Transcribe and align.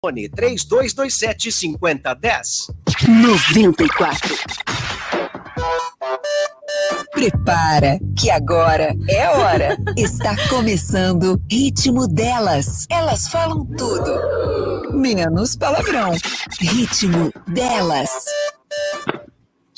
Fone 0.00 0.28
3227 0.28 1.50
5010. 1.50 2.70
94. 3.20 4.36
Prepara, 7.10 7.98
que 8.16 8.30
agora 8.30 8.94
é 9.08 9.28
hora. 9.28 9.76
Está 9.96 10.36
começando 10.48 11.42
Ritmo 11.50 12.06
Delas. 12.06 12.86
Elas 12.88 13.26
falam 13.26 13.66
tudo, 13.76 14.92
menos 14.92 15.56
palavrão. 15.56 16.12
Ritmo 16.60 17.32
Delas. 17.48 18.08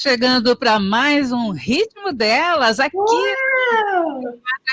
Chegando 0.00 0.56
para 0.56 0.80
mais 0.80 1.30
um 1.30 1.50
Ritmo 1.50 2.10
Delas 2.10 2.80
aqui. 2.80 2.96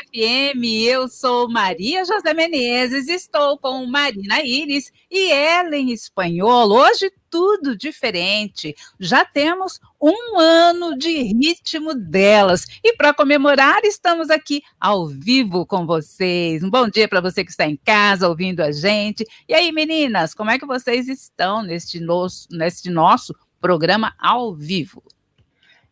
FM, 0.07 0.63
eu 0.87 1.09
sou 1.09 1.49
Maria 1.49 2.05
José 2.05 2.33
Menezes, 2.33 3.09
estou 3.09 3.57
com 3.57 3.85
Marina 3.87 4.41
Iris 4.41 4.89
e 5.11 5.29
Ellen 5.29 5.91
Espanhol. 5.91 6.71
Hoje 6.71 7.11
tudo 7.29 7.75
diferente. 7.75 8.73
Já 8.97 9.25
temos 9.25 9.81
um 10.01 10.39
ano 10.39 10.97
de 10.97 11.21
ritmo 11.23 11.93
delas. 11.93 12.65
E 12.81 12.95
para 12.95 13.13
comemorar, 13.13 13.83
estamos 13.83 14.29
aqui 14.29 14.61
ao 14.79 15.09
vivo 15.09 15.65
com 15.65 15.85
vocês. 15.85 16.63
Um 16.63 16.69
bom 16.69 16.87
dia 16.87 17.05
para 17.05 17.19
você 17.19 17.43
que 17.43 17.51
está 17.51 17.67
em 17.67 17.75
casa 17.75 18.29
ouvindo 18.29 18.61
a 18.61 18.71
gente. 18.71 19.25
E 19.45 19.53
aí, 19.53 19.73
meninas, 19.73 20.33
como 20.33 20.51
é 20.51 20.57
que 20.57 20.65
vocês 20.65 21.09
estão 21.09 21.61
neste 21.61 21.99
nosso, 21.99 22.47
neste 22.49 22.89
nosso 22.89 23.35
programa 23.59 24.15
ao 24.17 24.55
vivo? 24.55 25.03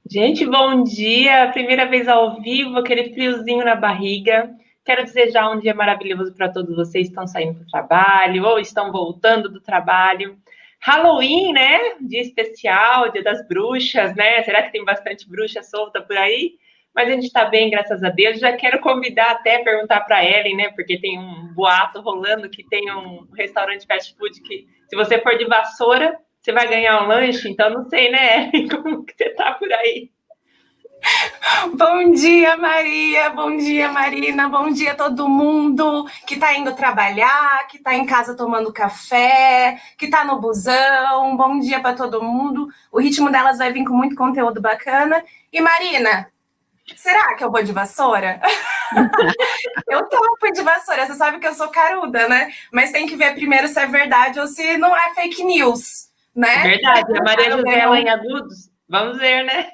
Gente, 0.07 0.45
bom 0.45 0.83
dia! 0.83 1.49
Primeira 1.51 1.87
vez 1.87 2.07
ao 2.07 2.39
vivo, 2.39 2.77
aquele 2.77 3.11
friozinho 3.11 3.65
na 3.65 3.73
barriga. 3.75 4.51
Quero 4.85 5.03
desejar 5.03 5.49
um 5.49 5.59
dia 5.59 5.73
maravilhoso 5.73 6.31
para 6.35 6.47
todos 6.47 6.75
vocês 6.75 7.07
que 7.07 7.11
estão 7.11 7.25
saindo 7.25 7.61
do 7.61 7.65
trabalho 7.65 8.45
ou 8.45 8.59
estão 8.59 8.91
voltando 8.91 9.49
do 9.49 9.59
trabalho. 9.59 10.37
Halloween, 10.79 11.53
né? 11.53 11.79
Dia 12.01 12.21
especial, 12.21 13.11
dia 13.11 13.23
das 13.23 13.47
bruxas, 13.47 14.15
né? 14.15 14.43
Será 14.43 14.61
que 14.61 14.71
tem 14.71 14.85
bastante 14.85 15.27
bruxa 15.27 15.63
solta 15.63 15.99
por 15.99 16.15
aí? 16.15 16.51
Mas 16.93 17.09
a 17.09 17.11
gente 17.13 17.25
está 17.25 17.45
bem, 17.45 17.71
graças 17.71 18.03
a 18.03 18.09
Deus. 18.09 18.39
Já 18.39 18.53
quero 18.53 18.79
convidar 18.81 19.31
até 19.31 19.63
perguntar 19.63 20.01
para 20.01 20.23
Ellen, 20.23 20.55
né? 20.55 20.69
Porque 20.69 20.99
tem 20.99 21.17
um 21.17 21.51
boato 21.55 21.99
rolando 21.99 22.47
que 22.47 22.63
tem 22.69 22.91
um 22.91 23.27
restaurante 23.35 23.87
fast 23.87 24.15
food 24.15 24.39
que, 24.43 24.67
se 24.87 24.95
você 24.95 25.19
for 25.19 25.35
de 25.35 25.45
vassoura, 25.45 26.15
você 26.45 26.51
vai 26.51 26.67
ganhar 26.67 27.01
um 27.01 27.07
lanche, 27.07 27.49
então 27.49 27.71
não 27.71 27.89
sei, 27.89 28.11
né, 28.11 28.51
como 28.69 29.03
que 29.03 29.15
você 29.17 29.31
tá 29.31 29.53
por 29.55 29.71
aí. 29.73 30.11
Bom 31.75 32.11
dia, 32.11 32.55
Maria. 32.55 33.29
Bom 33.31 33.57
dia, 33.57 33.91
Marina. 33.91 34.47
Bom 34.47 34.69
dia 34.71 34.91
a 34.91 34.95
todo 34.95 35.27
mundo 35.27 36.07
que 36.25 36.35
está 36.35 36.55
indo 36.55 36.75
trabalhar, 36.75 37.67
que 37.67 37.77
está 37.77 37.95
em 37.95 38.05
casa 38.05 38.35
tomando 38.35 38.71
café, 38.71 39.79
que 39.97 40.05
está 40.05 40.23
no 40.23 40.39
busão. 40.39 41.35
Bom 41.35 41.59
dia 41.59 41.79
para 41.79 41.95
todo 41.95 42.23
mundo. 42.23 42.67
O 42.91 42.99
ritmo 42.99 43.31
delas 43.31 43.57
vai 43.57 43.71
vir 43.71 43.83
com 43.83 43.93
muito 43.93 44.15
conteúdo 44.15 44.61
bacana. 44.61 45.23
E 45.51 45.61
Marina, 45.61 46.27
será 46.95 47.35
que 47.35 47.43
eu 47.43 47.51
vou 47.51 47.61
de 47.61 47.71
vassoura? 47.71 48.39
eu 49.89 50.07
topo 50.09 50.51
de 50.51 50.61
vassoura. 50.61 51.05
Você 51.05 51.15
sabe 51.15 51.39
que 51.39 51.47
eu 51.47 51.53
sou 51.53 51.67
caruda, 51.69 52.27
né? 52.27 52.51
Mas 52.71 52.91
tem 52.91 53.05
que 53.05 53.15
ver 53.15 53.35
primeiro 53.35 53.67
se 53.67 53.79
é 53.79 53.85
verdade 53.85 54.39
ou 54.39 54.47
se 54.47 54.77
não 54.77 54.95
é 54.95 55.13
fake 55.13 55.43
news 55.43 56.14
né? 56.35 56.63
Verdade, 56.63 57.17
a 57.17 57.23
Maria 57.23 57.51
José 57.51 57.99
em 57.99 58.09
agudos. 58.09 58.69
Vamos 58.89 59.17
ver, 59.17 59.43
né? 59.43 59.69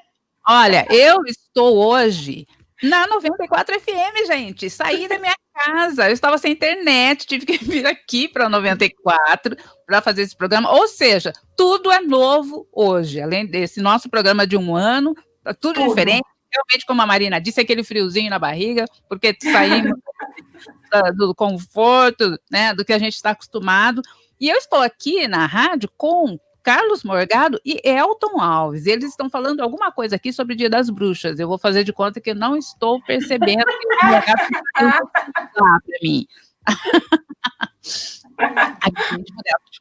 Olha, 0.46 0.86
eu 0.90 1.22
estou 1.26 1.76
hoje 1.76 2.46
na 2.82 3.06
94 3.06 3.80
FM, 3.80 4.26
gente. 4.26 4.68
Saí 4.68 5.06
da 5.06 5.18
minha 5.18 5.34
casa, 5.54 6.08
eu 6.08 6.12
estava 6.12 6.36
sem 6.38 6.52
internet, 6.52 7.26
tive 7.26 7.46
que 7.46 7.64
vir 7.64 7.86
aqui 7.86 8.26
para 8.26 8.48
94 8.48 9.56
para 9.86 10.02
fazer 10.02 10.22
esse 10.22 10.36
programa. 10.36 10.70
Ou 10.70 10.88
seja, 10.88 11.32
tudo 11.56 11.92
é 11.92 12.00
novo 12.00 12.66
hoje, 12.72 13.20
além 13.20 13.46
desse 13.46 13.80
nosso 13.80 14.08
programa 14.08 14.46
de 14.46 14.56
um 14.56 14.74
ano, 14.74 15.14
tá 15.44 15.54
tudo, 15.54 15.74
tudo. 15.74 15.88
diferente. 15.88 16.26
Realmente, 16.52 16.86
como 16.86 17.00
a 17.00 17.06
Marina 17.06 17.40
disse, 17.40 17.60
aquele 17.60 17.82
friozinho 17.82 18.28
na 18.28 18.38
barriga, 18.38 18.84
porque 19.08 19.34
saímos 19.40 19.92
do 21.16 21.34
conforto, 21.34 22.38
né, 22.50 22.74
do 22.74 22.84
que 22.84 22.92
a 22.92 22.98
gente 22.98 23.14
está 23.14 23.30
acostumado. 23.30 24.02
E 24.38 24.50
eu 24.50 24.56
estou 24.56 24.80
aqui 24.80 25.26
na 25.28 25.46
rádio 25.46 25.88
com 25.96 26.38
Carlos 26.62 27.02
Morgado 27.02 27.60
e 27.64 27.80
Elton 27.84 28.40
Alves. 28.40 28.86
Eles 28.86 29.10
estão 29.10 29.28
falando 29.28 29.60
alguma 29.60 29.90
coisa 29.90 30.16
aqui 30.16 30.32
sobre 30.32 30.54
o 30.54 30.56
Dia 30.56 30.70
das 30.70 30.88
Bruxas. 30.88 31.38
Eu 31.38 31.48
vou 31.48 31.58
fazer 31.58 31.84
de 31.84 31.92
conta 31.92 32.20
que 32.20 32.32
não 32.34 32.56
estou 32.56 33.02
percebendo 33.02 33.64
que 33.64 34.04
o 34.04 34.06
Morgado 34.06 34.42
para 35.54 35.98
mim. 36.02 36.26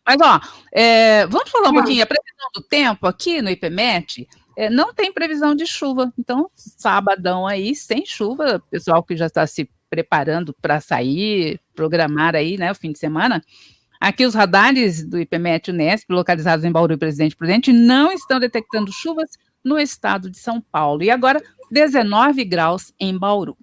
Mas, 0.06 0.18
ó, 0.22 0.40
é, 0.72 1.26
vamos 1.28 1.50
falar 1.50 1.70
um 1.70 1.74
pouquinho. 1.74 2.04
A 2.04 2.08
previsão 2.08 2.50
do 2.54 2.62
tempo 2.62 3.08
aqui 3.08 3.42
no 3.42 3.50
IPMET 3.50 4.28
é, 4.58 4.70
não 4.70 4.94
tem 4.94 5.12
previsão 5.12 5.56
de 5.56 5.66
chuva. 5.66 6.12
Então, 6.18 6.50
sabadão 6.56 7.48
aí, 7.48 7.76
sem 7.76 8.06
chuva, 8.06 8.62
pessoal 8.70 9.04
que 9.04 9.16
já 9.16 9.28
está 9.28 9.46
se 9.48 9.70
preparando 9.90 10.56
para 10.62 10.80
sair, 10.80 11.60
programar 11.76 12.36
aí, 12.36 12.58
né, 12.58 12.72
o 12.72 12.76
fim 12.76 12.92
de 12.92 13.00
semana. 13.00 13.44
Aqui 14.02 14.26
os 14.26 14.34
radares 14.34 15.08
do 15.08 15.20
IPMET 15.20 15.70
Unesp, 15.70 16.10
localizados 16.10 16.66
em 16.66 16.72
Bauru 16.72 16.94
e 16.94 16.98
Presidente 16.98 17.36
Prudente, 17.36 17.72
não 17.72 18.12
estão 18.12 18.40
detectando 18.40 18.92
chuvas 18.92 19.30
no 19.64 19.78
estado 19.78 20.28
de 20.28 20.40
São 20.40 20.60
Paulo. 20.60 21.04
E 21.04 21.12
agora, 21.12 21.40
19 21.70 22.44
graus 22.44 22.92
em 23.00 23.16
Bauru. 23.16 23.56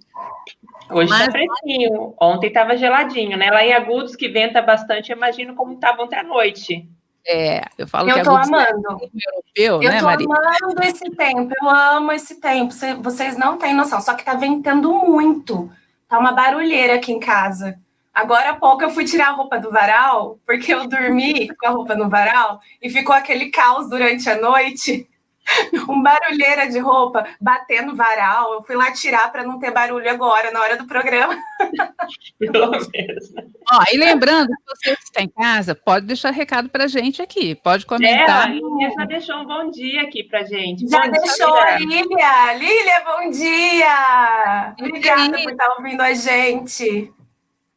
Hoje 0.93 1.13
está 1.13 1.33
fresquinho. 1.33 2.15
Ontem 2.21 2.47
estava 2.47 2.77
geladinho, 2.77 3.37
né? 3.37 3.51
Lá 3.51 3.65
em 3.65 3.73
Agudos, 3.73 4.15
que 4.15 4.29
venta 4.29 4.63
bastante, 4.63 5.11
imagino 5.11 5.57
como 5.57 5.73
estava 5.73 6.05
ontem 6.05 6.17
à 6.17 6.23
noite. 6.23 6.89
É, 7.27 7.63
eu 7.77 7.89
falo 7.89 8.09
eu 8.09 8.15
que 8.15 8.23
tô 8.23 8.31
Agudos 8.31 8.49
amando. 8.49 8.89
É 9.03 9.29
europeu, 9.29 9.83
eu 9.83 9.91
né, 9.91 9.99
tô 9.99 10.05
Maria? 10.05 10.27
amando 10.27 10.85
esse 10.85 11.11
tempo, 11.11 11.53
eu 11.61 11.69
amo 11.69 12.13
esse 12.13 12.41
tempo. 12.41 12.73
Vocês 13.03 13.37
não 13.37 13.59
têm 13.59 13.75
noção, 13.75 14.01
só 14.01 14.15
que 14.15 14.25
tá 14.25 14.35
ventando 14.35 14.93
muito. 14.93 15.69
Tá 16.09 16.17
uma 16.17 16.31
barulheira 16.31 16.95
aqui 16.95 17.11
em 17.11 17.19
casa. 17.19 17.77
Agora 18.19 18.51
há 18.51 18.57
pouco 18.57 18.83
eu 18.83 18.91
fui 18.91 19.05
tirar 19.05 19.29
a 19.29 19.33
roupa 19.33 19.61
do 19.61 19.71
varal, 19.71 20.41
porque 20.45 20.75
eu 20.75 20.89
dormi 20.89 21.47
com 21.55 21.67
a 21.69 21.71
roupa 21.71 21.95
no 21.95 22.09
varal 22.09 22.61
e 22.83 22.91
ficou 22.91 23.15
aquele 23.15 23.49
caos 23.49 23.89
durante 23.89 24.29
a 24.29 24.41
noite. 24.41 25.07
Um 25.89 26.03
barulheira 26.03 26.69
de 26.69 26.79
roupa 26.79 27.27
batendo 27.41 27.97
varal. 27.97 28.53
Eu 28.53 28.63
fui 28.65 28.77
lá 28.77 28.93
tirar 28.93 29.33
para 29.33 29.43
não 29.45 29.59
ter 29.59 29.71
barulho 29.71 30.11
agora, 30.11 30.51
na 30.51 30.61
hora 30.61 30.77
do 30.77 30.85
programa. 30.85 31.35
Pelo 32.39 32.71
menos. 32.71 33.33
Ó, 33.73 33.83
e 33.91 33.97
lembrando 33.97 34.49
que 34.49 34.77
você 34.77 34.95
que 34.95 35.05
está 35.05 35.23
em 35.23 35.29
casa, 35.31 35.75
pode 35.75 36.05
deixar 36.05 36.33
recado 36.33 36.69
para 36.69 36.85
a 36.85 36.87
gente 36.87 37.23
aqui, 37.23 37.55
pode 37.55 37.87
comentar. 37.87 38.29
É, 38.29 38.43
a 38.43 38.47
Lília 38.49 38.91
já 38.91 39.05
deixou 39.07 39.37
um 39.37 39.47
bom 39.47 39.71
dia 39.71 40.03
aqui 40.03 40.23
para 40.23 40.45
gente. 40.45 40.87
Já 40.87 41.07
bom 41.07 41.13
deixou, 41.13 41.55
dia, 41.55 41.79
Lília. 41.79 42.53
Lília, 42.53 43.05
bom 43.07 43.31
dia! 43.31 44.75
Obrigada 44.79 45.39
por 45.43 45.51
estar 45.51 45.77
ouvindo 45.79 46.03
a 46.03 46.13
gente 46.13 47.11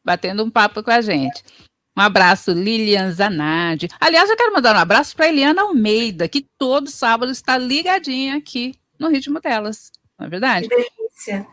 batendo 0.04 0.44
um 0.44 0.50
papo 0.50 0.82
com 0.82 0.90
a 0.90 1.00
gente. 1.00 1.42
Um 1.96 2.00
abraço, 2.00 2.52
Lilian 2.52 3.12
Zanardi. 3.12 3.88
Aliás, 4.00 4.28
eu 4.30 4.36
quero 4.36 4.52
mandar 4.52 4.74
um 4.74 4.78
abraço 4.78 5.14
para 5.14 5.28
Eliana 5.28 5.62
Almeida, 5.62 6.26
que 6.26 6.46
todo 6.58 6.90
sábado 6.90 7.30
está 7.30 7.58
ligadinha 7.58 8.36
aqui 8.36 8.74
no 8.98 9.08
ritmo 9.08 9.40
delas. 9.40 9.92
Não 10.18 10.26
é 10.26 10.30
verdade? 10.30 10.68
Que 10.68 10.76
delícia. 10.76 11.46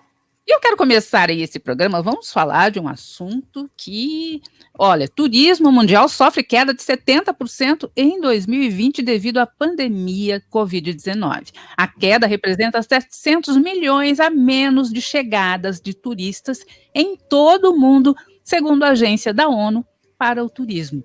E 0.50 0.52
eu 0.52 0.60
quero 0.60 0.76
começar 0.76 1.30
esse 1.30 1.60
programa. 1.60 2.02
Vamos 2.02 2.32
falar 2.32 2.72
de 2.72 2.80
um 2.80 2.88
assunto 2.88 3.70
que, 3.78 4.42
olha, 4.76 5.08
turismo 5.08 5.72
mundial 5.72 6.10
sofre 6.10 6.42
queda 6.42 6.74
de 6.74 6.82
70% 6.82 7.92
em 7.96 8.20
2020 8.20 9.04
devido 9.04 9.38
à 9.38 9.46
pandemia 9.46 10.42
Covid-19. 10.52 11.52
A 11.78 11.88
queda 11.88 12.26
representa 12.26 12.82
700 12.82 13.58
milhões 13.58 14.20
a 14.20 14.32
menos 14.32 14.92
de 14.92 15.02
chegadas 15.02 15.80
de 15.80 15.94
turistas 15.94 16.66
em 16.96 17.16
todo 17.16 17.72
o 17.72 17.78
mundo 17.78 18.16
segundo 18.50 18.84
a 18.84 18.90
agência 18.90 19.32
da 19.32 19.48
ONU 19.48 19.86
para 20.18 20.44
o 20.44 20.50
turismo. 20.50 21.04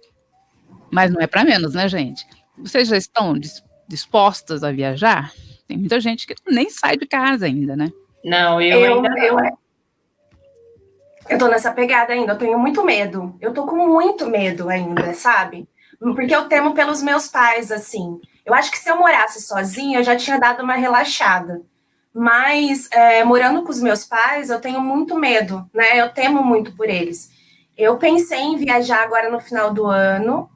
Mas 0.91 1.12
não 1.12 1.21
é 1.21 1.27
para 1.27 1.44
menos, 1.44 1.75
né, 1.75 1.87
gente? 1.88 2.27
Vocês 2.57 2.89
já 2.89 2.97
estão 2.97 3.34
dispostas 3.86 4.65
a 4.65 4.72
viajar? 4.72 5.30
Tem 5.68 5.77
muita 5.77 6.01
gente 6.01 6.27
que 6.27 6.34
nem 6.48 6.71
sai 6.71 6.97
de 6.97 7.07
casa 7.07 7.45
ainda, 7.45 7.77
né? 7.77 7.92
Não, 8.24 8.63
eu, 8.63 8.80
eu 8.80 8.95
ainda 8.95 9.18
eu, 9.18 9.39
eu 11.28 11.39
tô 11.39 11.48
nessa 11.48 11.71
pegada 11.71 12.15
ainda, 12.15 12.33
eu 12.33 12.39
tenho 12.39 12.59
muito 12.59 12.83
medo. 12.83 13.36
Eu 13.39 13.53
tô 13.53 13.66
com 13.66 13.77
muito 13.77 14.27
medo 14.27 14.71
ainda, 14.71 15.13
sabe? 15.13 15.68
Porque 15.98 16.34
eu 16.34 16.48
temo 16.48 16.72
pelos 16.72 17.03
meus 17.03 17.28
pais, 17.28 17.71
assim. 17.71 18.21
Eu 18.47 18.54
acho 18.54 18.71
que 18.71 18.78
se 18.78 18.91
eu 18.91 18.97
morasse 18.97 19.42
sozinha, 19.42 19.98
eu 19.98 20.03
já 20.03 20.16
tinha 20.16 20.41
dado 20.41 20.63
uma 20.63 20.74
relaxada. 20.74 21.60
Mas 22.15 22.89
é, 22.91 23.22
morando 23.22 23.63
com 23.63 23.71
os 23.71 23.83
meus 23.83 24.04
pais, 24.07 24.48
eu 24.48 24.60
tenho 24.60 24.80
muito 24.80 25.15
medo, 25.18 25.68
né? 25.74 26.01
Eu 26.01 26.09
temo 26.09 26.42
muito 26.42 26.72
por 26.72 26.89
eles. 26.89 27.34
Eu 27.76 27.97
pensei 27.97 28.41
em 28.41 28.56
viajar 28.56 29.03
agora 29.03 29.28
no 29.30 29.41
final 29.41 29.72
do 29.72 29.86
ano, 29.86 30.48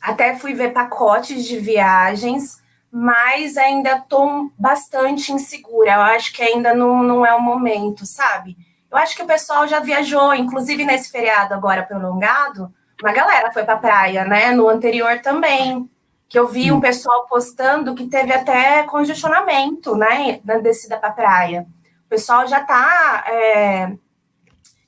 até 0.00 0.36
fui 0.36 0.54
ver 0.54 0.72
pacotes 0.72 1.44
de 1.44 1.58
viagens, 1.58 2.60
mas 2.90 3.56
ainda 3.56 3.98
estou 3.98 4.50
bastante 4.58 5.32
insegura. 5.32 5.92
Eu 5.92 6.00
acho 6.00 6.32
que 6.32 6.42
ainda 6.42 6.74
não, 6.74 7.02
não 7.02 7.24
é 7.24 7.34
o 7.34 7.40
momento, 7.40 8.04
sabe? 8.04 8.56
Eu 8.90 8.98
acho 8.98 9.16
que 9.16 9.22
o 9.22 9.26
pessoal 9.26 9.66
já 9.66 9.80
viajou, 9.80 10.34
inclusive 10.34 10.84
nesse 10.84 11.10
feriado 11.10 11.54
agora 11.54 11.82
prolongado, 11.82 12.70
uma 13.02 13.12
galera 13.12 13.52
foi 13.52 13.64
pra 13.64 13.76
praia, 13.76 14.24
né? 14.24 14.52
No 14.52 14.68
anterior 14.68 15.20
também. 15.20 15.88
Que 16.28 16.38
eu 16.38 16.48
vi 16.48 16.72
um 16.72 16.80
pessoal 16.80 17.26
postando 17.26 17.94
que 17.94 18.06
teve 18.06 18.32
até 18.32 18.84
congestionamento, 18.84 19.94
né? 19.96 20.40
Na 20.44 20.58
descida 20.58 20.96
pra 20.96 21.10
praia. 21.10 21.66
O 22.06 22.08
pessoal 22.08 22.46
já 22.46 22.60
tá 22.60 23.24
é, 23.26 23.92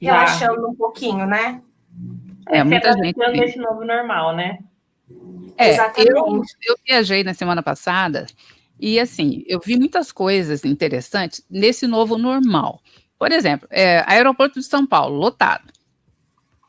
relaxando 0.01 0.69
um 0.69 0.75
pouquinho, 0.75 1.27
né? 1.27 1.61
É, 2.49 2.59
Se 2.59 2.65
muita 2.65 2.93
gente. 2.93 3.21
adaptando 3.21 3.43
a 3.43 3.45
esse 3.45 3.59
novo 3.59 3.85
normal, 3.85 4.37
né? 4.37 4.59
É, 5.57 5.69
eu, 5.69 5.73
Exatamente. 5.73 6.57
eu 6.63 6.77
viajei 6.85 7.23
na 7.23 7.35
semana 7.35 7.63
passada 7.63 8.27
e, 8.79 8.99
assim, 8.99 9.45
eu 9.47 9.61
vi 9.61 9.77
muitas 9.77 10.11
coisas 10.11 10.65
interessantes 10.65 11.45
nesse 11.49 11.87
novo 11.87 12.19
normal. 12.19 12.81
Por 13.19 13.31
exemplo, 13.31 13.69
é, 13.71 14.03
aeroporto 14.07 14.59
de 14.59 14.67
São 14.67 14.87
Paulo, 14.87 15.17
lotado. 15.17 15.73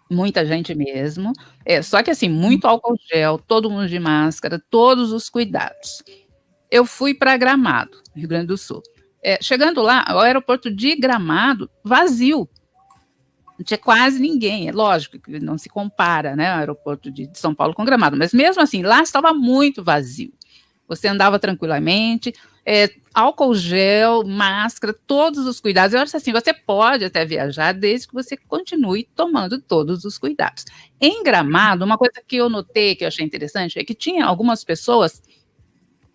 Muita 0.09 0.45
gente 0.45 0.75
mesmo. 0.75 1.33
É, 1.65 1.81
só 1.81 2.03
que, 2.03 2.11
assim, 2.11 2.29
muito 2.29 2.67
álcool 2.67 2.95
gel, 3.11 3.39
todo 3.39 3.69
mundo 3.69 3.89
de 3.89 3.99
máscara, 3.99 4.61
todos 4.69 5.11
os 5.11 5.29
cuidados. 5.29 6.03
Eu 6.69 6.85
fui 6.85 7.13
para 7.13 7.35
Gramado, 7.37 7.97
Rio 8.15 8.27
Grande 8.27 8.47
do 8.47 8.57
Sul. 8.57 8.83
É, 9.23 9.39
chegando 9.41 9.81
lá, 9.81 10.05
o 10.11 10.19
aeroporto 10.19 10.69
de 10.69 10.95
Gramado, 10.95 11.69
vazio. 11.83 12.47
Não 13.57 13.63
tinha 13.63 13.77
quase 13.77 14.19
ninguém. 14.19 14.67
É 14.67 14.71
lógico 14.71 15.19
que 15.19 15.39
não 15.39 15.57
se 15.57 15.69
compara, 15.69 16.35
né, 16.35 16.53
o 16.55 16.59
aeroporto 16.59 17.09
de, 17.09 17.29
São 17.33 17.55
Paulo 17.55 17.73
com 17.73 17.85
Gramado, 17.85 18.17
mas 18.17 18.33
mesmo 18.33 18.61
assim, 18.61 18.81
lá 18.81 19.01
estava 19.01 19.33
muito 19.33 19.83
vazio. 19.83 20.33
Você 20.87 21.07
andava 21.07 21.39
tranquilamente, 21.39 22.33
é, 22.63 22.89
álcool 23.13 23.55
gel, 23.55 24.23
máscara, 24.25 24.93
todos 25.07 25.45
os 25.47 25.59
cuidados. 25.59 25.93
Eu 25.93 26.01
acho 26.01 26.15
assim, 26.15 26.31
você 26.31 26.53
pode 26.53 27.05
até 27.05 27.25
viajar 27.25 27.73
desde 27.73 28.07
que 28.07 28.13
você 28.13 28.37
continue 28.37 29.09
tomando 29.15 29.59
todos 29.59 30.05
os 30.05 30.17
cuidados. 30.17 30.65
Em 30.99 31.23
Gramado, 31.23 31.85
uma 31.85 31.97
coisa 31.97 32.21
que 32.27 32.35
eu 32.35 32.49
notei, 32.49 32.95
que 32.95 33.03
eu 33.03 33.07
achei 33.07 33.25
interessante, 33.25 33.79
é 33.79 33.83
que 33.83 33.95
tinha 33.95 34.25
algumas 34.25 34.63
pessoas, 34.63 35.21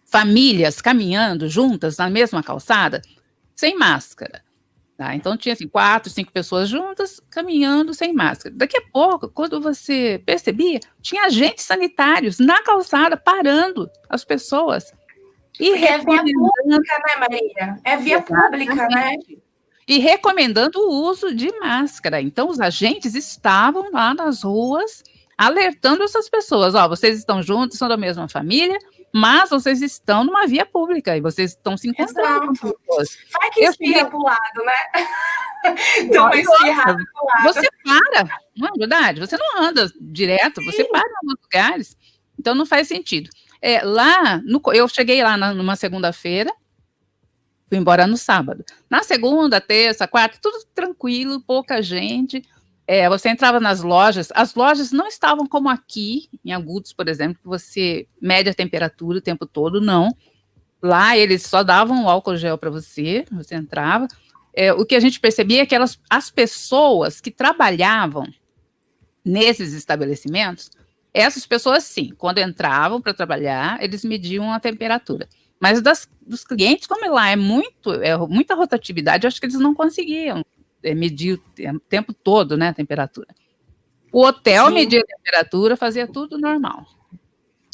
famílias, 0.04 0.80
caminhando 0.80 1.48
juntas 1.48 1.96
na 1.96 2.10
mesma 2.10 2.42
calçada, 2.42 3.00
sem 3.56 3.76
máscara. 3.76 4.42
Tá? 5.00 5.14
Então 5.14 5.34
tinha 5.34 5.54
assim, 5.54 5.66
quatro, 5.66 6.12
cinco 6.12 6.30
pessoas 6.30 6.68
juntas 6.68 7.22
caminhando 7.30 7.94
sem 7.94 8.12
máscara. 8.12 8.54
Daqui 8.54 8.76
a 8.76 8.82
pouco, 8.92 9.30
quando 9.30 9.58
você 9.58 10.22
percebia, 10.26 10.78
tinha 11.00 11.24
agentes 11.24 11.64
sanitários 11.64 12.38
na 12.38 12.62
calçada 12.62 13.16
parando 13.16 13.90
as 14.10 14.26
pessoas 14.26 14.92
e 15.58 15.70
Porque 15.70 15.86
é 15.86 15.96
via 15.96 15.96
recomendando, 15.96 16.52
pública, 16.68 16.98
né, 16.98 17.16
Maria? 17.18 17.80
É 17.82 17.96
via 17.96 18.20
pública, 18.20 18.88
né? 18.88 19.16
e 19.88 19.98
recomendando 19.98 20.78
o 20.78 21.08
uso 21.08 21.34
de 21.34 21.50
máscara. 21.58 22.20
Então 22.20 22.50
os 22.50 22.60
agentes 22.60 23.14
estavam 23.14 23.90
lá 23.90 24.12
nas 24.12 24.42
ruas 24.42 25.02
alertando 25.38 26.02
essas 26.02 26.28
pessoas, 26.28 26.74
ó, 26.74 26.86
vocês 26.86 27.18
estão 27.18 27.42
juntos, 27.42 27.78
são 27.78 27.88
da 27.88 27.96
mesma 27.96 28.28
família, 28.28 28.78
mas 29.12 29.50
vocês 29.50 29.82
estão 29.82 30.24
numa 30.24 30.46
via 30.46 30.64
pública 30.64 31.16
e 31.16 31.20
vocês 31.20 31.50
estão 31.50 31.76
se 31.76 31.88
encontrando 31.88 32.46
com 32.46 32.52
pessoas. 32.72 33.18
Vai 33.32 33.50
que 33.50 33.64
espirra 33.64 33.94
cheguei- 33.94 34.10
pro 34.10 34.22
lado, 34.22 34.64
né? 34.64 35.04
Uma 36.10 36.36
espirrada 36.36 36.96
pro 37.12 37.26
lado. 37.26 37.42
Você 37.44 37.68
para, 37.84 38.40
não 38.56 38.68
é 38.68 38.70
verdade? 38.78 39.20
Você 39.20 39.36
não 39.36 39.62
anda 39.62 39.90
direto, 40.00 40.64
você 40.64 40.84
para 40.84 41.00
em 41.08 41.12
alguns 41.22 41.42
lugares. 41.42 41.96
Então 42.38 42.54
não 42.54 42.64
faz 42.64 42.88
sentido. 42.88 43.28
É, 43.60 43.82
lá, 43.84 44.38
no 44.38 44.62
eu 44.72 44.88
cheguei 44.88 45.22
lá 45.22 45.36
na- 45.36 45.52
numa 45.52 45.76
segunda-feira, 45.76 46.50
fui 47.68 47.76
embora 47.78 48.06
no 48.06 48.16
sábado. 48.16 48.64
Na 48.88 49.02
segunda, 49.02 49.60
terça, 49.60 50.08
quarta, 50.08 50.38
tudo 50.40 50.64
tranquilo, 50.74 51.40
pouca 51.42 51.82
gente. 51.82 52.42
É, 52.92 53.08
você 53.08 53.28
entrava 53.28 53.60
nas 53.60 53.82
lojas, 53.82 54.32
as 54.34 54.56
lojas 54.56 54.90
não 54.90 55.06
estavam 55.06 55.46
como 55.46 55.68
aqui, 55.68 56.28
em 56.44 56.52
Agudos, 56.52 56.92
por 56.92 57.06
exemplo, 57.06 57.40
que 57.40 57.46
você 57.46 58.04
mede 58.20 58.50
a 58.50 58.54
temperatura 58.54 59.18
o 59.18 59.20
tempo 59.20 59.46
todo, 59.46 59.80
não. 59.80 60.12
Lá 60.82 61.16
eles 61.16 61.44
só 61.44 61.62
davam 61.62 62.04
o 62.04 62.08
álcool 62.08 62.36
gel 62.36 62.58
para 62.58 62.68
você, 62.68 63.24
você 63.30 63.54
entrava. 63.54 64.08
É, 64.52 64.72
o 64.72 64.84
que 64.84 64.96
a 64.96 65.00
gente 65.00 65.20
percebia 65.20 65.62
é 65.62 65.66
que 65.66 65.72
elas, 65.72 66.00
as 66.10 66.32
pessoas 66.32 67.20
que 67.20 67.30
trabalhavam 67.30 68.26
nesses 69.24 69.72
estabelecimentos, 69.72 70.68
essas 71.14 71.46
pessoas, 71.46 71.84
sim, 71.84 72.12
quando 72.18 72.38
entravam 72.38 73.00
para 73.00 73.14
trabalhar, 73.14 73.80
eles 73.80 74.04
mediam 74.04 74.52
a 74.52 74.58
temperatura. 74.58 75.28
Mas 75.60 75.80
das, 75.80 76.10
dos 76.20 76.42
clientes, 76.42 76.88
como 76.88 77.08
lá 77.08 77.30
é 77.30 77.36
muito, 77.36 77.92
é 78.02 78.16
muita 78.16 78.56
rotatividade, 78.56 79.28
acho 79.28 79.38
que 79.38 79.46
eles 79.46 79.60
não 79.60 79.76
conseguiam 79.76 80.44
medir 80.82 81.34
o 81.34 81.38
te- 81.38 81.68
o 81.68 81.80
tempo 81.80 82.12
todo, 82.12 82.56
né, 82.56 82.68
a 82.68 82.74
temperatura. 82.74 83.28
O 84.12 84.24
hotel 84.24 84.66
Sim. 84.66 84.74
media 84.74 85.00
a 85.00 85.16
temperatura, 85.16 85.76
fazia 85.76 86.06
tudo 86.06 86.38
normal. 86.38 86.84
E 87.02 87.08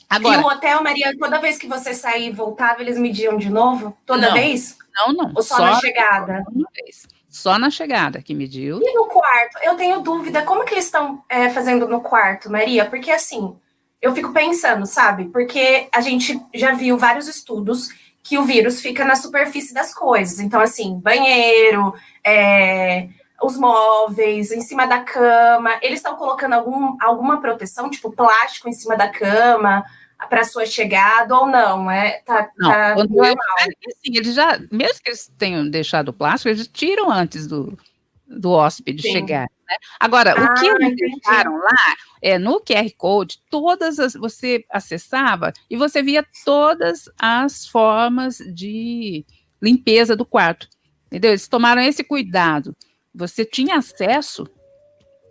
Agora, 0.08 0.40
o 0.40 0.46
hotel, 0.46 0.82
Maria, 0.82 1.16
toda 1.18 1.40
vez 1.40 1.58
que 1.58 1.66
você 1.66 1.92
saía 1.92 2.28
e 2.28 2.32
voltava, 2.32 2.80
eles 2.80 2.96
mediam 2.98 3.36
de 3.36 3.50
novo? 3.50 3.96
Toda 4.06 4.28
Não. 4.28 4.34
vez? 4.34 4.76
não, 4.94 5.12
não. 5.12 5.32
Ou 5.34 5.42
só, 5.42 5.58
na 5.58 5.80
chegada? 5.80 6.44
uma 6.52 6.68
vez. 6.74 7.06
Só 7.28 7.58
na 7.58 7.70
chegada 7.70 8.22
que 8.22 8.32
mediu. 8.34 8.80
E 8.82 8.94
no 8.94 9.06
quarto? 9.06 9.58
Eu 9.62 9.74
tenho 9.76 10.00
dúvida, 10.00 10.42
como 10.42 10.64
que 10.64 10.72
eles 10.74 10.84
estão 10.86 11.22
é, 11.28 11.50
fazendo 11.50 11.86
no 11.88 12.00
quarto, 12.00 12.50
Maria? 12.50 12.84
Porque 12.86 13.10
assim, 13.10 13.54
eu 14.00 14.14
fico 14.14 14.32
pensando, 14.32 14.86
sabe? 14.86 15.26
Porque 15.26 15.88
a 15.92 16.00
gente 16.00 16.40
já 16.54 16.72
viu 16.72 16.96
vários 16.96 17.26
estudos 17.28 17.88
que 18.26 18.36
o 18.36 18.44
vírus 18.44 18.80
fica 18.80 19.04
na 19.04 19.14
superfície 19.14 19.72
das 19.72 19.94
coisas. 19.94 20.40
Então, 20.40 20.60
assim, 20.60 20.98
banheiro, 20.98 21.94
é, 22.24 23.08
os 23.40 23.56
móveis, 23.56 24.50
em 24.50 24.60
cima 24.62 24.84
da 24.84 24.98
cama. 25.00 25.78
Eles 25.80 26.00
estão 26.00 26.16
colocando 26.16 26.54
algum, 26.54 26.96
alguma 27.00 27.40
proteção, 27.40 27.88
tipo 27.88 28.10
plástico 28.10 28.68
em 28.68 28.72
cima 28.72 28.96
da 28.96 29.08
cama, 29.08 29.84
para 30.28 30.42
sua 30.42 30.66
chegada 30.66 31.36
ou 31.36 31.46
não? 31.46 31.88
É, 31.88 32.20
tá, 32.26 32.50
Não, 32.58 32.68
tá 32.70 32.94
eu- 32.98 33.08
normal. 33.08 33.36
Porque, 33.62 33.90
assim, 33.92 34.16
eles 34.16 34.34
já, 34.34 34.58
mesmo 34.72 35.00
que 35.04 35.10
eles 35.10 35.30
tenham 35.38 35.68
deixado 35.70 36.08
o 36.08 36.12
plástico, 36.12 36.48
eles 36.48 36.66
tiram 36.66 37.08
antes 37.12 37.46
do, 37.46 37.78
do 38.26 38.50
hóspede 38.50 39.02
Sim. 39.02 39.12
chegar. 39.12 39.46
Né? 39.68 39.76
Agora, 39.98 40.32
o 40.32 40.54
que 40.54 40.68
Ah, 40.68 40.76
eles 40.80 40.96
deixaram 40.96 41.56
lá 41.58 41.96
é 42.22 42.38
no 42.38 42.60
QR 42.60 42.90
Code, 42.96 43.40
todas 43.50 43.98
as 43.98 44.14
você 44.14 44.64
acessava 44.70 45.52
e 45.68 45.76
você 45.76 46.02
via 46.02 46.24
todas 46.44 47.10
as 47.18 47.66
formas 47.66 48.38
de 48.38 49.24
limpeza 49.60 50.16
do 50.16 50.24
quarto. 50.24 50.68
Entendeu? 51.06 51.30
Eles 51.30 51.48
tomaram 51.48 51.82
esse 51.82 52.02
cuidado. 52.02 52.76
Você 53.14 53.44
tinha 53.44 53.76
acesso 53.76 54.46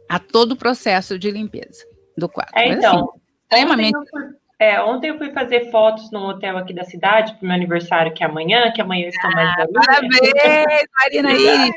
a 0.09 0.19
todo 0.19 0.53
o 0.53 0.57
processo 0.57 1.19
de 1.19 1.29
limpeza 1.31 1.85
do 2.17 2.29
quarto. 2.29 2.55
É, 2.55 2.69
então, 2.69 3.09
assim, 3.09 3.19
extremamente 3.43 3.95
Ontem 3.97 4.17
eu, 4.19 4.27
fui, 4.27 4.35
é, 4.57 4.81
ontem 4.81 5.09
eu 5.09 5.17
fui 5.17 5.31
fazer 5.31 5.69
fotos 5.69 6.09
num 6.11 6.25
hotel 6.27 6.57
aqui 6.57 6.73
da 6.73 6.85
cidade 6.85 7.33
para 7.33 7.45
meu 7.47 7.55
aniversário, 7.55 8.13
que 8.13 8.23
é 8.23 8.27
amanhã, 8.27 8.71
que 8.71 8.81
amanhã 8.81 9.05
eu 9.05 9.09
estou 9.09 9.31
mais 9.31 9.49
Ah. 9.49 9.65
Parabéns, 9.73 10.85
Marina 10.99 11.33
Iris. 11.33 11.75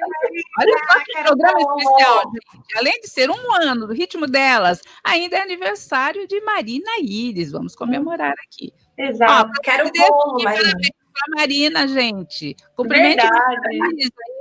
Olha 0.61 0.79
só 0.87 0.99
que 1.00 1.12
quero 1.12 1.37
programa 1.37 1.61
especial, 1.61 2.23
gente. 2.33 2.76
Além 2.76 3.00
de 3.00 3.09
ser 3.09 3.31
um 3.31 3.52
ano 3.52 3.87
do 3.87 3.93
ritmo 3.93 4.26
delas, 4.29 4.81
ainda 5.02 5.38
é 5.38 5.43
aniversário 5.43 6.26
de 6.29 6.41
Marina 6.43 6.91
Iris. 7.00 7.50
Vamos 7.50 7.75
comemorar 7.75 8.35
aqui. 8.47 8.73
Exato. 8.97 9.50
Quero 9.62 9.91
Deus, 9.91 10.09
bolo, 10.09 10.37
que 10.37 10.45
Maria. 10.45 10.62
parabéns 10.62 10.98
pra 11.19 11.37
Marina, 11.37 11.89
gente. 11.89 12.57
Cumprimente 12.77 13.21
a 13.21 13.29
aí, 13.29 13.99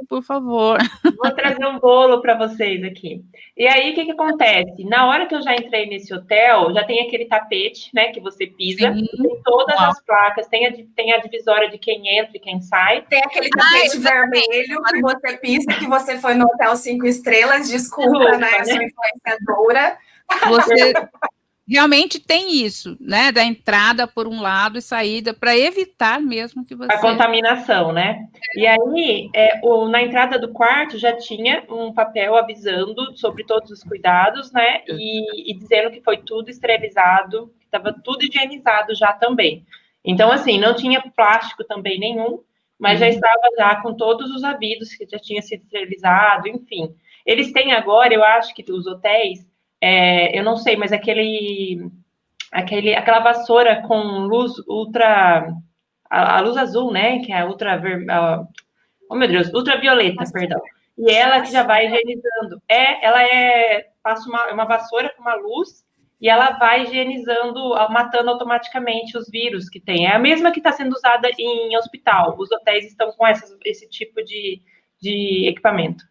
por 0.08 0.22
favor. 0.24 0.78
Vou 1.04 1.32
trazer 1.32 1.66
um 1.66 1.80
bolo 1.80 2.22
para 2.22 2.38
vocês 2.38 2.84
aqui. 2.84 3.24
E 3.56 3.68
aí, 3.68 3.92
o 3.92 3.96
que, 3.96 4.06
que 4.06 4.12
acontece? 4.12 4.84
Na 4.86 5.08
hora 5.08 5.26
que 5.26 5.36
eu 5.36 5.42
já 5.42 5.56
entrei 5.56 5.88
nesse 5.88 6.14
hotel, 6.14 6.74
já 6.74 6.84
tem 6.86 7.06
aquele 7.06 7.26
tapete, 7.26 7.90
né, 7.94 8.12
que 8.12 8.20
você 8.20 8.46
pisa. 8.46 8.94
Sim. 8.94 9.06
Tem 9.06 9.42
todas 9.44 9.76
Uau. 9.76 9.90
as 9.90 10.04
placas, 10.04 10.48
tem 10.48 10.68
a, 10.68 10.74
tem 10.96 11.14
a 11.14 11.18
divisória 11.18 11.70
de 11.70 11.78
quem 11.78 12.20
entra 12.20 12.36
e 12.36 12.40
quem 12.40 12.62
sai. 12.62 13.02
Tem 13.10 13.20
aquele 13.20 13.50
Ah, 13.58 13.64
tapete 13.64 13.98
vermelho 14.00 14.84
que 14.84 15.02
você 15.02 15.38
pisa, 15.38 15.74
que 15.74 15.88
você 15.88 16.18
foi 16.20 16.36
no 16.36 16.46
hotel 16.46 16.76
cinco 16.76 17.08
estrelas. 17.08 17.70
Desculpa, 17.70 18.12
Desculpa, 18.12 18.38
né? 18.38 18.52
Eu 18.60 18.66
sou 18.66 18.78
né? 18.78 18.86
influenciadora. 18.86 19.98
Você 20.50 20.94
realmente 21.68 22.20
tem 22.20 22.64
isso, 22.64 22.98
né? 23.00 23.32
Da 23.32 23.44
entrada 23.44 24.08
por 24.08 24.28
um 24.28 24.42
lado 24.42 24.78
e 24.78 24.82
saída, 24.82 25.34
para 25.34 25.58
evitar 25.58 26.20
mesmo 26.22 26.66
que 26.66 26.76
você. 26.76 26.92
A 26.92 27.00
contaminação, 27.00 27.92
né? 27.92 28.28
E 28.56 28.66
aí, 28.66 29.30
é, 29.36 29.60
o- 29.64 29.88
na 29.88 30.02
entrada 30.02 30.40
do 30.40 30.50
quarto 30.54 30.98
já 30.98 31.16
tinha 31.16 31.64
um 31.70 31.94
papel 31.94 32.36
avisando 32.36 33.18
sobre 33.18 33.44
todos 33.44 33.70
os 33.72 33.84
cuidados, 33.84 34.52
né? 34.52 34.82
E, 34.88 35.52
e 35.52 35.54
dizendo 35.54 35.92
que 35.92 36.02
foi 36.02 36.18
tudo 36.18 36.50
esterilizado, 36.50 37.54
que 37.60 37.66
estava 37.66 37.94
tudo 38.04 38.24
higienizado 38.24 38.96
já 38.96 39.14
também. 39.14 39.66
Então, 40.04 40.32
assim, 40.32 40.58
não 40.60 40.74
tinha 40.76 41.02
plástico 41.16 41.64
também 41.66 42.00
nenhum, 42.00 42.40
mas 42.80 43.00
já 43.00 43.08
Uhum. 43.08 43.12
estava 43.12 43.42
já 43.58 43.76
com 43.82 43.94
todos 43.94 44.32
os 44.32 44.44
avisos 44.44 44.94
que 44.96 45.06
já 45.10 45.20
tinha 45.20 45.42
sido 45.42 45.64
esterilizado, 45.64 46.48
enfim. 46.48 46.96
Eles 47.26 47.52
têm 47.52 47.74
agora, 47.74 48.14
eu 48.14 48.24
acho 48.24 48.54
que 48.54 48.64
os 48.72 48.88
hotéis, 48.88 49.46
é, 49.82 50.38
eu 50.38 50.44
não 50.44 50.58
sei, 50.58 50.76
mas 50.76 50.92
aquele, 50.92 51.90
aquele, 52.52 52.96
aquela 52.96 53.20
vassoura 53.20 53.82
com 53.88 53.98
luz 54.28 54.54
ultra 54.68 55.52
a, 56.10 56.38
a 56.38 56.40
luz 56.42 56.58
azul, 56.58 56.92
né? 56.92 57.20
Que 57.20 57.32
é 57.32 57.42
a 57.42 57.46
ultra 57.46 57.78
ver, 57.78 58.10
a- 58.10 58.44
oh 59.10 59.16
meu 59.16 59.28
Deus, 59.28 59.52
ultravioleta, 59.54 60.24
perdão. 60.32 60.62
E 60.98 61.12
ela 61.12 61.42
que 61.42 61.52
já 61.52 61.64
vai 61.64 61.86
higienizando. 61.86 62.62
É, 62.68 63.06
ela 63.06 63.24
é 63.24 63.88
passa 64.02 64.28
uma, 64.28 64.52
uma 64.52 64.66
vassoura 64.66 65.14
com 65.16 65.22
uma 65.22 65.36
luz 65.36 65.86
e 66.20 66.28
ela 66.28 66.52
vai 66.58 66.84
higienizando, 66.84 67.70
matando 67.92 68.32
automaticamente 68.32 69.16
os 69.16 69.30
vírus 69.30 69.70
que 69.70 69.80
tem. 69.80 70.08
É 70.08 70.16
a 70.16 70.20
mesma 70.20 70.52
que 70.52 70.60
está 70.60 70.72
sendo 70.72 70.94
usada 70.94 71.30
em 71.38 71.78
hospital. 71.78 72.36
Os 72.40 72.52
hotéis 72.52 72.86
estão 72.86 73.12
com 73.12 73.28
essas, 73.28 73.56
esse 73.64 73.88
tipo 73.88 74.24
de, 74.24 74.60
de 75.00 75.48
equipamento. 75.48 76.04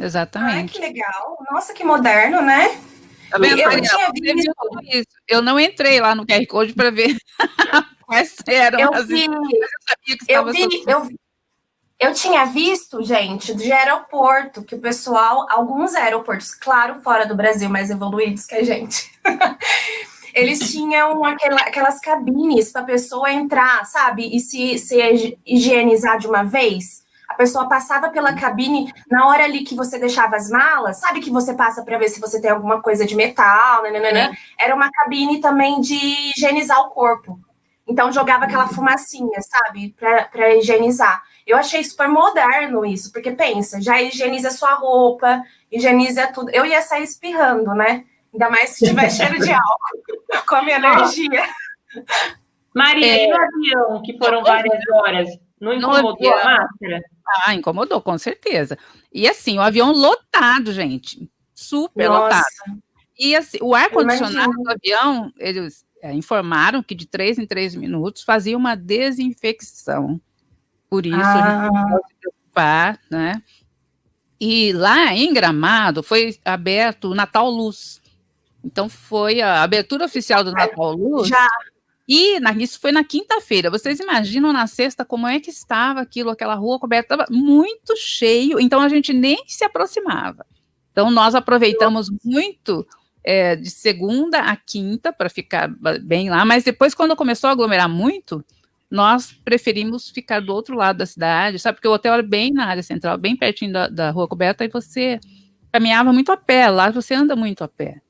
Exatamente. 0.00 0.56
Ai, 0.56 0.68
que 0.68 0.80
legal. 0.80 1.36
Nossa, 1.50 1.74
que 1.74 1.84
moderno, 1.84 2.40
né? 2.40 2.68
Tá 3.32 3.38
vendo, 3.38 3.58
eu, 3.58 3.80
tinha 3.80 4.10
visto... 4.12 5.10
eu 5.26 5.40
não 5.40 5.58
entrei 5.58 5.98
lá 6.00 6.14
no 6.14 6.26
QR 6.26 6.46
Code 6.46 6.74
para 6.74 6.90
ver 6.90 7.16
quais 8.04 8.36
eram 8.46 8.78
eu 8.78 8.94
as 8.94 9.06
vi, 9.06 9.24
eu 10.28 10.52
vi, 10.52 10.84
eu, 10.86 11.08
eu 11.98 12.12
tinha 12.12 12.44
visto, 12.44 13.02
gente, 13.02 13.54
de 13.54 13.72
aeroporto, 13.72 14.62
que 14.62 14.74
o 14.74 14.80
pessoal, 14.80 15.46
alguns 15.48 15.94
aeroportos, 15.94 16.52
claro, 16.52 17.00
fora 17.00 17.24
do 17.24 17.34
Brasil, 17.34 17.70
mais 17.70 17.88
evoluídos 17.88 18.44
que 18.44 18.56
a 18.56 18.62
gente, 18.62 19.10
eles 20.34 20.70
tinham 20.70 21.24
aquela, 21.24 21.60
aquelas 21.62 22.00
cabines 22.00 22.70
para 22.70 22.82
a 22.82 22.84
pessoa 22.84 23.32
entrar, 23.32 23.86
sabe, 23.86 24.28
e 24.36 24.40
se, 24.40 24.78
se 24.78 25.38
higienizar 25.46 26.18
de 26.18 26.26
uma 26.26 26.42
vez. 26.42 27.01
A 27.32 27.34
pessoa 27.34 27.66
passava 27.66 28.10
pela 28.10 28.34
cabine 28.34 28.92
na 29.10 29.26
hora 29.26 29.44
ali 29.44 29.64
que 29.64 29.74
você 29.74 29.98
deixava 29.98 30.36
as 30.36 30.50
malas, 30.50 30.98
sabe 30.98 31.20
que 31.20 31.30
você 31.30 31.54
passa 31.54 31.82
para 31.82 31.96
ver 31.96 32.08
se 32.10 32.20
você 32.20 32.38
tem 32.38 32.50
alguma 32.50 32.82
coisa 32.82 33.06
de 33.06 33.16
metal, 33.16 33.82
né? 33.84 34.36
Era 34.58 34.74
uma 34.74 34.90
cabine 34.90 35.40
também 35.40 35.80
de 35.80 35.94
higienizar 35.94 36.78
o 36.82 36.90
corpo. 36.90 37.38
Então 37.88 38.12
jogava 38.12 38.44
aquela 38.44 38.68
fumacinha, 38.68 39.40
sabe, 39.40 39.94
para 39.98 40.54
higienizar. 40.56 41.22
Eu 41.46 41.56
achei 41.56 41.82
super 41.82 42.06
moderno 42.06 42.84
isso, 42.84 43.10
porque 43.10 43.30
pensa, 43.30 43.80
já 43.80 44.00
higieniza 44.00 44.50
sua 44.50 44.74
roupa, 44.74 45.42
higieniza 45.70 46.26
tudo. 46.26 46.50
Eu 46.50 46.66
ia 46.66 46.82
sair 46.82 47.02
espirrando, 47.02 47.74
né? 47.74 48.04
Ainda 48.30 48.50
mais 48.50 48.70
se 48.70 48.86
tiver 48.86 49.08
cheiro 49.10 49.38
de 49.38 49.52
álcool, 49.52 50.44
com 50.46 50.54
a 50.54 50.62
minha 50.62 50.76
energia. 50.76 51.48
Maria, 52.74 53.06
é... 53.06 53.24
e 53.24 53.30
no 53.30 53.36
avião, 53.36 54.02
que 54.02 54.18
foram 54.18 54.42
várias 54.42 54.78
horas, 54.92 55.28
não 55.62 55.74
incomodou 55.74 56.32
a 56.32 56.44
máscara? 56.44 57.04
Ah, 57.46 57.54
incomodou, 57.54 58.00
com 58.00 58.18
certeza. 58.18 58.76
E 59.12 59.28
assim, 59.28 59.58
o 59.58 59.62
avião 59.62 59.92
lotado, 59.92 60.72
gente. 60.72 61.30
Super 61.54 62.08
Nossa. 62.08 62.24
lotado. 62.24 62.82
E 63.16 63.36
assim, 63.36 63.58
o 63.62 63.74
ar-condicionado 63.74 64.52
do 64.52 64.70
avião, 64.70 65.32
eles 65.38 65.86
é, 66.02 66.12
informaram 66.12 66.82
que 66.82 66.94
de 66.94 67.06
três 67.06 67.38
em 67.38 67.46
três 67.46 67.76
minutos 67.76 68.22
fazia 68.24 68.56
uma 68.56 68.74
desinfecção. 68.74 70.20
Por 70.90 71.06
isso, 71.06 71.16
ah. 71.16 71.32
a 71.32 71.64
gente 71.64 71.72
não 71.72 71.90
pode 71.90 72.08
se 72.08 72.14
preocupar, 72.20 72.98
né? 73.08 73.42
E 74.40 74.72
lá 74.72 75.14
em 75.14 75.32
Gramado 75.32 76.02
foi 76.02 76.36
aberto 76.44 77.10
o 77.10 77.14
Natal 77.14 77.48
Luz. 77.48 78.02
Então 78.64 78.88
foi 78.88 79.40
a 79.40 79.62
abertura 79.62 80.04
oficial 80.04 80.42
do 80.42 80.50
Natal 80.50 80.92
Luz. 80.92 81.28
Já. 81.28 81.46
E 82.14 82.38
na, 82.40 82.52
isso 82.52 82.78
foi 82.78 82.92
na 82.92 83.02
quinta-feira. 83.02 83.70
Vocês 83.70 83.98
imaginam 83.98 84.52
na 84.52 84.66
sexta 84.66 85.02
como 85.02 85.26
é 85.26 85.40
que 85.40 85.48
estava 85.48 86.02
aquilo, 86.02 86.28
aquela 86.28 86.54
rua 86.54 86.78
coberta, 86.78 87.14
estava 87.14 87.26
muito 87.30 87.96
cheio, 87.96 88.60
então 88.60 88.82
a 88.82 88.88
gente 88.90 89.14
nem 89.14 89.42
se 89.46 89.64
aproximava. 89.64 90.44
Então 90.90 91.10
nós 91.10 91.34
aproveitamos 91.34 92.08
muito 92.22 92.86
é, 93.24 93.56
de 93.56 93.70
segunda 93.70 94.40
a 94.40 94.54
quinta 94.54 95.10
para 95.10 95.30
ficar 95.30 95.74
bem 96.02 96.28
lá, 96.28 96.44
mas 96.44 96.64
depois, 96.64 96.94
quando 96.94 97.16
começou 97.16 97.48
a 97.48 97.52
aglomerar 97.54 97.88
muito, 97.88 98.44
nós 98.90 99.32
preferimos 99.32 100.10
ficar 100.10 100.42
do 100.42 100.52
outro 100.52 100.76
lado 100.76 100.98
da 100.98 101.06
cidade, 101.06 101.58
sabe? 101.58 101.76
Porque 101.76 101.88
o 101.88 101.92
hotel 101.92 102.12
era 102.12 102.22
bem 102.22 102.52
na 102.52 102.66
área 102.66 102.82
central, 102.82 103.16
bem 103.16 103.34
pertinho 103.34 103.72
da, 103.72 103.88
da 103.88 104.10
rua 104.10 104.28
coberta, 104.28 104.62
e 104.66 104.68
você 104.68 105.18
caminhava 105.72 106.12
muito 106.12 106.30
a 106.30 106.36
pé, 106.36 106.68
lá 106.68 106.90
você 106.90 107.14
anda 107.14 107.34
muito 107.34 107.64
a 107.64 107.68
pé. 107.68 108.02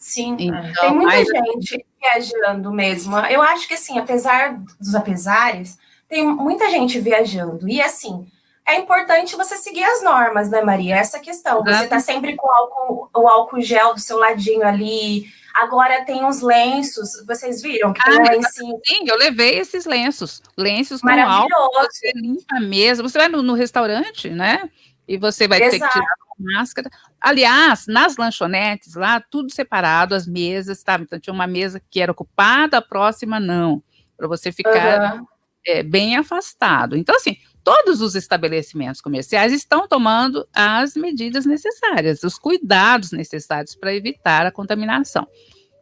Sim, 0.00 0.34
então, 0.40 0.72
tem 0.80 0.94
muita 0.94 1.14
mas... 1.14 1.28
gente 1.28 1.86
viajando 2.00 2.72
mesmo. 2.72 3.16
Eu 3.18 3.42
acho 3.42 3.68
que, 3.68 3.74
assim, 3.74 3.98
apesar 3.98 4.58
dos 4.80 4.94
apesares, 4.94 5.78
tem 6.08 6.26
muita 6.26 6.70
gente 6.70 6.98
viajando. 6.98 7.68
E, 7.68 7.80
assim, 7.80 8.26
é 8.66 8.78
importante 8.78 9.36
você 9.36 9.56
seguir 9.56 9.84
as 9.84 10.02
normas, 10.02 10.50
né, 10.50 10.62
Maria? 10.62 10.96
Essa 10.96 11.20
questão. 11.20 11.62
Você 11.62 11.86
tá 11.86 12.00
sempre 12.00 12.34
com 12.34 12.46
o 12.46 12.50
álcool, 12.50 13.10
o 13.14 13.28
álcool 13.28 13.60
gel 13.60 13.94
do 13.94 14.00
seu 14.00 14.18
ladinho 14.18 14.66
ali. 14.66 15.26
Agora 15.54 16.04
tem 16.04 16.24
uns 16.24 16.40
lenços, 16.40 17.24
vocês 17.26 17.60
viram 17.60 17.92
que 17.92 18.02
tem 18.02 18.16
ah, 18.16 18.22
um 18.22 18.30
lencinho. 18.30 18.80
Sim, 18.86 19.04
eu 19.06 19.16
levei 19.16 19.58
esses 19.58 19.84
lenços. 19.84 20.40
Lenços 20.56 21.00
com 21.00 21.10
álcool, 21.10 21.82
você 21.82 22.12
limpa 22.14 22.60
mesa. 22.60 23.02
Você 23.02 23.18
vai 23.18 23.28
no, 23.28 23.42
no 23.42 23.54
restaurante, 23.54 24.30
né? 24.30 24.70
E 25.06 25.18
você 25.18 25.46
vai 25.48 25.60
Exato. 25.60 25.72
ter 25.72 25.86
que 25.86 25.92
tirar 25.92 26.16
máscara. 26.40 26.90
Aliás, 27.20 27.86
nas 27.86 28.16
lanchonetes 28.16 28.94
lá, 28.94 29.20
tudo 29.20 29.52
separado, 29.52 30.14
as 30.14 30.26
mesas, 30.26 30.82
tá? 30.82 30.98
Então 31.00 31.20
tinha 31.20 31.34
uma 31.34 31.46
mesa 31.46 31.80
que 31.90 32.00
era 32.00 32.12
ocupada, 32.12 32.78
a 32.78 32.82
próxima 32.82 33.38
não, 33.38 33.82
para 34.16 34.26
você 34.26 34.50
ficar 34.50 35.18
uhum. 35.18 35.26
é, 35.66 35.82
bem 35.82 36.16
afastado. 36.16 36.96
Então, 36.96 37.14
assim, 37.14 37.36
todos 37.62 38.00
os 38.00 38.14
estabelecimentos 38.14 39.00
comerciais 39.00 39.52
estão 39.52 39.86
tomando 39.86 40.46
as 40.54 40.94
medidas 40.94 41.46
necessárias, 41.46 42.22
os 42.22 42.38
cuidados 42.38 43.12
necessários 43.12 43.74
para 43.74 43.94
evitar 43.94 44.46
a 44.46 44.52
contaminação. 44.52 45.26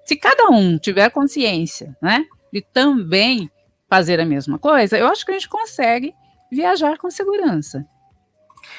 Se 0.05 0.17
cada 0.17 0.49
um 0.49 0.79
tiver 0.79 1.11
consciência, 1.11 1.97
né, 2.03 2.25
de 2.53 2.63
também 2.73 3.51
fazer 3.89 4.21
a 4.21 4.25
mesma 4.25 4.59
coisa, 4.59 4.99
eu 4.99 5.07
acho 5.07 5.25
que 5.25 5.33
a 5.33 5.35
gente 5.35 5.49
consegue 5.49 6.15
viajar 6.51 6.99
com 6.99 7.11
segurança. 7.11 7.87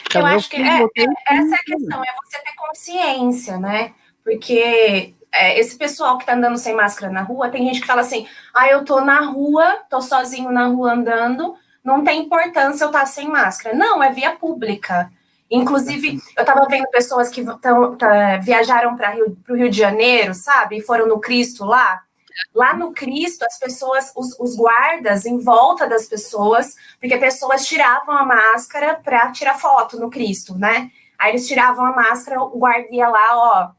Então, 0.06 0.22
eu 0.22 0.28
acho 0.28 0.50
que 0.50 0.58
é, 0.58 0.82
é, 0.82 1.06
essa 1.30 1.56
é 1.56 1.60
a 1.60 1.64
questão, 1.64 2.04
é 2.04 2.08
você 2.24 2.38
ter 2.44 2.56
consciência, 2.56 3.58
né? 3.58 3.94
Porque 4.24 5.14
é, 5.32 5.60
esse 5.60 5.78
pessoal 5.78 6.18
que 6.18 6.26
tá 6.26 6.34
andando 6.34 6.58
sem 6.58 6.76
máscara 6.76 7.12
na 7.12 7.22
rua, 7.22 7.50
tem 7.50 7.66
gente 7.66 7.82
que 7.82 7.88
fala 7.88 8.02
assim: 8.02 8.28
ah, 8.54 8.68
eu 8.68 8.84
tô 8.84 9.02
na 9.02 9.22
rua, 9.22 9.80
tô 9.90 10.02
sozinho 10.02 10.52
na 10.52 10.68
rua 10.68 10.94
andando, 10.94 11.56
não 11.84 12.04
tem 12.04 12.22
importância 12.22 12.84
eu 12.84 12.90
estar 12.90 13.02
tá 13.02 13.06
sem 13.06 13.28
máscara. 13.28 13.76
Não, 13.76 14.02
é 14.02 14.12
via 14.12 14.32
pública. 14.32 15.12
Inclusive, 15.52 16.20
eu 16.38 16.42
estava 16.42 16.68
vendo 16.68 16.88
pessoas 16.90 17.30
que 17.30 17.44
tão, 17.60 17.96
tá, 17.96 18.38
viajaram 18.38 18.96
para 18.96 19.16
o 19.50 19.56
Rio 19.56 19.70
de 19.70 19.78
Janeiro, 19.78 20.34
sabe? 20.36 20.78
E 20.78 20.82
foram 20.82 21.08
no 21.08 21.20
Cristo 21.20 21.66
lá. 21.66 22.04
Lá 22.54 22.76
no 22.76 22.92
Cristo, 22.92 23.44
as 23.44 23.58
pessoas, 23.60 24.12
os, 24.16 24.38
os 24.40 24.56
guardas 24.56 25.26
em 25.26 25.40
volta 25.40 25.88
das 25.88 26.08
pessoas, 26.08 26.76
porque 27.00 27.18
pessoas 27.18 27.66
tiravam 27.66 28.16
a 28.16 28.26
máscara 28.26 28.96
para 28.96 29.32
tirar 29.32 29.60
foto 29.60 30.00
no 30.00 30.10
Cristo, 30.10 30.58
né? 30.58 30.92
Aí 31.18 31.32
eles 31.32 31.48
tiravam 31.48 31.86
a 31.86 31.96
máscara, 31.96 32.42
o 32.42 32.58
guarda 32.58 32.88
ia 32.92 33.08
lá, 33.08 33.38
ó, 33.38 33.70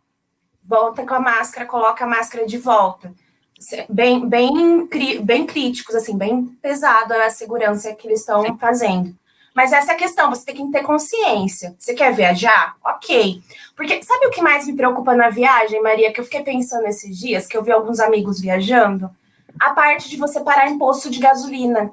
volta 0.62 1.04
com 1.06 1.14
a 1.14 1.20
máscara, 1.20 1.66
coloca 1.66 2.04
a 2.04 2.08
máscara 2.08 2.46
de 2.46 2.58
volta. 2.58 3.12
Bem, 3.88 4.26
bem, 4.26 4.88
bem 5.22 5.46
críticos, 5.46 5.94
assim, 5.94 6.16
bem 6.16 6.46
pesado 6.62 7.12
a 7.12 7.28
segurança 7.28 7.94
que 7.94 8.06
eles 8.06 8.20
estão 8.20 8.56
fazendo. 8.56 9.14
Mas 9.54 9.72
essa 9.72 9.92
é 9.92 9.94
a 9.94 9.98
questão, 9.98 10.30
você 10.30 10.44
tem 10.46 10.66
que 10.66 10.72
ter 10.72 10.82
consciência. 10.82 11.74
Você 11.78 11.94
quer 11.94 12.14
viajar? 12.14 12.76
Ok. 12.84 13.42
Porque 13.76 14.02
sabe 14.02 14.26
o 14.26 14.30
que 14.30 14.40
mais 14.40 14.66
me 14.66 14.76
preocupa 14.76 15.14
na 15.14 15.28
viagem, 15.28 15.82
Maria? 15.82 16.12
Que 16.12 16.20
eu 16.20 16.24
fiquei 16.24 16.42
pensando 16.42 16.86
esses 16.86 17.18
dias, 17.18 17.46
que 17.46 17.56
eu 17.56 17.62
vi 17.62 17.72
alguns 17.72 17.98
amigos 17.98 18.40
viajando, 18.40 19.10
a 19.58 19.70
parte 19.70 20.08
de 20.08 20.16
você 20.16 20.40
parar 20.40 20.68
em 20.68 20.78
posto 20.78 21.10
de 21.10 21.18
gasolina. 21.18 21.90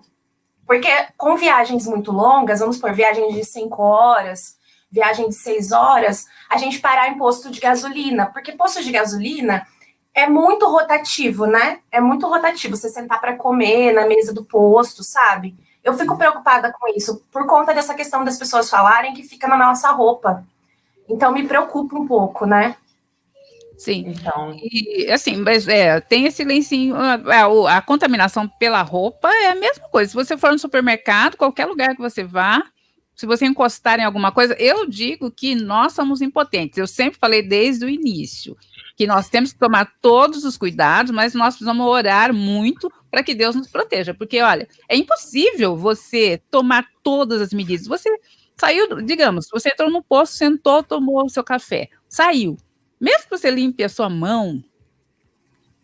Porque 0.66 0.90
com 1.18 1.36
viagens 1.38 1.88
muito 1.88 2.12
longas, 2.12 2.60
vamos 2.60 2.78
por 2.78 2.94
viagens 2.94 3.34
de 3.34 3.44
cinco 3.44 3.82
horas, 3.82 4.58
viagem 4.92 5.30
de 5.30 5.36
seis 5.36 5.72
horas, 5.72 6.26
a 6.50 6.58
gente 6.58 6.80
parar 6.80 7.10
em 7.10 7.18
posto 7.18 7.50
de 7.50 7.60
gasolina. 7.60 8.28
Porque 8.28 8.52
posto 8.52 8.84
de 8.84 8.92
gasolina 8.92 9.66
é 10.14 10.28
muito 10.28 10.68
rotativo, 10.68 11.46
né? 11.46 11.80
É 11.92 12.02
muito 12.02 12.28
rotativo. 12.28 12.76
Você 12.76 12.90
sentar 12.90 13.20
para 13.20 13.36
comer 13.36 13.94
na 13.94 14.06
mesa 14.06 14.34
do 14.34 14.44
posto, 14.44 15.04
sabe? 15.04 15.56
Eu 15.88 15.94
fico 15.94 16.18
preocupada 16.18 16.74
com 16.78 16.86
isso, 16.90 17.24
por 17.32 17.48
conta 17.48 17.74
dessa 17.74 17.94
questão 17.94 18.26
das 18.26 18.38
pessoas 18.38 18.70
falarem 18.70 19.14
que 19.14 19.24
fica 19.24 19.48
na 19.48 19.56
nossa 19.56 19.90
roupa. 19.90 20.46
Então, 21.08 21.32
me 21.32 21.48
preocupa 21.48 21.98
um 21.98 22.06
pouco, 22.06 22.46
né? 22.46 22.76
Sim. 23.78 24.04
Então... 24.08 24.54
E, 24.62 25.10
assim, 25.10 25.38
mas 25.38 25.66
é, 25.66 26.02
tem 26.02 26.26
esse 26.26 26.44
lencinho, 26.44 26.94
a, 26.94 27.14
a, 27.14 27.78
a, 27.78 27.82
contaminação 27.82 28.50
pela 28.60 28.82
roupa 28.82 29.30
é 29.30 29.52
a 29.52 29.56
mesma 29.56 29.88
coisa. 29.88 30.10
Se 30.10 30.16
você 30.16 30.36
for 30.36 30.52
no 30.52 30.60
supermercado, 30.60 31.38
qualquer 31.38 31.66
lugar 31.66 31.96
que 31.96 32.02
você 32.02 32.22
vá, 32.22 32.62
se 33.16 33.26
você 33.26 33.46
encostar 33.46 33.98
em 33.98 34.04
alguma 34.04 34.30
coisa, 34.30 34.56
eu 34.60 34.90
digo 34.90 35.32
que 35.32 35.56
nós 35.56 35.94
somos 35.94 36.22
impotentes. 36.22 36.78
Eu 36.78 36.88
sempre 36.88 37.18
falei 37.18 37.42
desde 37.42 37.86
o 37.86 37.90
início 37.90 38.58
que 38.98 39.06
nós 39.06 39.30
temos 39.30 39.54
que 39.54 39.60
tomar 39.60 39.94
todos 40.02 40.44
os 40.44 40.58
cuidados, 40.58 41.12
mas 41.12 41.36
nós 41.36 41.54
precisamos 41.54 41.86
orar 41.86 42.34
muito 42.34 42.92
para 43.12 43.22
que 43.22 43.36
Deus 43.36 43.56
nos 43.56 43.68
proteja, 43.68 44.12
porque 44.12 44.42
olha, 44.42 44.68
é 44.90 44.98
impossível 44.98 45.78
você 45.78 46.42
tomar 46.50 46.84
todas 47.04 47.40
as 47.40 47.54
medidas. 47.54 47.86
Você 47.86 48.10
saiu, 48.60 49.00
digamos, 49.04 49.48
você 49.52 49.70
entrou 49.70 49.92
no 49.92 50.02
posto, 50.02 50.34
sentou, 50.34 50.82
tomou 50.82 51.24
o 51.24 51.30
seu 51.30 51.44
café, 51.44 51.90
saiu. 52.10 52.58
Mesmo 53.00 53.26
que 53.26 53.38
você 53.38 53.52
limpe 53.52 53.84
a 53.84 53.90
sua 53.90 54.10
mão, 54.10 54.64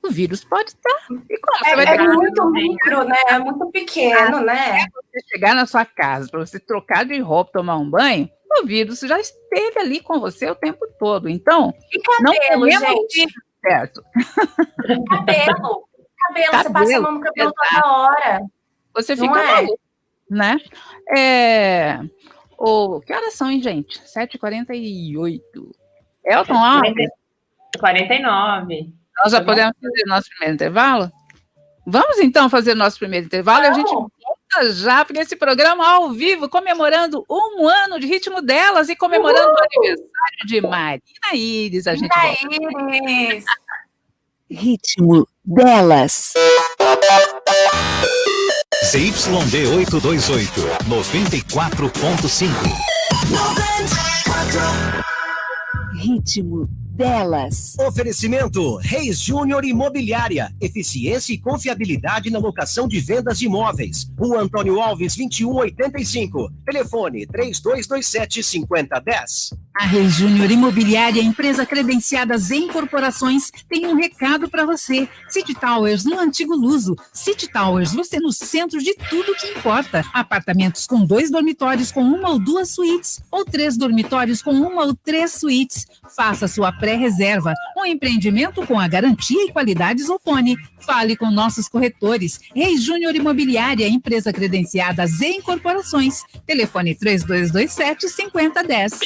o 0.04 0.10
vírus 0.10 0.44
pode 0.44 0.70
estar. 0.70 1.06
E 1.30 1.38
como 1.38 1.66
é, 1.68 1.96
é 1.96 2.08
muito 2.08 2.50
micro, 2.50 3.04
né? 3.04 3.18
É 3.28 3.38
muito 3.38 3.70
pequeno, 3.70 4.42
né? 4.42 4.82
É 4.82 4.86
você 4.92 5.24
chegar 5.32 5.54
na 5.54 5.68
sua 5.68 5.86
casa, 5.86 6.28
para 6.28 6.40
você 6.40 6.60
trocar 6.60 7.06
de 7.06 7.20
roupa, 7.20 7.52
tomar 7.54 7.78
um 7.78 7.88
banho, 7.88 8.28
o 8.62 8.66
vírus 8.66 9.00
já 9.00 9.20
esteve 9.20 9.80
ali 9.80 10.00
com 10.02 10.20
você 10.20 10.50
o 10.50 10.56
tempo 10.56 10.86
todo. 11.00 11.30
Então, 11.30 11.74
e 11.92 12.02
cabelo, 12.02 12.66
não 12.66 12.80
gente? 12.80 13.34
certo. 13.62 14.04
Cabelo. 15.10 15.88
Cabelo, 16.28 16.52
você 16.52 16.52
passa 16.52 16.70
a 16.70 16.74
Cabelo, 16.74 17.04
mão 17.04 17.12
no 17.14 17.20
cabelo 17.22 17.50
exato. 17.50 17.82
toda 17.82 17.94
hora. 17.98 18.40
Você 18.94 19.16
Não 19.16 19.28
fica 19.28 19.40
é? 19.42 19.46
maluco, 19.56 19.80
né? 20.30 20.58
É... 21.16 22.00
O... 22.58 23.02
Que 23.02 23.14
horas 23.14 23.34
são, 23.34 23.50
hein, 23.50 23.62
gente? 23.62 24.00
7h48. 24.02 25.42
Elton 26.26 26.54
Alves, 26.54 27.10
49. 27.80 28.94
nós 29.22 29.32
já 29.32 29.40
Tá 29.40 29.46
podemos 29.46 29.76
fazer 29.82 30.06
nosso 30.08 30.30
primeiro 30.30 30.54
intervalo? 30.56 31.12
Vamos, 31.86 32.20
então, 32.20 32.50
fazer 32.50 32.76
nosso 32.76 32.98
primeiro 32.98 33.26
intervalo 33.26 33.66
e 33.66 33.68
a 33.68 33.74
gente 33.74 33.92
já 34.74 35.04
para 35.06 35.22
esse 35.22 35.36
programa 35.36 35.88
ao 35.88 36.12
vivo, 36.12 36.48
comemorando 36.50 37.26
um 37.30 37.68
ano 37.68 38.00
de 38.00 38.08
ritmo 38.08 38.42
delas 38.42 38.90
e 38.90 38.96
comemorando 38.96 39.54
o 39.54 39.58
aniversário 39.60 40.48
de 40.48 40.62
Marina 40.62 41.02
Iris. 41.34 41.88
A 41.88 41.96
gente 41.96 42.10
volta. 42.10 42.96
Iris. 42.96 43.46
Ritmo 44.50 45.28
delas. 45.44 46.34
ZYD 48.86 49.68
828, 49.78 50.62
94.5. 50.88 52.50
Ritmo 55.96 56.70
delas. 57.04 57.76
Oferecimento 57.80 58.78
Reis 58.78 59.20
Júnior 59.20 59.66
Imobiliária. 59.66 60.56
Eficiência 60.62 61.34
e 61.34 61.38
confiabilidade 61.38 62.30
na 62.30 62.40
locação 62.40 62.88
de 62.88 62.98
vendas 63.02 63.40
de 63.40 63.46
imóveis. 63.46 64.10
Rua 64.18 64.40
Antônio 64.40 64.80
Alves, 64.80 65.18
2185. 65.18 66.50
Telefone 66.66 67.28
3227 67.28 68.42
5010. 68.42 69.50
A 69.76 69.86
Reis 69.86 70.14
Júnior 70.14 70.52
Imobiliária, 70.52 71.20
empresa 71.20 71.66
credenciada 71.66 72.36
em 72.52 72.68
corporações, 72.68 73.50
tem 73.68 73.88
um 73.88 73.96
recado 73.96 74.48
para 74.48 74.66
você. 74.66 75.10
City 75.28 75.56
Towers 75.56 76.06
no 76.06 76.20
antigo 76.20 76.56
Luso. 76.56 76.96
City 77.12 77.52
Towers, 77.52 77.92
você 77.92 78.20
no 78.20 78.32
centro 78.32 78.80
de 78.80 78.94
tudo 79.10 79.36
que 79.36 79.48
importa. 79.48 80.06
Apartamentos 80.14 80.86
com 80.86 81.04
dois 81.04 81.32
dormitórios 81.32 81.92
com 81.92 82.04
uma 82.04 82.30
ou 82.30 82.40
duas 82.40 82.70
suítes, 82.70 83.20
ou 83.32 83.44
três 83.44 83.76
dormitórios 83.76 84.44
com 84.44 84.52
uma 84.52 84.86
ou 84.86 84.94
três 84.94 85.32
suítes. 85.32 85.88
Faça 86.16 86.48
sua 86.48 86.72
pré-reserva. 86.94 87.54
Um 87.78 87.86
empreendimento 87.86 88.66
com 88.66 88.80
a 88.80 88.88
garantia 88.88 89.44
e 89.44 89.52
qualidade 89.52 90.04
Zopone. 90.04 90.56
Fale 90.80 91.16
com 91.16 91.32
nossos 91.32 91.68
corretores. 91.68 92.40
Reis 92.56 92.84
Júnior 92.84 93.16
Imobiliária, 93.16 93.88
empresa 93.88 94.32
credenciada 94.32 95.06
em 95.22 95.42
corporações. 95.42 96.24
Telefone 96.46 96.96
3227 96.96 98.10
5010. 98.10 99.00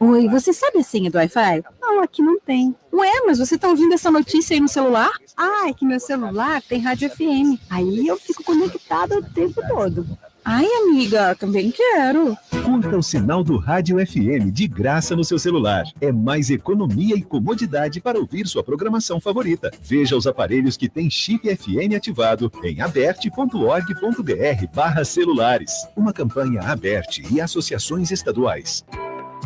Oi, 0.00 0.28
você 0.28 0.52
sabe 0.52 0.78
a 0.78 0.82
senha 0.82 1.10
do 1.10 1.16
Wi-Fi? 1.16 1.62
Não, 1.80 2.02
aqui 2.02 2.22
não 2.22 2.40
tem. 2.40 2.74
Ué, 2.92 3.22
mas 3.26 3.38
você 3.38 3.56
tá 3.56 3.68
ouvindo 3.68 3.94
essa 3.94 4.10
notícia 4.10 4.54
aí 4.54 4.60
no 4.60 4.68
celular? 4.68 5.12
Ah, 5.36 5.68
é 5.68 5.72
que 5.72 5.84
meu 5.84 6.00
celular 6.00 6.60
tem 6.62 6.80
rádio 6.80 7.08
FM. 7.08 7.60
Aí 7.70 8.06
eu 8.06 8.16
fico 8.18 8.42
conectada 8.42 9.18
o 9.18 9.22
tempo 9.22 9.60
todo. 9.68 10.06
Ai, 10.44 10.66
amiga, 10.66 11.34
também 11.36 11.70
quero. 11.70 12.36
Curta 12.64 12.96
o 12.96 13.02
sinal 13.02 13.44
do 13.44 13.56
Rádio 13.56 14.04
FM 14.04 14.50
de 14.52 14.66
graça 14.66 15.14
no 15.14 15.24
seu 15.24 15.38
celular. 15.38 15.84
É 16.00 16.10
mais 16.10 16.50
economia 16.50 17.14
e 17.14 17.22
comodidade 17.22 18.00
para 18.00 18.18
ouvir 18.18 18.46
sua 18.46 18.64
programação 18.64 19.20
favorita. 19.20 19.70
Veja 19.80 20.16
os 20.16 20.26
aparelhos 20.26 20.76
que 20.76 20.88
têm 20.88 21.08
chip 21.08 21.48
FM 21.54 21.94
ativado 21.96 22.50
em 22.64 22.80
aberte.org.br 22.80 24.66
barra 24.74 25.04
celulares. 25.04 25.72
Uma 25.96 26.12
campanha 26.12 26.62
aberte 26.62 27.22
e 27.32 27.40
associações 27.40 28.10
estaduais. 28.10 28.84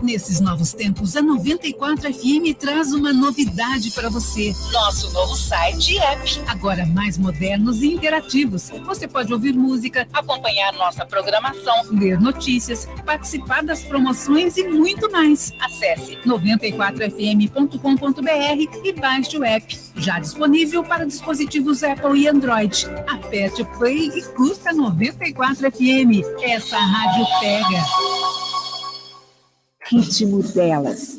Nesses 0.03 0.41
novos 0.41 0.73
tempos, 0.73 1.17
a 1.17 1.23
94 1.23 2.13
FM 2.13 2.55
traz 2.59 2.93
uma 2.93 3.13
novidade 3.13 3.91
para 3.93 4.11
você. 4.11 4.53
Nosso 4.71 5.11
novo 5.11 5.35
site 5.35 5.95
e 5.95 5.99
app. 5.99 6.43
Agora 6.47 6.85
mais 6.87 7.17
modernos 7.17 7.83
e 7.83 7.95
interativos. 7.95 8.71
Você 8.85 9.09
pode 9.09 9.33
ouvir 9.33 9.55
música, 9.55 10.07
acompanhar 10.13 10.75
nossa 10.75 11.07
programação, 11.07 11.87
ler 11.91 12.21
notícias, 12.21 12.87
participar 13.07 13.63
das 13.63 13.83
promoções 13.85 14.59
e 14.59 14.69
muito 14.69 15.11
mais. 15.11 15.53
Acesse 15.61 16.17
94fm.com.br 16.27 18.81
e 18.85 18.93
baixe 18.93 19.39
o 19.39 19.45
app. 19.45 19.79
Já 19.97 20.19
disponível 20.19 20.85
para 20.85 21.07
dispositivos 21.07 21.83
Apple 21.83 22.21
e 22.21 22.29
Android. 22.29 22.87
Aperte 23.09 23.63
o 23.63 23.67
play 23.79 24.09
e 24.09 24.23
curta 24.35 24.73
94 24.73 25.73
FM. 25.73 26.23
Essa 26.43 26.79
rádio 26.79 27.27
pega. 27.41 28.56
Ritmo 29.89 30.43
delas. 30.53 31.17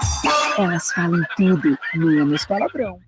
Elas 0.57 0.91
falam 0.91 1.21
tudo, 1.37 1.77
menos 1.95 2.45
palavrão. 2.45 2.99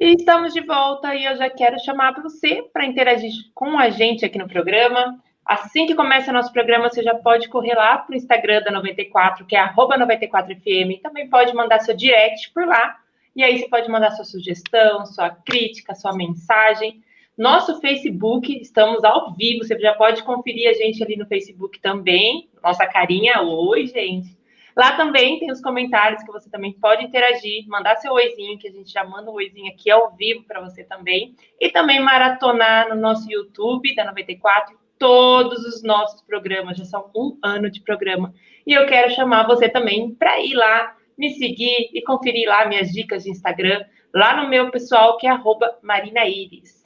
E 0.00 0.14
estamos 0.14 0.54
de 0.54 0.60
volta 0.60 1.14
e 1.14 1.24
eu 1.24 1.36
já 1.36 1.50
quero 1.50 1.78
chamar 1.80 2.14
você 2.22 2.62
para 2.72 2.86
interagir 2.86 3.32
com 3.54 3.78
a 3.78 3.90
gente 3.90 4.24
aqui 4.24 4.38
no 4.38 4.48
programa. 4.48 5.18
Assim 5.44 5.84
que 5.84 5.96
começa 5.96 6.32
nosso 6.32 6.52
programa, 6.52 6.88
você 6.88 7.02
já 7.02 7.14
pode 7.16 7.48
correr 7.48 7.74
lá 7.74 7.98
para 7.98 8.12
o 8.12 8.16
Instagram 8.16 8.62
da 8.62 8.70
94, 8.70 9.44
que 9.44 9.56
é 9.56 9.60
arroba 9.60 9.98
94FM. 9.98 11.00
Também 11.02 11.28
pode 11.28 11.52
mandar 11.52 11.80
seu 11.80 11.96
direct 11.96 12.52
por 12.52 12.66
lá. 12.66 12.98
E 13.34 13.42
aí 13.42 13.58
você 13.58 13.68
pode 13.68 13.90
mandar 13.90 14.12
sua 14.12 14.24
sugestão, 14.24 15.04
sua 15.06 15.30
crítica, 15.30 15.94
sua 15.94 16.14
mensagem. 16.14 17.02
Nosso 17.40 17.80
Facebook, 17.80 18.54
estamos 18.60 19.02
ao 19.02 19.32
vivo. 19.32 19.64
Você 19.64 19.74
já 19.78 19.94
pode 19.94 20.22
conferir 20.24 20.68
a 20.68 20.74
gente 20.74 21.02
ali 21.02 21.16
no 21.16 21.24
Facebook 21.24 21.80
também. 21.80 22.50
Nossa 22.62 22.86
carinha 22.86 23.40
oi, 23.40 23.86
gente. 23.86 24.36
Lá 24.76 24.94
também 24.94 25.38
tem 25.38 25.50
os 25.50 25.62
comentários 25.62 26.22
que 26.22 26.30
você 26.30 26.50
também 26.50 26.74
pode 26.74 27.02
interagir, 27.02 27.66
mandar 27.66 27.96
seu 27.96 28.12
oizinho, 28.12 28.58
que 28.58 28.68
a 28.68 28.70
gente 28.70 28.92
já 28.92 29.04
manda 29.04 29.30
um 29.30 29.34
oizinho 29.34 29.72
aqui 29.72 29.90
ao 29.90 30.14
vivo 30.14 30.44
para 30.44 30.60
você 30.60 30.84
também. 30.84 31.34
E 31.58 31.70
também 31.70 31.98
maratonar 31.98 32.90
no 32.90 32.94
nosso 32.94 33.26
YouTube 33.32 33.94
da 33.94 34.04
94 34.04 34.78
todos 34.98 35.64
os 35.64 35.82
nossos 35.82 36.20
programas. 36.20 36.76
Já 36.76 36.84
são 36.84 37.10
um 37.16 37.38
ano 37.42 37.70
de 37.70 37.80
programa. 37.80 38.34
E 38.66 38.74
eu 38.74 38.84
quero 38.84 39.14
chamar 39.14 39.46
você 39.46 39.66
também 39.66 40.14
para 40.14 40.38
ir 40.44 40.52
lá, 40.52 40.94
me 41.16 41.30
seguir 41.30 41.88
e 41.94 42.02
conferir 42.02 42.46
lá 42.46 42.66
minhas 42.66 42.90
dicas 42.90 43.24
de 43.24 43.30
Instagram, 43.30 43.82
lá 44.14 44.42
no 44.42 44.50
meu 44.50 44.70
pessoal, 44.70 45.16
que 45.16 45.26
é 45.26 45.30
arroba 45.30 45.78
Marina 45.82 46.26
Iris. 46.26 46.79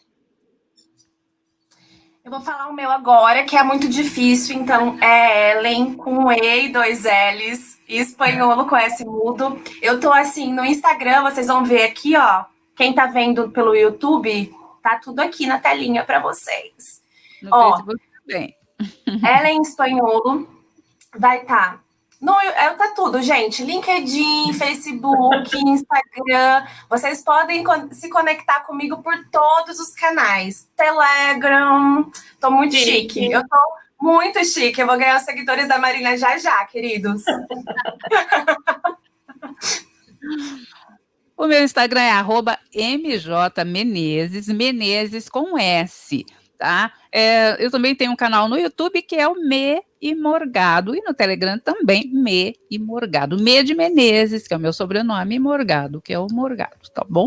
Eu 2.25 2.31
vou 2.31 2.41
falar 2.41 2.69
o 2.69 2.73
meu 2.73 2.91
agora, 2.91 3.45
que 3.45 3.55
é 3.55 3.63
muito 3.63 3.87
difícil, 3.87 4.57
então 4.57 4.99
é 4.99 5.53
Ellen 5.53 5.95
com 5.95 6.33
E 6.33 6.65
e 6.65 6.69
dois 6.71 7.05
L's, 7.05 7.79
e 7.87 7.99
espanholo 7.99 8.67
com 8.67 8.75
S 8.75 9.05
mudo. 9.05 9.61
Eu 9.83 10.01
tô 10.01 10.11
assim 10.11 10.51
no 10.51 10.65
Instagram, 10.65 11.23
vocês 11.23 11.49
vão 11.49 11.67
ver 11.67 11.83
aqui, 11.83 12.17
ó. 12.17 12.47
Quem 12.75 12.95
tá 12.95 13.05
vendo 13.09 13.51
pelo 13.51 13.77
YouTube, 13.77 14.51
tá 14.83 14.99
tudo 14.99 15.21
aqui 15.21 15.47
na 15.47 15.59
telinha 15.59 16.03
para 16.03 16.19
vocês. 16.19 17.03
No 17.43 17.51
Ó. 17.53 17.73
Facebook 17.73 18.03
também. 18.27 18.57
Ellen 19.07 19.61
espanholo 19.61 20.49
vai 21.15 21.43
estar. 21.43 21.75
Tá. 21.75 21.84
No, 22.21 22.33
é, 22.41 22.75
tá 22.75 22.93
tudo, 22.95 23.23
gente. 23.23 23.63
LinkedIn, 23.63 24.53
Facebook, 24.55 25.57
Instagram. 25.59 26.67
Vocês 26.89 27.23
podem 27.23 27.65
se 27.93 28.09
conectar 28.09 28.61
comigo 28.61 29.03
por 29.03 29.15
todos 29.31 29.79
os 29.79 29.93
canais. 29.95 30.69
Telegram. 30.77 32.11
Tô 32.41 32.51
muito 32.51 32.75
Chique. 32.75 33.15
chique. 33.15 33.33
Eu 33.33 33.43
tô 33.43 33.57
muito 34.01 34.45
chique. 34.45 34.81
Eu 34.81 34.87
vou 34.87 34.97
ganhar 34.97 35.17
os 35.17 35.25
seguidores 35.25 35.69
da 35.69 35.79
Marina 35.79 36.17
já 36.17 36.39
já, 36.39 36.65
queridos. 36.67 37.23
O 41.37 41.47
meu 41.47 41.65
Instagram 41.65 42.01
é 42.01 42.13
arroba 42.13 42.59
mjmenezes, 42.73 44.49
Menezes 44.49 45.29
com 45.29 45.59
S, 45.59 46.25
tá? 46.59 46.93
É, 47.13 47.65
eu 47.65 47.71
também 47.71 47.95
tenho 47.95 48.13
um 48.13 48.17
canal 48.17 48.49
no 48.49 48.59
YouTube 48.59 49.03
que 49.03 49.17
é 49.17 49.29
o 49.29 49.35
Me 49.35 49.83
e 50.01 50.15
Morgado, 50.15 50.95
e 50.95 51.01
no 51.01 51.15
Telegram 51.15 51.59
também 51.59 52.11
Me 52.13 52.55
e 52.71 52.79
Morgado. 52.79 53.39
Me 53.39 53.63
de 53.63 53.75
Menezes, 53.75 54.47
que 54.47 54.55
é 54.55 54.57
o 54.57 54.61
meu 54.61 54.73
sobrenome, 54.73 55.37
e 55.37 55.39
Morgado, 55.39 56.01
que 56.01 56.13
é 56.13 56.19
o 56.19 56.27
Morgado, 56.31 56.91
tá 56.95 57.05
bom? 57.09 57.25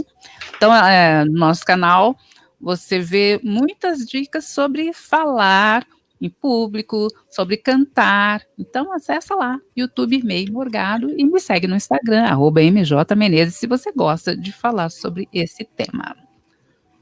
Então, 0.56 0.74
é, 0.74 1.26
no 1.26 1.34
nosso 1.34 1.66
canal, 1.66 2.16
você 2.60 3.00
vê 3.00 3.40
muitas 3.44 4.06
dicas 4.06 4.46
sobre 4.46 4.94
falar 4.94 5.86
em 6.20 6.30
público, 6.30 7.08
sobre 7.30 7.58
cantar. 7.58 8.42
Então, 8.58 8.92
acessa 8.92 9.36
lá, 9.36 9.60
YouTube 9.76 10.24
Mei 10.24 10.48
Morgado, 10.50 11.10
e 11.18 11.24
me 11.24 11.40
segue 11.40 11.68
no 11.68 11.76
Instagram, 11.76 12.24
arroba 12.26 12.62
MJMenezes, 12.62 13.56
se 13.56 13.68
você 13.68 13.92
gosta 13.92 14.36
de 14.36 14.52
falar 14.52 14.90
sobre 14.90 15.28
esse 15.32 15.64
tema. 15.64 16.27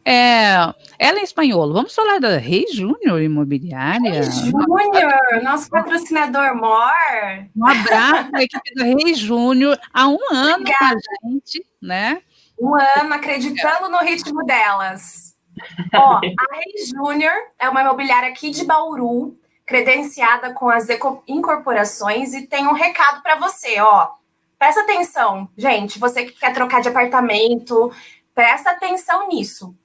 É, 0.07 0.53
ela 0.99 1.19
é 1.19 1.23
espanhola. 1.23 1.73
Vamos 1.73 1.95
falar 1.95 2.19
da 2.19 2.37
Rei 2.37 2.67
Júnior 2.71 3.19
Imobiliária. 3.21 4.21
Júnior, 4.21 5.43
nosso 5.43 5.67
patrocinador 5.69 6.55
Mor. 6.55 6.91
Um 7.55 7.67
abraço 7.67 8.29
à 8.35 8.43
equipe 8.43 8.75
da 8.75 8.83
Rei 8.83 9.15
Júnior 9.15 9.79
há 9.91 10.07
um 10.07 10.19
ano 10.31 10.63
com 10.63 10.85
a 10.85 10.93
gente, 11.23 11.65
né? 11.81 12.21
Um 12.59 12.75
ano 12.75 13.15
acreditando 13.15 13.89
no 13.89 13.97
ritmo 13.99 14.45
delas. 14.45 15.33
Ó, 15.93 16.17
a 16.17 16.55
Rei 16.55 16.85
Júnior 16.87 17.33
é 17.57 17.67
uma 17.67 17.81
imobiliária 17.81 18.29
aqui 18.29 18.51
de 18.51 18.63
Bauru. 18.63 19.35
credenciada 19.65 20.53
com 20.53 20.69
as 20.69 20.87
incorporações 21.27 22.33
e 22.33 22.45
tem 22.45 22.67
um 22.67 22.73
recado 22.73 23.23
para 23.23 23.37
você, 23.37 23.79
ó. 23.79 24.09
Presta 24.59 24.81
atenção, 24.81 25.49
gente, 25.57 25.97
você 25.97 26.25
que 26.25 26.39
quer 26.39 26.53
trocar 26.53 26.81
de 26.81 26.89
apartamento, 26.89 27.91
presta 28.33 28.69
atenção 28.71 29.27
nisso. 29.27 29.75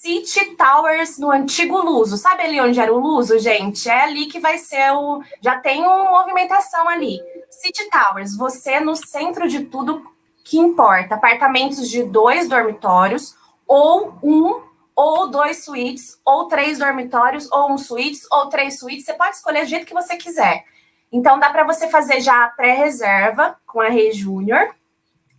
City 0.00 0.54
Towers 0.54 1.18
no 1.18 1.28
antigo 1.28 1.76
Luso. 1.76 2.16
Sabe 2.16 2.44
ali 2.44 2.60
onde 2.60 2.78
era 2.78 2.94
o 2.94 3.00
Luso, 3.00 3.36
gente? 3.40 3.88
É 3.88 4.04
ali 4.04 4.26
que 4.26 4.38
vai 4.38 4.56
ser 4.56 4.92
o. 4.92 5.20
Já 5.40 5.58
tem 5.58 5.82
uma 5.82 6.04
movimentação 6.10 6.88
ali. 6.88 7.18
City 7.50 7.90
Towers, 7.90 8.36
você 8.36 8.78
no 8.78 8.94
centro 8.94 9.48
de 9.48 9.64
tudo 9.64 10.00
que 10.44 10.56
importa. 10.56 11.16
Apartamentos 11.16 11.90
de 11.90 12.04
dois 12.04 12.48
dormitórios, 12.48 13.34
ou 13.66 14.16
um, 14.22 14.60
ou 14.94 15.30
dois 15.30 15.64
suítes, 15.64 16.16
ou 16.24 16.46
três 16.46 16.78
dormitórios, 16.78 17.50
ou 17.50 17.72
um 17.72 17.76
suítes, 17.76 18.24
ou 18.30 18.46
três 18.46 18.78
suítes. 18.78 19.04
Você 19.04 19.14
pode 19.14 19.34
escolher 19.34 19.64
do 19.64 19.68
jeito 19.68 19.84
que 19.84 19.94
você 19.94 20.16
quiser. 20.16 20.64
Então, 21.10 21.40
dá 21.40 21.50
para 21.50 21.64
você 21.64 21.88
fazer 21.88 22.20
já 22.20 22.44
a 22.44 22.48
pré-reserva 22.50 23.56
com 23.66 23.80
a 23.80 23.88
Rei 23.88 24.12
Júnior. 24.12 24.70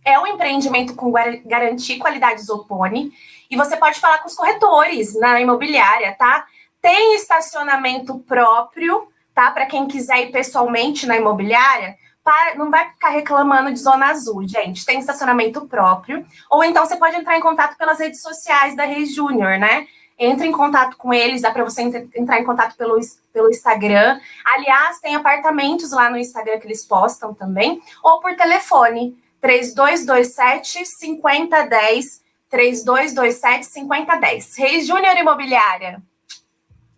É 0.04 0.18
um 0.18 0.26
empreendimento 0.26 0.94
com 0.94 1.10
garantia 1.46 1.96
e 1.96 1.98
qualidade 1.98 2.42
Zopone. 2.42 3.10
E 3.50 3.56
você 3.56 3.76
pode 3.76 3.98
falar 3.98 4.18
com 4.18 4.28
os 4.28 4.34
corretores 4.34 5.18
na 5.18 5.40
imobiliária, 5.40 6.14
tá? 6.16 6.46
Tem 6.80 7.16
estacionamento 7.16 8.18
próprio, 8.20 9.08
tá? 9.34 9.50
Para 9.50 9.66
quem 9.66 9.88
quiser 9.88 10.20
ir 10.20 10.30
pessoalmente 10.30 11.06
na 11.06 11.16
imobiliária, 11.16 11.96
para, 12.22 12.54
não 12.54 12.70
vai 12.70 12.88
ficar 12.90 13.08
reclamando 13.08 13.72
de 13.72 13.80
zona 13.80 14.06
azul, 14.06 14.46
gente. 14.46 14.84
Tem 14.84 15.00
estacionamento 15.00 15.66
próprio. 15.66 16.24
Ou 16.48 16.62
então 16.62 16.86
você 16.86 16.96
pode 16.96 17.16
entrar 17.16 17.36
em 17.36 17.40
contato 17.40 17.76
pelas 17.76 17.98
redes 17.98 18.22
sociais 18.22 18.76
da 18.76 18.84
Reis 18.84 19.14
Júnior, 19.14 19.58
né? 19.58 19.86
Entre 20.18 20.46
em 20.46 20.52
contato 20.52 20.96
com 20.96 21.14
eles, 21.14 21.40
dá 21.40 21.50
para 21.50 21.64
você 21.64 21.80
entrar 22.14 22.38
em 22.38 22.44
contato 22.44 22.76
pelo, 22.76 23.00
pelo 23.32 23.48
Instagram. 23.48 24.20
Aliás, 24.44 25.00
tem 25.00 25.16
apartamentos 25.16 25.92
lá 25.92 26.10
no 26.10 26.18
Instagram 26.18 26.60
que 26.60 26.66
eles 26.66 26.84
postam 26.84 27.32
também, 27.32 27.82
ou 28.02 28.20
por 28.20 28.36
telefone, 28.36 29.16
3227 29.40 30.84
5010, 30.84 32.20
3227 32.50 33.64
5010. 33.66 34.56
Reis 34.56 34.86
Júnior 34.86 35.16
Imobiliária. 35.16 36.02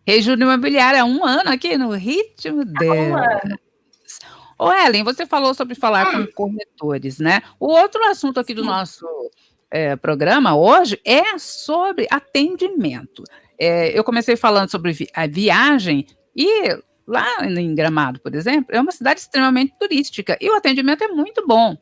Reis 0.07 0.25
Júnior 0.25 0.55
Imobiliária, 0.55 1.05
um 1.05 1.25
ano 1.25 1.51
aqui 1.51 1.77
no 1.77 1.91
ritmo 1.91 2.65
dela. 2.65 2.95
Um 2.95 3.17
ano. 3.17 3.59
Ô, 4.59 4.73
Ellen, 4.73 5.05
você 5.05 5.27
falou 5.27 5.55
sobre 5.55 5.75
falar 5.75 6.11
com 6.12 6.27
corretores, 6.33 7.19
né? 7.19 7.43
O 7.59 7.67
outro 7.67 8.03
assunto 8.05 8.41
aqui 8.41 8.55
do 8.55 8.65
nosso 8.65 9.07
é, 9.71 9.97
programa 9.97 10.57
hoje 10.57 11.01
é 11.05 11.38
sobre 11.38 12.07
atendimento. 12.11 13.25
É, 13.59 13.97
eu 13.97 14.05
comecei 14.05 14.37
falando 14.37 14.71
sobre 14.71 14.93
vi 14.93 15.09
a 15.15 15.27
viagem 15.27 16.07
e 16.35 16.79
lá 17.07 17.27
em 17.45 17.75
Gramado, 17.75 18.21
por 18.21 18.35
exemplo, 18.35 18.75
é 18.75 18.81
uma 18.81 18.93
cidade 18.93 19.21
extremamente 19.21 19.75
turística 19.79 20.37
e 20.41 20.49
o 20.49 20.55
atendimento 20.55 21.03
é 21.03 21.09
muito 21.09 21.47
bom. 21.47 21.77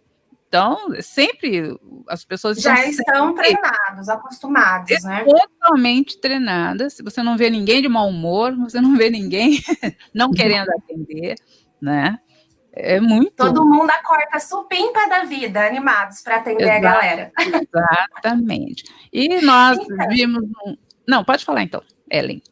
Então, 0.50 0.76
sempre 1.00 1.78
as 2.08 2.24
pessoas 2.24 2.60
já 2.60 2.84
estão 2.84 3.36
treinados, 3.36 4.08
acostumados, 4.08 4.90
é 4.90 4.98
né? 5.06 5.24
Totalmente 5.24 6.20
treinadas. 6.20 6.96
Você 7.04 7.22
não 7.22 7.36
vê 7.36 7.48
ninguém 7.48 7.80
de 7.80 7.88
mau 7.88 8.08
humor, 8.08 8.56
você 8.56 8.80
não 8.80 8.96
vê 8.96 9.08
ninguém 9.10 9.60
não 10.12 10.32
querendo 10.32 10.68
atender, 10.72 11.36
né? 11.80 12.18
É 12.72 12.98
muito. 12.98 13.36
Todo 13.36 13.64
mundo 13.64 13.90
acorda 13.90 14.40
supimpa 14.40 15.08
da 15.08 15.22
vida, 15.22 15.64
animados 15.64 16.20
para 16.20 16.38
atender 16.38 16.64
Exato, 16.64 16.76
a 16.76 16.80
galera. 16.80 17.32
Exatamente. 17.38 18.84
E 19.12 19.40
nós 19.42 19.78
então, 19.88 20.08
vimos. 20.08 20.42
Um... 20.66 20.76
Não, 21.06 21.22
pode 21.22 21.44
falar 21.44 21.62
então, 21.62 21.80
Ellen. 22.10 22.42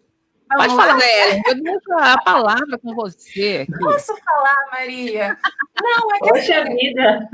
Pode 0.57 0.75
falar. 0.75 0.99
Ellen. 1.01 1.43
Eu 1.47 1.63
deixo 1.63 1.93
a 1.93 2.19
palavra 2.23 2.79
com 2.79 2.95
você. 2.95 3.67
Aqui. 3.69 3.79
Posso 3.85 4.17
falar, 4.17 4.67
Maria? 4.73 5.39
Não, 5.83 6.15
é 6.15 6.19
que 6.19 6.29
Poxa 6.29 6.63
assim, 6.63 6.75
vida. 6.75 7.29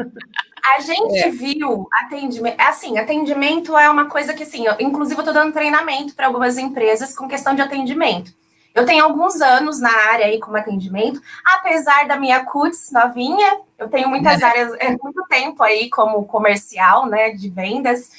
A 0.65 0.81
gente 0.81 1.19
é. 1.19 1.31
viu 1.31 1.89
atendimento. 1.93 2.61
Assim, 2.61 2.99
atendimento 2.99 3.77
é 3.77 3.89
uma 3.89 4.07
coisa 4.07 4.35
que, 4.35 4.43
assim, 4.43 4.67
eu, 4.67 4.75
inclusive, 4.81 5.17
eu 5.17 5.23
estou 5.23 5.35
dando 5.35 5.53
treinamento 5.53 6.15
para 6.15 6.27
algumas 6.27 6.59
empresas 6.59 7.15
com 7.15 7.29
questão 7.29 7.55
de 7.55 7.63
atendimento. 7.63 8.33
Eu 8.75 8.85
tenho 8.85 9.05
alguns 9.05 9.41
anos 9.41 9.81
na 9.81 9.95
área 10.11 10.27
aí 10.27 10.41
como 10.41 10.57
atendimento, 10.57 11.23
apesar 11.45 12.09
da 12.09 12.17
minha 12.17 12.45
CUTS 12.45 12.91
novinha, 12.91 13.61
eu 13.79 13.89
tenho 13.89 14.09
muitas 14.09 14.43
é. 14.43 14.45
áreas, 14.45 14.73
é 14.81 14.91
muito 15.01 15.23
tempo 15.29 15.63
aí 15.63 15.89
como 15.89 16.27
comercial, 16.27 17.07
né, 17.07 17.31
de 17.31 17.49
vendas, 17.49 18.11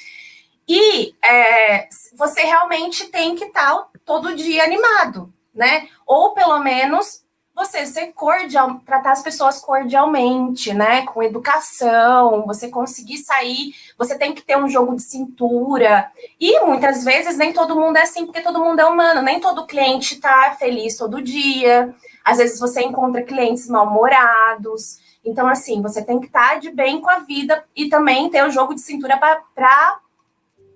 e 0.65 1.13
é, 1.21 1.88
você 2.17 2.41
realmente 2.41 3.08
tem 3.08 3.36
que 3.36 3.43
estar 3.43 3.75
tá 3.75 3.88
todo 4.05 4.35
dia 4.35 4.63
animado, 4.63 5.31
né, 5.53 5.87
ou 6.05 6.33
pelo 6.33 6.59
menos 6.59 7.25
você 7.55 7.85
ser 7.85 8.07
cordial, 8.07 8.81
tratar 8.85 9.13
as 9.13 9.23
pessoas 9.23 9.59
cordialmente, 9.59 10.73
né? 10.73 11.05
Com 11.05 11.23
educação, 11.23 12.45
você 12.45 12.67
conseguir 12.67 13.19
sair, 13.19 13.73
você 13.97 14.17
tem 14.17 14.33
que 14.33 14.41
ter 14.41 14.57
um 14.57 14.67
jogo 14.67 14.93
de 14.93 15.01
cintura. 15.01 16.11
E 16.37 16.59
muitas 16.65 17.05
vezes 17.05 17.37
nem 17.37 17.53
todo 17.53 17.79
mundo 17.79 17.95
é 17.95 18.01
assim, 18.01 18.25
porque 18.25 18.41
todo 18.41 18.59
mundo 18.59 18.81
é 18.81 18.85
humano, 18.85 19.21
nem 19.21 19.39
todo 19.39 19.65
cliente 19.65 20.17
tá 20.17 20.53
feliz 20.59 20.97
todo 20.97 21.21
dia. 21.21 21.95
Às 22.25 22.39
vezes 22.39 22.59
você 22.59 22.81
encontra 22.81 23.23
clientes 23.23 23.69
mal-humorados. 23.69 24.97
Então, 25.23 25.47
assim, 25.47 25.81
você 25.81 26.03
tem 26.03 26.19
que 26.19 26.27
estar 26.27 26.49
tá 26.49 26.55
de 26.55 26.69
bem 26.69 26.99
com 26.99 27.09
a 27.09 27.19
vida 27.19 27.63
e 27.73 27.87
também 27.87 28.29
ter 28.29 28.45
o 28.45 28.51
jogo 28.51 28.75
de 28.75 28.81
cintura 28.81 29.17
para 29.17 29.97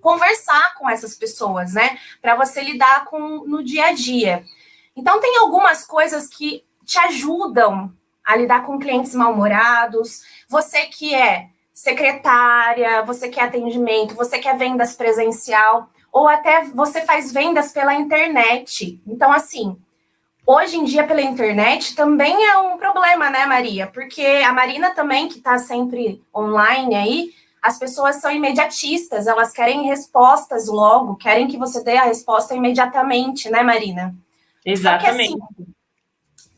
conversar 0.00 0.74
com 0.74 0.88
essas 0.88 1.14
pessoas, 1.14 1.74
né? 1.74 1.98
Para 2.20 2.34
você 2.34 2.62
lidar 2.62 3.04
com 3.04 3.44
no 3.46 3.62
dia 3.62 3.86
a 3.86 3.92
dia. 3.92 4.44
Então, 4.96 5.20
tem 5.20 5.38
algumas 5.38 5.86
coisas 5.86 6.28
que 6.28 6.62
te 6.84 6.98
ajudam 6.98 7.92
a 8.24 8.36
lidar 8.36 8.64
com 8.64 8.78
clientes 8.78 9.14
mal-humorados. 9.14 10.22
Você 10.48 10.86
que 10.86 11.14
é 11.14 11.46
secretária, 11.72 13.02
você 13.02 13.28
que 13.28 13.40
é 13.40 13.44
atendimento, 13.44 14.14
você 14.14 14.38
que 14.38 14.48
é 14.48 14.54
vendas 14.54 14.94
presencial, 14.94 15.88
ou 16.12 16.28
até 16.28 16.64
você 16.64 17.00
faz 17.02 17.32
vendas 17.32 17.72
pela 17.72 17.94
internet. 17.94 19.00
Então, 19.06 19.32
assim, 19.32 19.76
hoje 20.46 20.76
em 20.76 20.84
dia 20.84 21.06
pela 21.06 21.22
internet 21.22 21.94
também 21.94 22.44
é 22.44 22.58
um 22.58 22.76
problema, 22.76 23.30
né, 23.30 23.46
Maria? 23.46 23.86
Porque 23.86 24.22
a 24.22 24.52
Marina 24.52 24.90
também, 24.90 25.28
que 25.28 25.38
está 25.38 25.58
sempre 25.58 26.22
online 26.34 26.94
aí, 26.94 27.30
as 27.62 27.78
pessoas 27.78 28.16
são 28.16 28.30
imediatistas, 28.30 29.26
elas 29.26 29.52
querem 29.52 29.86
respostas 29.86 30.66
logo, 30.66 31.16
querem 31.16 31.48
que 31.48 31.58
você 31.58 31.82
dê 31.82 31.96
a 31.96 32.04
resposta 32.04 32.54
imediatamente, 32.54 33.50
né, 33.50 33.62
Marina? 33.62 34.14
Exatamente. 34.64 35.30
Só 35.30 35.36
que, 35.36 35.52
assim, 35.62 35.70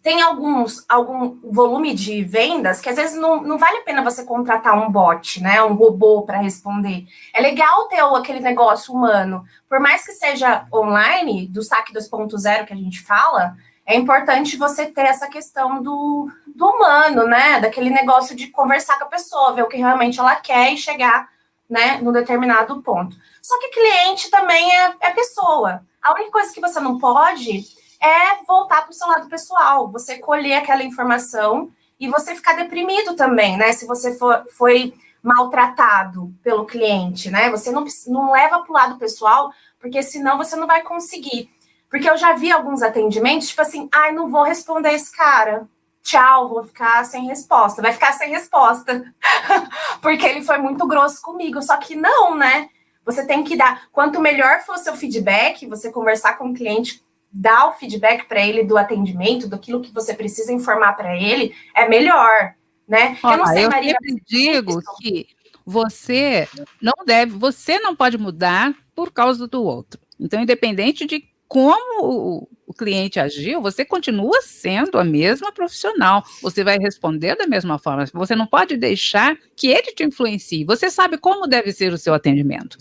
tem 0.02 0.20
alguns 0.20 0.84
algum 0.88 1.36
volume 1.44 1.94
de 1.94 2.24
vendas 2.24 2.80
que 2.80 2.88
às 2.88 2.96
vezes 2.96 3.16
não, 3.16 3.40
não 3.40 3.56
vale 3.56 3.78
a 3.78 3.82
pena 3.82 4.02
você 4.02 4.24
contratar 4.24 4.76
um 4.76 4.90
bot, 4.90 5.40
né, 5.40 5.62
um 5.62 5.74
robô 5.74 6.22
para 6.22 6.40
responder. 6.40 7.06
É 7.32 7.40
legal 7.40 7.86
ter 7.88 8.00
aquele 8.00 8.40
negócio 8.40 8.92
humano, 8.92 9.44
por 9.68 9.78
mais 9.78 10.04
que 10.04 10.12
seja 10.12 10.66
online, 10.72 11.46
do 11.46 11.62
saque 11.62 11.92
2.0 11.92 12.66
que 12.66 12.72
a 12.72 12.76
gente 12.76 13.00
fala, 13.00 13.56
é 13.86 13.96
importante 13.96 14.56
você 14.56 14.86
ter 14.86 15.06
essa 15.06 15.28
questão 15.28 15.82
do, 15.82 16.30
do 16.54 16.66
humano, 16.66 17.26
né, 17.26 17.60
daquele 17.60 17.90
negócio 17.90 18.36
de 18.36 18.48
conversar 18.48 18.98
com 18.98 19.04
a 19.04 19.08
pessoa, 19.08 19.52
ver 19.52 19.62
o 19.62 19.68
que 19.68 19.76
realmente 19.76 20.20
ela 20.20 20.36
quer 20.36 20.72
e 20.72 20.76
chegar, 20.76 21.28
né, 21.68 21.98
no 22.02 22.12
determinado 22.12 22.82
ponto. 22.82 23.16
Só 23.42 23.58
que 23.58 23.68
cliente 23.68 24.30
também 24.30 24.70
é, 24.76 24.94
é 25.00 25.10
pessoa. 25.10 25.82
A 26.02 26.12
única 26.12 26.30
coisa 26.30 26.52
que 26.52 26.60
você 26.60 26.80
não 26.80 26.98
pode 26.98 27.64
é 28.00 28.44
voltar 28.46 28.82
para 28.82 28.90
o 28.90 28.94
seu 28.94 29.06
lado 29.06 29.28
pessoal, 29.28 29.90
você 29.90 30.18
colher 30.18 30.54
aquela 30.54 30.82
informação 30.82 31.70
e 31.98 32.08
você 32.08 32.34
ficar 32.34 32.54
deprimido 32.54 33.14
também, 33.14 33.56
né? 33.56 33.72
Se 33.72 33.86
você 33.86 34.18
for, 34.18 34.44
foi 34.56 34.92
maltratado 35.22 36.34
pelo 36.42 36.66
cliente, 36.66 37.30
né? 37.30 37.48
Você 37.50 37.70
não, 37.70 37.86
não 38.08 38.32
leva 38.32 38.58
para 38.58 38.70
o 38.70 38.74
lado 38.74 38.98
pessoal, 38.98 39.52
porque 39.80 40.02
senão 40.02 40.36
você 40.36 40.56
não 40.56 40.66
vai 40.66 40.82
conseguir. 40.82 41.48
Porque 41.88 42.10
eu 42.10 42.16
já 42.16 42.32
vi 42.32 42.50
alguns 42.50 42.82
atendimentos, 42.82 43.48
tipo 43.48 43.62
assim, 43.62 43.88
ai, 43.92 44.12
não 44.12 44.30
vou 44.30 44.42
responder 44.42 44.92
esse 44.92 45.14
cara. 45.14 45.68
Tchau, 46.02 46.48
vou 46.48 46.64
ficar 46.64 47.04
sem 47.04 47.26
resposta. 47.26 47.80
Vai 47.80 47.92
ficar 47.92 48.12
sem 48.12 48.30
resposta. 48.30 49.04
porque 50.02 50.26
ele 50.26 50.42
foi 50.42 50.58
muito 50.58 50.86
grosso 50.86 51.22
comigo. 51.22 51.62
Só 51.62 51.76
que 51.76 51.94
não, 51.94 52.36
né? 52.36 52.68
Você 53.04 53.26
tem 53.26 53.42
que 53.44 53.56
dar. 53.56 53.88
Quanto 53.92 54.20
melhor 54.20 54.60
for 54.60 54.76
o 54.76 54.78
seu 54.78 54.94
feedback, 54.96 55.66
você 55.66 55.90
conversar 55.90 56.34
com 56.38 56.50
o 56.50 56.54
cliente 56.54 57.02
dar 57.32 57.68
o 57.68 57.72
feedback 57.72 58.26
para 58.28 58.46
ele 58.46 58.62
do 58.62 58.76
atendimento, 58.76 59.48
daquilo 59.48 59.80
que 59.80 59.90
você 59.90 60.12
precisa 60.12 60.52
informar 60.52 60.92
para 60.92 61.16
ele, 61.16 61.54
é 61.74 61.88
melhor, 61.88 62.54
né? 62.86 63.16
eu 63.24 63.36
não 63.38 63.46
sei, 63.46 63.64
eu 63.64 63.70
Maria. 63.70 63.96
Eu 64.02 64.16
digo 64.26 64.82
que 64.98 65.26
você 65.64 66.46
não 66.80 66.92
deve, 67.06 67.32
você 67.32 67.78
não 67.78 67.96
pode 67.96 68.18
mudar 68.18 68.74
por 68.94 69.10
causa 69.10 69.48
do 69.48 69.62
outro. 69.62 69.98
Então, 70.20 70.42
independente 70.42 71.06
de 71.06 71.24
como 71.48 72.48
o, 72.72 72.74
cliente 72.74 73.20
agiu, 73.20 73.60
você 73.60 73.84
continua 73.84 74.40
sendo 74.42 74.98
a 74.98 75.04
mesma 75.04 75.52
profissional. 75.52 76.22
Você 76.42 76.64
vai 76.64 76.78
responder 76.78 77.36
da 77.36 77.46
mesma 77.46 77.78
forma. 77.78 78.04
Você 78.12 78.34
não 78.34 78.46
pode 78.46 78.76
deixar 78.76 79.36
que 79.56 79.68
ele 79.68 79.92
te 79.92 80.04
influencie. 80.04 80.64
Você 80.64 80.90
sabe 80.90 81.18
como 81.18 81.46
deve 81.46 81.72
ser 81.72 81.92
o 81.92 81.98
seu 81.98 82.14
atendimento. 82.14 82.76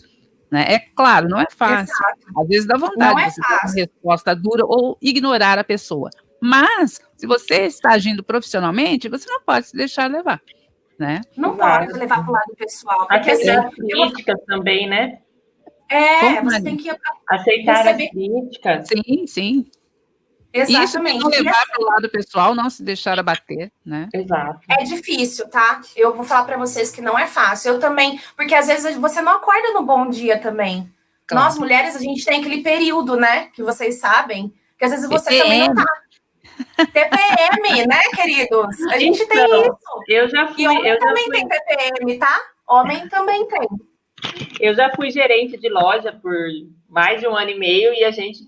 Né? 0.51 0.65
É 0.67 0.79
claro, 0.79 1.29
não 1.29 1.39
é 1.39 1.47
fácil. 1.49 1.93
Exato. 1.93 2.41
Às 2.41 2.47
vezes 2.47 2.65
dá 2.65 2.77
vontade 2.77 3.21
é 3.21 3.27
de 3.27 3.33
você 3.33 3.41
ter 3.41 3.47
uma 3.47 3.73
resposta 3.73 4.35
dura 4.35 4.65
ou 4.65 4.97
ignorar 5.01 5.57
a 5.57 5.63
pessoa. 5.63 6.09
Mas, 6.41 6.99
se 7.15 7.27
você 7.27 7.67
está 7.67 7.91
agindo 7.91 8.23
profissionalmente, 8.23 9.07
você 9.07 9.29
não 9.29 9.41
pode 9.41 9.67
se 9.67 9.77
deixar 9.77 10.09
levar. 10.09 10.41
Né? 10.99 11.21
Não 11.37 11.55
pode 11.55 11.93
levar 11.93 12.21
para 12.21 12.29
o 12.29 12.33
lado 12.33 12.55
pessoal. 12.57 13.07
Porque 13.07 13.31
assim, 13.31 13.49
as 13.49 13.73
críticas 13.73 14.39
eu... 14.39 14.45
também, 14.45 14.89
né? 14.89 15.19
É, 15.89 16.19
Como 16.37 16.49
você 16.49 16.61
tem 16.61 16.77
que 16.77 16.89
aceitar 17.27 17.83
receber... 17.83 18.05
as 18.05 18.11
críticas. 18.11 18.87
Sim, 18.87 19.27
sim. 19.27 19.65
Exatamente. 20.53 21.17
Isso 21.17 21.23
não 21.23 21.29
levar 21.29 21.65
para 21.67 21.81
o 21.81 21.85
lado 21.85 22.09
pessoal, 22.09 22.55
não 22.55 22.69
se 22.69 22.83
deixar 22.83 23.17
abater, 23.17 23.71
né? 23.85 24.09
Exato. 24.13 24.59
É 24.69 24.83
difícil, 24.83 25.47
tá? 25.49 25.81
Eu 25.95 26.13
vou 26.13 26.25
falar 26.25 26.43
para 26.43 26.57
vocês 26.57 26.91
que 26.91 27.01
não 27.01 27.17
é 27.17 27.25
fácil. 27.25 27.73
Eu 27.73 27.79
também, 27.79 28.19
porque 28.35 28.53
às 28.53 28.67
vezes 28.67 28.95
você 28.97 29.21
não 29.21 29.33
acorda 29.33 29.71
no 29.73 29.83
bom 29.83 30.09
dia 30.09 30.37
também. 30.37 30.89
Claro. 31.25 31.45
Nós 31.45 31.57
mulheres, 31.57 31.95
a 31.95 31.99
gente 31.99 32.25
tem 32.25 32.41
aquele 32.41 32.61
período, 32.61 33.15
né? 33.15 33.49
Que 33.55 33.63
vocês 33.63 33.99
sabem, 33.99 34.53
que 34.77 34.83
às 34.83 34.91
vezes 34.91 35.07
você 35.07 35.29
TPM. 35.29 35.43
também 35.43 35.67
não 35.69 35.75
tá. 35.75 36.01
TPM, 36.91 37.87
né, 37.87 38.01
queridos? 38.13 38.81
A 38.91 38.99
gente 38.99 39.21
então, 39.23 39.47
tem 39.47 39.61
isso. 39.61 39.77
Eu 40.07 40.29
já 40.29 40.47
fui. 40.47 40.63
E 40.63 40.67
homem 40.67 40.87
eu 40.87 40.99
também 40.99 41.23
fui. 41.23 41.33
tem 41.33 41.47
TPM, 41.47 42.17
tá? 42.19 42.41
Homem 42.67 43.07
também 43.07 43.47
tem. 43.47 43.67
Eu 44.59 44.75
já 44.75 44.93
fui 44.95 45.09
gerente 45.09 45.57
de 45.57 45.69
loja 45.69 46.11
por 46.11 46.35
mais 46.89 47.21
de 47.21 47.27
um 47.27 47.35
ano 47.35 47.49
e 47.51 47.59
meio 47.59 47.93
e 47.93 48.03
a 48.03 48.11
gente 48.11 48.43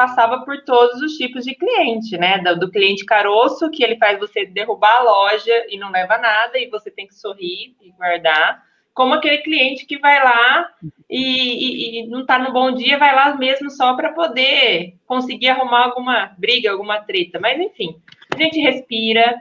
passava 0.00 0.42
por 0.46 0.64
todos 0.64 1.02
os 1.02 1.12
tipos 1.18 1.44
de 1.44 1.54
cliente, 1.54 2.16
né? 2.16 2.38
Do, 2.38 2.58
do, 2.58 2.70
cliente 2.70 3.04
caroço, 3.04 3.70
que 3.70 3.84
ele 3.84 3.98
faz 3.98 4.18
você 4.18 4.46
derrubar 4.46 4.96
a 4.96 5.02
loja 5.02 5.66
e 5.68 5.78
não 5.78 5.90
leva 5.90 6.16
nada, 6.16 6.58
e 6.58 6.70
você 6.70 6.90
tem 6.90 7.06
que 7.06 7.14
sorrir 7.14 7.76
e 7.82 7.90
guardar, 7.90 8.64
como 8.94 9.12
aquele 9.12 9.38
cliente 9.38 9.84
que 9.84 9.98
vai 9.98 10.24
lá 10.24 10.70
e, 11.08 11.20
e, 11.20 12.00
e 12.00 12.06
não 12.06 12.22
está 12.22 12.38
no 12.38 12.50
bom 12.50 12.72
dia, 12.72 12.96
vai 12.96 13.14
lá 13.14 13.36
mesmo 13.36 13.68
só 13.70 13.94
para 13.94 14.14
poder 14.14 14.94
conseguir 15.06 15.50
arrumar 15.50 15.84
alguma 15.84 16.34
briga, 16.38 16.70
alguma 16.70 17.00
treta. 17.02 17.38
Mas 17.38 17.60
enfim, 17.60 18.00
a 18.34 18.42
gente 18.42 18.58
respira, 18.58 19.38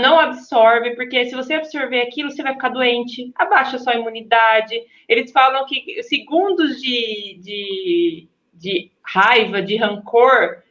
não 0.00 0.18
absorve, 0.18 0.96
porque 0.96 1.26
se 1.26 1.34
você 1.34 1.52
absorver 1.52 2.00
aquilo, 2.00 2.30
você 2.30 2.42
vai 2.42 2.54
ficar 2.54 2.70
doente, 2.70 3.30
abaixa 3.36 3.76
a 3.76 3.80
sua 3.80 3.96
imunidade. 3.96 4.80
Eles 5.06 5.30
falam 5.30 5.66
que 5.66 6.02
segundos 6.04 6.80
de, 6.80 7.38
de, 7.42 8.28
de 8.62 8.92
raiva, 9.04 9.60
de 9.60 9.76
rancor, 9.76 10.62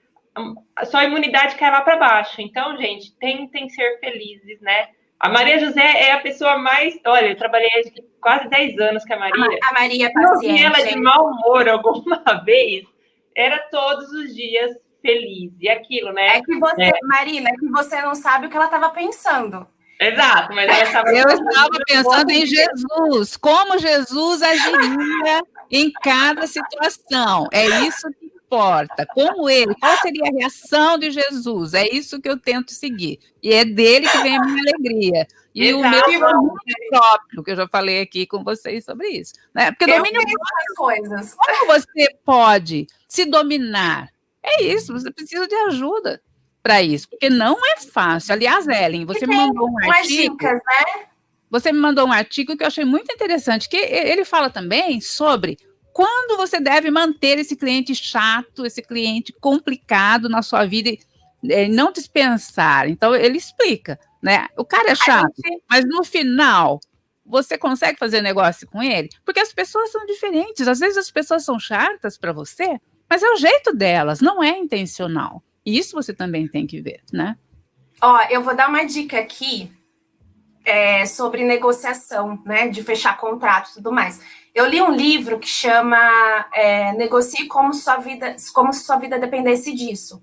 a 0.76 0.86
sua 0.86 1.04
imunidade 1.04 1.56
cai 1.56 1.70
lá 1.70 1.82
para 1.82 1.98
baixo. 1.98 2.42
Então, 2.42 2.78
gente, 2.78 3.14
tentem 3.18 3.70
ser 3.70 4.00
felizes, 4.00 4.62
né? 4.62 4.90
A 5.20 5.30
Maria 5.30 5.60
José 5.60 5.82
é 5.82 6.14
a 6.14 6.22
pessoa 6.22 6.58
mais. 6.58 6.98
Olha, 7.06 7.28
eu 7.28 7.38
trabalhei 7.38 7.70
quase 8.20 8.50
10 8.50 8.80
anos 8.80 9.06
com 9.06 9.14
a 9.14 9.20
Maria. 9.20 9.60
A 9.70 9.74
Maria 9.74 10.08
é 10.08 10.12
paciente. 10.12 10.64
ela 10.64 10.82
de 10.82 10.96
mau 10.98 11.28
humor 11.28 11.68
alguma 11.68 12.24
vez, 12.44 12.86
era 13.36 13.60
todos 13.70 14.10
os 14.12 14.34
dias 14.34 14.72
feliz. 15.02 15.52
E 15.60 15.70
aquilo, 15.70 16.12
né? 16.14 16.38
É 16.38 16.42
que 16.42 16.58
você, 16.58 16.84
é. 16.84 16.92
Marina, 17.04 17.50
é 17.50 17.54
que 17.54 17.68
você 17.68 18.02
não 18.02 18.16
sabe 18.16 18.48
o 18.48 18.50
que 18.50 18.56
ela 18.56 18.66
estava 18.66 18.90
pensando. 18.90 19.68
Exato, 20.02 20.52
mas 20.56 20.68
ela 20.68 20.84
estava. 20.84 21.10
Eu 21.10 21.28
estava 21.28 21.70
pensando 21.86 22.32
em 22.32 22.44
Jesus, 22.44 23.38
como 23.38 23.78
Jesus 23.78 24.42
agiria 24.42 25.44
em 25.70 25.92
cada 25.92 26.48
situação. 26.48 27.48
É 27.52 27.68
isso 27.82 28.10
que 28.20 28.26
importa. 28.26 29.06
Como 29.14 29.48
ele, 29.48 29.76
qual 29.76 29.96
seria 29.98 30.24
a 30.28 30.36
reação 30.36 30.98
de 30.98 31.12
Jesus? 31.12 31.76
É 31.76 31.88
isso 31.88 32.20
que 32.20 32.28
eu 32.28 32.40
tento 32.40 32.72
seguir. 32.72 33.20
E 33.44 33.54
é 33.54 33.64
dele 33.64 34.10
que 34.10 34.18
vem 34.18 34.38
a 34.38 34.44
minha 34.44 34.64
alegria. 34.64 35.28
E 35.54 35.68
Exato. 35.68 35.86
o 35.86 35.90
meu 35.92 36.20
domínio 36.20 36.90
próprio, 36.90 37.44
que 37.44 37.52
eu 37.52 37.56
já 37.56 37.68
falei 37.68 38.02
aqui 38.02 38.26
com 38.26 38.44
vocês 38.44 38.84
sobre 38.84 39.08
isso. 39.08 39.34
Né? 39.54 39.72
Porque 39.72 39.84
eu 39.84 39.98
domínio 39.98 40.20
próprio, 40.20 40.76
coisas. 40.78 41.36
Como 41.36 41.68
você 41.68 42.08
pode 42.26 42.88
se 43.08 43.26
dominar? 43.26 44.10
É 44.44 44.64
isso, 44.64 44.94
você 44.94 45.12
precisa 45.12 45.48
de 45.48 45.54
ajuda 45.54 46.20
para 46.62 46.82
isso, 46.82 47.10
porque 47.10 47.30
não 47.30 47.58
é 47.66 47.80
fácil. 47.80 48.34
Aliás, 48.34 48.68
Ellen, 48.68 49.06
você 49.06 49.26
me 49.26 49.36
mandou 49.36 49.70
um 49.70 49.92
artigo. 49.92 50.38
Dicas, 50.38 50.54
né? 50.54 51.06
Você 51.50 51.72
me 51.72 51.80
mandou 51.80 52.08
um 52.08 52.12
artigo 52.12 52.56
que 52.56 52.64
eu 52.64 52.68
achei 52.68 52.86
muito 52.86 53.12
interessante, 53.12 53.68
que 53.68 53.78
ele 53.78 54.24
fala 54.24 54.50
também 54.50 55.02
sobre 55.02 55.58
quando 55.92 56.38
você 56.38 56.60
deve 56.60 56.90
manter 56.90 57.38
esse 57.40 57.56
cliente 57.56 57.94
chato, 57.94 58.66
esse 58.66 58.82
cliente 58.82 59.34
complicado 59.34 60.30
na 60.30 60.42
sua 60.42 60.66
vida 60.66 60.90
e 60.90 61.00
é, 61.50 61.68
não 61.68 61.92
dispensar. 61.92 62.88
Então, 62.90 63.14
ele 63.14 63.38
explica, 63.38 64.00
né? 64.22 64.48
O 64.58 64.64
cara 64.64 64.92
é 64.92 64.96
chato, 64.96 65.34
mas 65.70 65.84
no 65.86 66.04
final 66.04 66.80
você 67.26 67.58
consegue 67.58 67.98
fazer 67.98 68.22
negócio 68.22 68.68
com 68.68 68.82
ele? 68.82 69.10
Porque 69.26 69.40
as 69.40 69.54
pessoas 69.54 69.92
são 69.92 70.06
diferentes. 70.06 70.68
Às 70.68 70.80
vezes 70.80 70.98
as 70.98 71.12
pessoas 71.12 71.44
são 71.44 71.60
chatas 71.60 72.18
para 72.18 72.34
você, 72.34 72.80
mas 73.10 73.24
é 73.24 73.30
o 73.30 73.38
jeito 73.38 73.74
delas, 73.74 74.22
não 74.22 74.44
é 74.44 74.58
intencional. 74.58 75.44
Isso 75.66 75.96
você 75.96 76.14
também 76.14 76.48
tem 76.48 76.66
que 76.66 76.82
ver, 76.82 77.02
né? 77.12 77.38
Ó, 78.02 78.20
eu 78.30 78.42
vou 78.44 78.56
dar 78.56 78.68
uma 78.68 78.84
dica 78.84 79.20
aqui 79.20 79.72
é, 80.66 81.06
sobre 81.06 81.44
negociação, 81.44 82.42
né? 82.46 82.68
De 82.68 82.84
fechar 82.84 83.18
contrato 83.18 83.72
e 83.72 83.74
tudo 83.76 83.92
mais. 83.92 84.22
Eu 84.54 84.66
li 84.66 84.82
um 84.82 84.92
livro 84.92 85.40
que 85.40 85.48
chama 85.48 85.98
é, 86.54 86.94
Negocie 86.94 87.48
como 87.48 87.74
sua 87.74 87.98
vida, 87.98 88.36
como 88.54 88.74
se 88.74 88.84
sua 88.84 88.98
vida 88.98 89.18
dependesse 89.18 89.74
disso. 89.74 90.22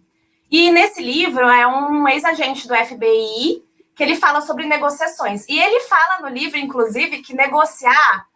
E 0.50 0.70
nesse 0.70 1.02
livro 1.02 1.46
é 1.46 1.66
um 1.66 2.08
ex-agente 2.08 2.66
do 2.66 2.74
FBI 2.74 3.62
que 3.94 4.02
ele 4.02 4.16
fala 4.16 4.40
sobre 4.40 4.64
negociações. 4.64 5.44
E 5.48 5.58
ele 5.58 5.80
fala 5.80 6.20
no 6.20 6.28
livro, 6.28 6.56
inclusive, 6.56 7.18
que 7.18 7.34
negociar, 7.34 8.26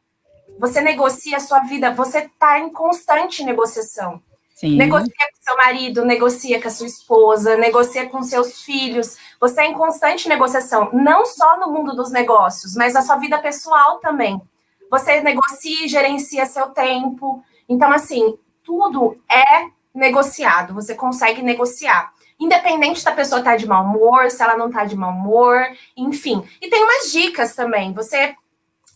você 0.58 0.80
negocia 0.80 1.36
a 1.36 1.40
sua 1.40 1.60
vida, 1.60 1.94
você 1.94 2.18
está 2.18 2.58
em 2.58 2.70
constante 2.70 3.44
negociação. 3.44 4.20
Sim. 4.62 4.76
Negocia 4.76 5.08
com 5.08 5.42
seu 5.42 5.56
marido, 5.56 6.04
negocia 6.04 6.62
com 6.62 6.68
a 6.68 6.70
sua 6.70 6.86
esposa, 6.86 7.56
negocia 7.56 8.08
com 8.08 8.22
seus 8.22 8.62
filhos. 8.62 9.16
Você 9.40 9.60
é 9.60 9.66
em 9.66 9.74
constante 9.74 10.28
negociação, 10.28 10.88
não 10.92 11.26
só 11.26 11.58
no 11.58 11.72
mundo 11.72 11.96
dos 11.96 12.12
negócios, 12.12 12.76
mas 12.76 12.94
na 12.94 13.02
sua 13.02 13.16
vida 13.16 13.36
pessoal 13.38 13.98
também. 13.98 14.40
Você 14.88 15.20
negocia 15.20 15.84
e 15.84 15.88
gerencia 15.88 16.46
seu 16.46 16.66
tempo. 16.68 17.44
Então, 17.68 17.90
assim, 17.90 18.38
tudo 18.62 19.18
é 19.28 19.66
negociado, 19.92 20.74
você 20.74 20.94
consegue 20.94 21.42
negociar. 21.42 22.12
Independente 22.38 23.04
da 23.04 23.10
pessoa 23.10 23.40
estar 23.40 23.52
tá 23.52 23.56
de 23.56 23.66
mau 23.66 23.84
humor, 23.84 24.30
se 24.30 24.44
ela 24.44 24.56
não 24.56 24.68
está 24.68 24.84
de 24.84 24.94
mau 24.94 25.10
humor, 25.10 25.60
enfim. 25.96 26.40
E 26.60 26.68
tem 26.70 26.84
umas 26.84 27.10
dicas 27.10 27.56
também. 27.56 27.92
Você. 27.94 28.36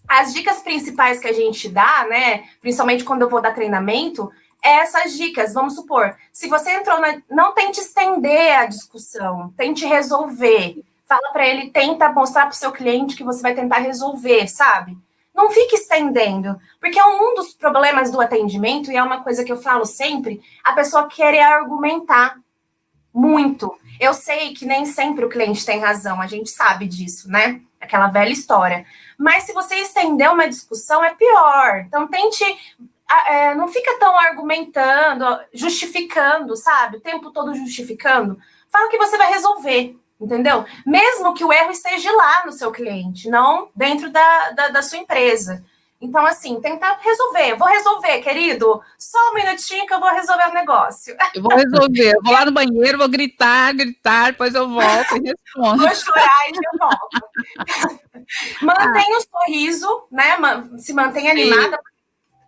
As 0.07 0.33
dicas 0.33 0.61
principais 0.61 1.19
que 1.19 1.27
a 1.27 1.33
gente 1.33 1.69
dá, 1.69 2.07
né? 2.09 2.45
Principalmente 2.61 3.03
quando 3.03 3.23
eu 3.23 3.29
vou 3.29 3.43
dar 3.43 3.53
treinamento, 3.53 4.31
essas 4.69 5.17
dicas. 5.17 5.55
Vamos 5.55 5.75
supor, 5.75 6.17
se 6.33 6.49
você 6.49 6.71
entrou 6.73 7.01
na. 7.01 7.21
Não 7.31 7.53
tente 7.53 7.81
estender 7.81 8.59
a 8.59 8.67
discussão, 8.67 9.53
tente 9.57 9.85
resolver. 9.87 10.83
Fala 11.09 11.31
para 11.33 11.47
ele, 11.47 11.71
tenta 11.71 12.13
mostrar 12.13 12.43
para 12.43 12.53
o 12.53 12.57
seu 12.57 12.73
cliente 12.73 13.17
que 13.17 13.25
você 13.25 13.41
vai 13.41 13.55
tentar 13.55 13.79
resolver, 13.79 14.49
sabe? 14.49 14.97
não 15.37 15.51
fique 15.51 15.77
estendendo, 15.77 16.59
porque 16.81 16.99
é 16.99 17.05
um 17.05 17.35
dos 17.35 17.53
problemas 17.53 18.11
do 18.11 18.21
atendimento, 18.21 18.91
e 18.91 18.97
é 18.97 19.03
uma 19.03 19.23
coisa 19.23 19.45
que 19.45 19.53
eu 19.53 19.61
falo 19.61 19.85
sempre, 19.85 20.41
a 20.65 20.73
pessoa 20.73 21.09
querer 21.09 21.41
argumentar 21.41 22.39
muito. 23.13 23.79
Eu 24.01 24.15
sei 24.15 24.55
que 24.55 24.65
nem 24.65 24.87
sempre 24.87 25.25
o 25.25 25.29
cliente 25.29 25.65
tem 25.65 25.79
razão, 25.79 26.21
a 26.21 26.27
gente 26.27 26.51
sabe 26.51 26.87
disso, 26.87 27.31
né? 27.31 27.61
Aquela 27.81 28.09
velha 28.09 28.33
história. 28.33 28.87
Mas 29.19 29.45
se 29.45 29.53
você 29.53 29.77
estender 29.77 30.31
uma 30.31 30.49
discussão, 30.49 31.05
é 31.05 31.15
pior. 31.15 31.85
Então, 31.87 32.07
tente. 32.09 32.45
É, 33.29 33.55
não 33.55 33.69
fica 33.69 33.99
tão 33.99 34.19
argumentando, 34.19 35.25
justificando, 35.53 36.57
sabe? 36.57 36.97
O 36.97 37.01
tempo 37.01 37.31
todo 37.31 37.55
justificando. 37.55 38.39
Fala 38.69 38.89
que 38.89 38.99
você 38.99 39.17
vai 39.17 39.33
resolver 39.33 39.97
entendeu? 40.21 40.65
Mesmo 40.85 41.35
que 41.35 41.45
o 41.45 41.53
erro 41.53 41.71
esteja 41.71 42.11
lá 42.11 42.45
no 42.47 42.53
seu 42.53 42.73
cliente, 42.73 43.29
não 43.29 43.69
dentro 43.77 44.11
da, 44.11 44.51
da, 44.51 44.69
da 44.69 44.83
sua 44.83 44.99
empresa. 44.99 45.63
Então, 45.99 46.27
assim, 46.27 46.61
tentar 46.61 46.99
resolver. 47.01 47.55
Vou 47.55 47.69
resolver, 47.69 48.19
querido. 48.19 48.83
Só 48.99 49.19
um 49.31 49.35
minutinho 49.35 49.87
que 49.87 49.95
eu 49.95 50.01
vou 50.01 50.11
resolver 50.11 50.51
o 50.51 50.55
negócio. 50.55 51.17
Eu 51.35 51.43
vou 51.43 51.57
resolver. 51.57 52.15
Eu 52.15 52.23
vou 52.23 52.33
lá 52.35 52.45
no 52.45 52.53
banheiro, 52.53 52.99
vou 52.99 53.09
gritar, 53.09 53.73
gritar, 53.73 54.33
depois 54.33 54.55
eu 54.55 54.69
volto 54.69 55.17
e 55.17 55.29
respondo. 55.29 55.83
Vou 55.83 55.95
chorar 55.95 56.49
e 56.49 56.53
eu 56.53 56.79
volto. 56.79 58.01
Mantenha 58.63 59.17
o 59.17 59.21
sorriso, 59.21 60.07
né? 60.11 60.37
Se 60.79 60.93
mantenha 60.93 61.33
animada. 61.33 61.79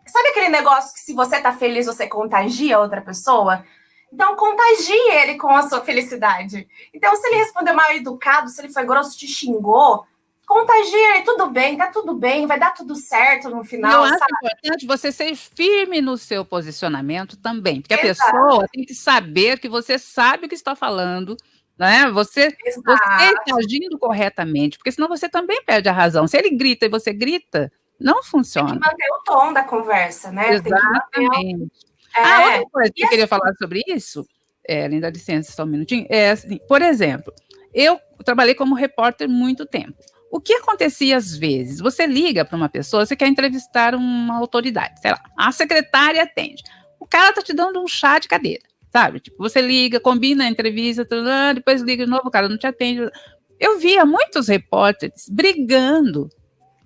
Sabe 0.08 0.28
aquele 0.28 0.48
negócio 0.48 0.94
que 0.94 1.00
se 1.00 1.12
você 1.12 1.40
tá 1.40 1.52
feliz, 1.52 1.86
você 1.86 2.06
contagia 2.06 2.78
outra 2.78 3.00
pessoa? 3.00 3.64
Então, 4.12 4.36
contagie 4.36 5.10
ele 5.12 5.36
com 5.36 5.50
a 5.50 5.68
sua 5.68 5.82
felicidade. 5.82 6.66
Então, 6.94 7.14
se 7.14 7.26
ele 7.28 7.36
respondeu 7.36 7.74
mal 7.74 7.92
educado, 7.92 8.48
se 8.48 8.60
ele 8.60 8.72
foi 8.72 8.84
grosso, 8.84 9.18
te 9.18 9.26
xingou, 9.26 10.06
contagia 10.46 11.16
ele, 11.16 11.24
tudo 11.24 11.50
bem, 11.50 11.76
tá 11.76 11.88
tudo 11.88 12.14
bem, 12.14 12.46
vai 12.46 12.58
dar 12.58 12.72
tudo 12.72 12.96
certo 12.96 13.50
no 13.50 13.62
final. 13.62 13.92
Eu 13.92 14.14
acho 14.14 14.24
importante 14.24 14.86
você 14.86 15.12
ser 15.12 15.36
firme 15.36 16.00
no 16.00 16.16
seu 16.16 16.42
posicionamento 16.42 17.36
também, 17.36 17.82
porque 17.82 17.94
Exato. 17.94 18.30
a 18.30 18.32
pessoa 18.32 18.68
tem 18.72 18.84
que 18.84 18.94
saber 18.94 19.58
que 19.58 19.68
você 19.68 19.98
sabe 19.98 20.46
o 20.46 20.48
que 20.48 20.54
está 20.54 20.74
falando, 20.74 21.36
né? 21.78 22.10
Você, 22.10 22.48
você 22.48 22.70
está 22.70 23.56
agindo 23.58 23.98
corretamente, 23.98 24.78
porque 24.78 24.90
senão 24.90 25.06
você 25.06 25.28
também 25.28 25.62
perde 25.64 25.90
a 25.90 25.92
razão. 25.92 26.26
Se 26.26 26.38
ele 26.38 26.50
grita 26.56 26.86
e 26.86 26.88
você 26.88 27.12
grita, 27.12 27.70
não 28.00 28.22
funciona. 28.22 28.68
Tem 28.68 28.78
que 28.78 28.86
manter 28.86 29.08
o 29.12 29.22
tom 29.24 29.52
da 29.52 29.64
conversa, 29.64 30.30
né? 30.30 30.54
Exatamente. 30.54 31.70
É, 32.16 32.22
ah, 32.22 32.40
outra 32.40 32.70
coisa 32.70 32.92
que 32.92 33.04
eu 33.04 33.08
queria 33.08 33.24
assim 33.24 33.30
falar 33.30 33.52
sobre 33.54 33.82
isso, 33.86 34.26
É, 34.66 34.86
Linda, 34.86 35.08
licença, 35.08 35.52
só 35.52 35.64
um 35.64 35.66
minutinho. 35.66 36.06
É 36.10 36.30
assim, 36.30 36.58
por 36.68 36.82
exemplo, 36.82 37.32
eu 37.72 37.98
trabalhei 38.24 38.54
como 38.54 38.74
repórter 38.74 39.28
muito 39.28 39.64
tempo. 39.64 39.96
O 40.30 40.40
que 40.40 40.52
acontecia 40.52 41.16
às 41.16 41.34
vezes? 41.34 41.80
Você 41.80 42.06
liga 42.06 42.44
para 42.44 42.56
uma 42.56 42.68
pessoa, 42.68 43.06
você 43.06 43.16
quer 43.16 43.28
entrevistar 43.28 43.94
uma 43.94 44.36
autoridade, 44.36 45.00
sei 45.00 45.10
lá, 45.12 45.22
a 45.38 45.50
secretária 45.50 46.22
atende. 46.22 46.62
O 47.00 47.06
cara 47.06 47.32
tá 47.32 47.40
te 47.40 47.54
dando 47.54 47.82
um 47.82 47.88
chá 47.88 48.18
de 48.18 48.28
cadeira, 48.28 48.62
sabe? 48.92 49.20
Tipo, 49.20 49.38
você 49.38 49.62
liga, 49.62 49.98
combina 49.98 50.44
a 50.44 50.48
entrevista, 50.48 51.06
depois 51.54 51.80
liga 51.80 52.04
de 52.04 52.10
novo, 52.10 52.28
o 52.28 52.30
cara 52.30 52.48
não 52.48 52.58
te 52.58 52.66
atende. 52.66 53.10
Eu 53.58 53.78
via 53.78 54.04
muitos 54.04 54.48
repórteres 54.48 55.28
brigando 55.30 56.28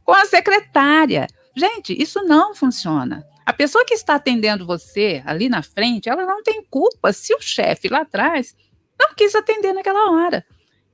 com 0.05 0.13
a 0.13 0.25
secretária. 0.25 1.27
Gente, 1.57 2.01
isso 2.01 2.23
não 2.25 2.55
funciona. 2.55 3.25
A 3.45 3.53
pessoa 3.53 3.85
que 3.85 3.95
está 3.95 4.15
atendendo 4.15 4.67
você 4.67 5.23
ali 5.27 5.49
na 5.49 5.63
frente, 5.63 6.09
ela 6.09 6.25
não 6.25 6.43
tem 6.43 6.65
culpa 6.71 7.13
se 7.13 7.35
o 7.35 7.41
chefe 7.41 7.89
lá 7.89 8.03
atrás 8.03 8.55
não 8.99 9.15
quis 9.15 9.35
atender 9.35 9.73
naquela 9.73 10.11
hora. 10.13 10.45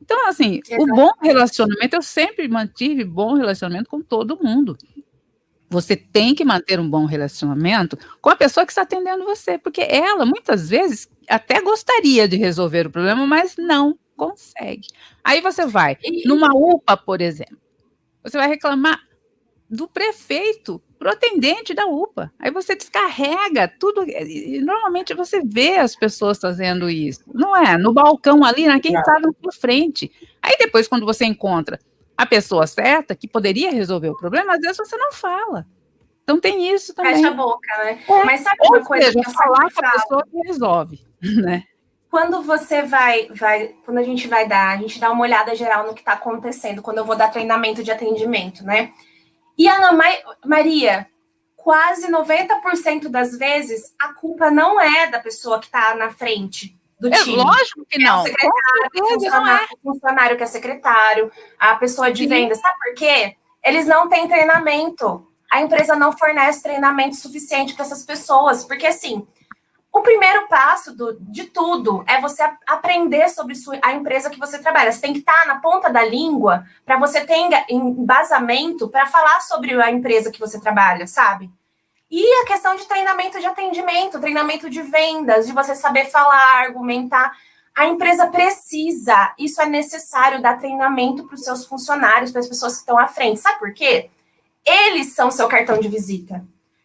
Então, 0.01 0.27
assim, 0.29 0.61
o 0.79 0.87
bom 0.87 1.11
relacionamento, 1.21 1.97
eu 1.97 2.03
sempre 2.03 2.49
mantive 2.49 3.05
bom 3.05 3.35
relacionamento 3.35 3.90
com 3.90 4.01
todo 4.01 4.42
mundo. 4.42 4.77
Você 5.68 5.94
tem 5.94 6.35
que 6.35 6.44
manter 6.44 6.81
um 6.81 6.88
bom 6.88 7.05
relacionamento 7.05 7.99
com 8.23 8.31
a 8.31 8.37
pessoa 8.37 8.64
que 8.64 8.73
está 8.73 8.83
atendendo 8.83 9.25
você, 9.25 9.59
porque 9.59 9.83
ela, 9.83 10.25
muitas 10.25 10.71
vezes, 10.71 11.11
até 11.29 11.61
gostaria 11.61 12.27
de 12.27 12.37
resolver 12.37 12.87
o 12.87 12.90
problema, 12.90 13.27
mas 13.27 13.57
não 13.59 13.99
consegue. 14.16 14.88
Aí 15.23 15.42
você 15.42 15.66
vai, 15.66 15.99
numa 16.25 16.55
UPA, 16.55 16.97
por 16.97 17.21
exemplo, 17.21 17.59
você 18.29 18.37
vai 18.37 18.49
reclamar 18.49 19.01
do 19.69 19.87
prefeito 19.87 20.83
para 20.99 21.11
o 21.11 21.12
atendente 21.12 21.75
da 21.75 21.87
UPA. 21.87 22.33
Aí 22.38 22.51
você 22.51 22.75
descarrega 22.75 23.69
tudo. 23.69 24.05
E 24.05 24.61
normalmente 24.61 25.14
você 25.14 25.41
vê 25.45 25.77
as 25.77 25.95
pessoas 25.95 26.38
fazendo 26.38 26.91
isso, 26.91 27.23
não 27.33 27.57
é? 27.57 27.79
No 27.79 27.93
balcão 27.93 28.45
ali, 28.45 28.67
na 28.67 28.81
quem 28.81 28.95
está 28.95 29.21
na 29.21 29.31
sua 29.41 29.53
frente. 29.53 30.11
Aí 30.43 30.57
depois, 30.59 30.88
quando 30.88 31.07
você 31.07 31.25
encontra 31.25 31.79
a 32.17 32.27
pessoa 32.27 32.67
certa, 32.67 33.14
que 33.14 33.29
poderia 33.29 33.71
resolver 33.71 34.09
o 34.09 34.17
problema, 34.17 34.55
às 34.55 34.61
vezes 34.61 34.77
você 34.77 34.97
não 34.97 35.12
fala. 35.12 35.67
Então 36.25 36.41
tem 36.41 36.75
isso 36.75 36.93
também. 36.95 37.14
Fecha 37.14 37.29
a 37.29 37.35
boca, 37.35 37.69
né? 37.79 37.99
É. 38.07 38.25
Mas 38.25 38.41
sabe 38.41 38.57
Ou 38.61 38.77
uma 38.77 38.85
coisa 38.85 39.07
seja, 39.07 39.21
que 39.21 39.29
eu 39.29 39.33
falar 39.33 39.73
com 39.73 39.87
a 39.87 39.93
pessoa 39.93 40.25
que 40.31 40.49
resolve, 40.49 41.01
né? 41.43 41.64
Quando 42.11 42.42
você 42.42 42.83
vai, 42.83 43.29
vai, 43.29 43.68
quando 43.85 43.99
a 43.99 44.03
gente 44.03 44.27
vai 44.29 44.49
dar, 44.49 44.71
a 44.71 44.77
gente 44.77 44.99
dá 44.99 45.11
uma 45.11 45.23
olhada 45.23 45.55
geral 45.55 45.87
no 45.87 45.94
que 45.94 46.01
está 46.01 46.12
acontecendo, 46.12 46.83
quando 46.83 46.99
eu 46.99 47.05
vou 47.05 47.16
dar 47.16 47.29
treinamento 47.31 47.83
de 47.83 47.90
atendimento, 47.92 48.64
né? 48.64 48.92
E 49.57 49.68
a 49.68 49.92
Ma- 49.92 50.05
Maria, 50.44 51.07
quase 51.57 52.11
90% 52.11 53.09
das 53.09 53.37
vezes, 53.37 53.92
a 54.01 54.12
culpa 54.14 54.51
não 54.51 54.81
é 54.81 55.09
da 55.09 55.18
pessoa 55.18 55.59
que 55.59 55.66
está 55.66 55.94
na 55.94 56.11
frente 56.11 56.75
do 56.99 57.09
É, 57.09 57.16
time. 57.23 57.37
lógico 57.37 57.85
que 57.88 58.01
É 58.01 58.05
não. 58.05 58.23
o 58.23 58.27
secretário, 58.27 58.90
Com 58.92 58.99
o 58.99 59.03
não 59.03 59.09
funcionário, 59.21 59.68
o 59.83 59.92
funcionário 59.92 60.37
que 60.37 60.42
é 60.42 60.47
secretário, 60.47 61.33
a 61.59 61.75
pessoa 61.77 62.11
de 62.11 62.27
venda. 62.27 62.55
Sabe 62.55 62.75
por 62.83 62.94
quê? 62.94 63.37
Eles 63.62 63.87
não 63.87 64.09
têm 64.09 64.27
treinamento. 64.27 65.27
A 65.51 65.61
empresa 65.61 65.94
não 65.97 66.12
fornece 66.16 66.62
treinamento 66.62 67.16
suficiente 67.16 67.75
para 67.75 67.85
essas 67.85 68.05
pessoas. 68.05 68.64
Porque, 68.64 68.87
assim, 68.87 69.27
o 69.92 70.01
primeiro 70.01 70.46
passo 70.48 70.94
do- 70.94 71.16
de 71.20 71.44
tudo 71.44 72.05
é 72.07 72.20
você 72.20 72.42
aprender 72.66 73.29
sobre 73.29 73.55
sua- 73.55 73.79
a 73.83 73.92
empresa 73.92 74.31
que 74.31 74.38
você 74.38 74.59
trabalha. 74.59 74.92
Você 74.92 75.01
tem 75.01 75.12
que 75.12 75.20
estar 75.20 75.46
na 75.46 75.61
ponta 75.61 75.88
da 75.90 76.05
língua 76.05 76.64
para 76.85 76.98
você 76.98 77.22
ter 77.24 77.37
embasamento 77.70 78.88
para 78.88 79.07
falar 79.07 79.40
sobre 79.40 79.81
a 79.81 79.90
empresa 79.90 80.31
que 80.31 80.40
você 80.40 80.61
trabalha, 80.61 81.07
sabe? 81.07 81.51
E 82.11 82.24
a 82.42 82.46
questão 82.46 82.74
de 82.74 82.87
treinamento 82.87 83.38
de 83.38 83.46
atendimento, 83.46 84.20
treinamento 84.20 84.70
de 84.70 84.81
vendas, 84.83 85.46
de 85.46 85.53
você 85.53 85.74
saber 85.74 86.07
falar, 86.07 86.62
argumentar. 86.62 87.37
A 87.74 87.87
empresa 87.87 88.27
precisa, 88.27 89.35
isso 89.38 89.61
é 89.61 89.66
necessário, 89.66 90.40
dar 90.40 90.59
treinamento 90.59 91.24
para 91.24 91.35
os 91.35 91.44
seus 91.44 91.66
funcionários, 91.66 92.33
para 92.33 92.40
as 92.40 92.48
pessoas 92.48 92.74
que 92.74 92.81
estão 92.81 92.98
à 92.98 93.07
frente. 93.07 93.40
Sabe 93.40 93.59
por 93.59 93.72
quê? 93.74 94.11
Eles 94.64 95.14
são 95.14 95.31
seu 95.31 95.48
cartão 95.48 95.79
de 95.79 95.88
visita. 95.88 96.42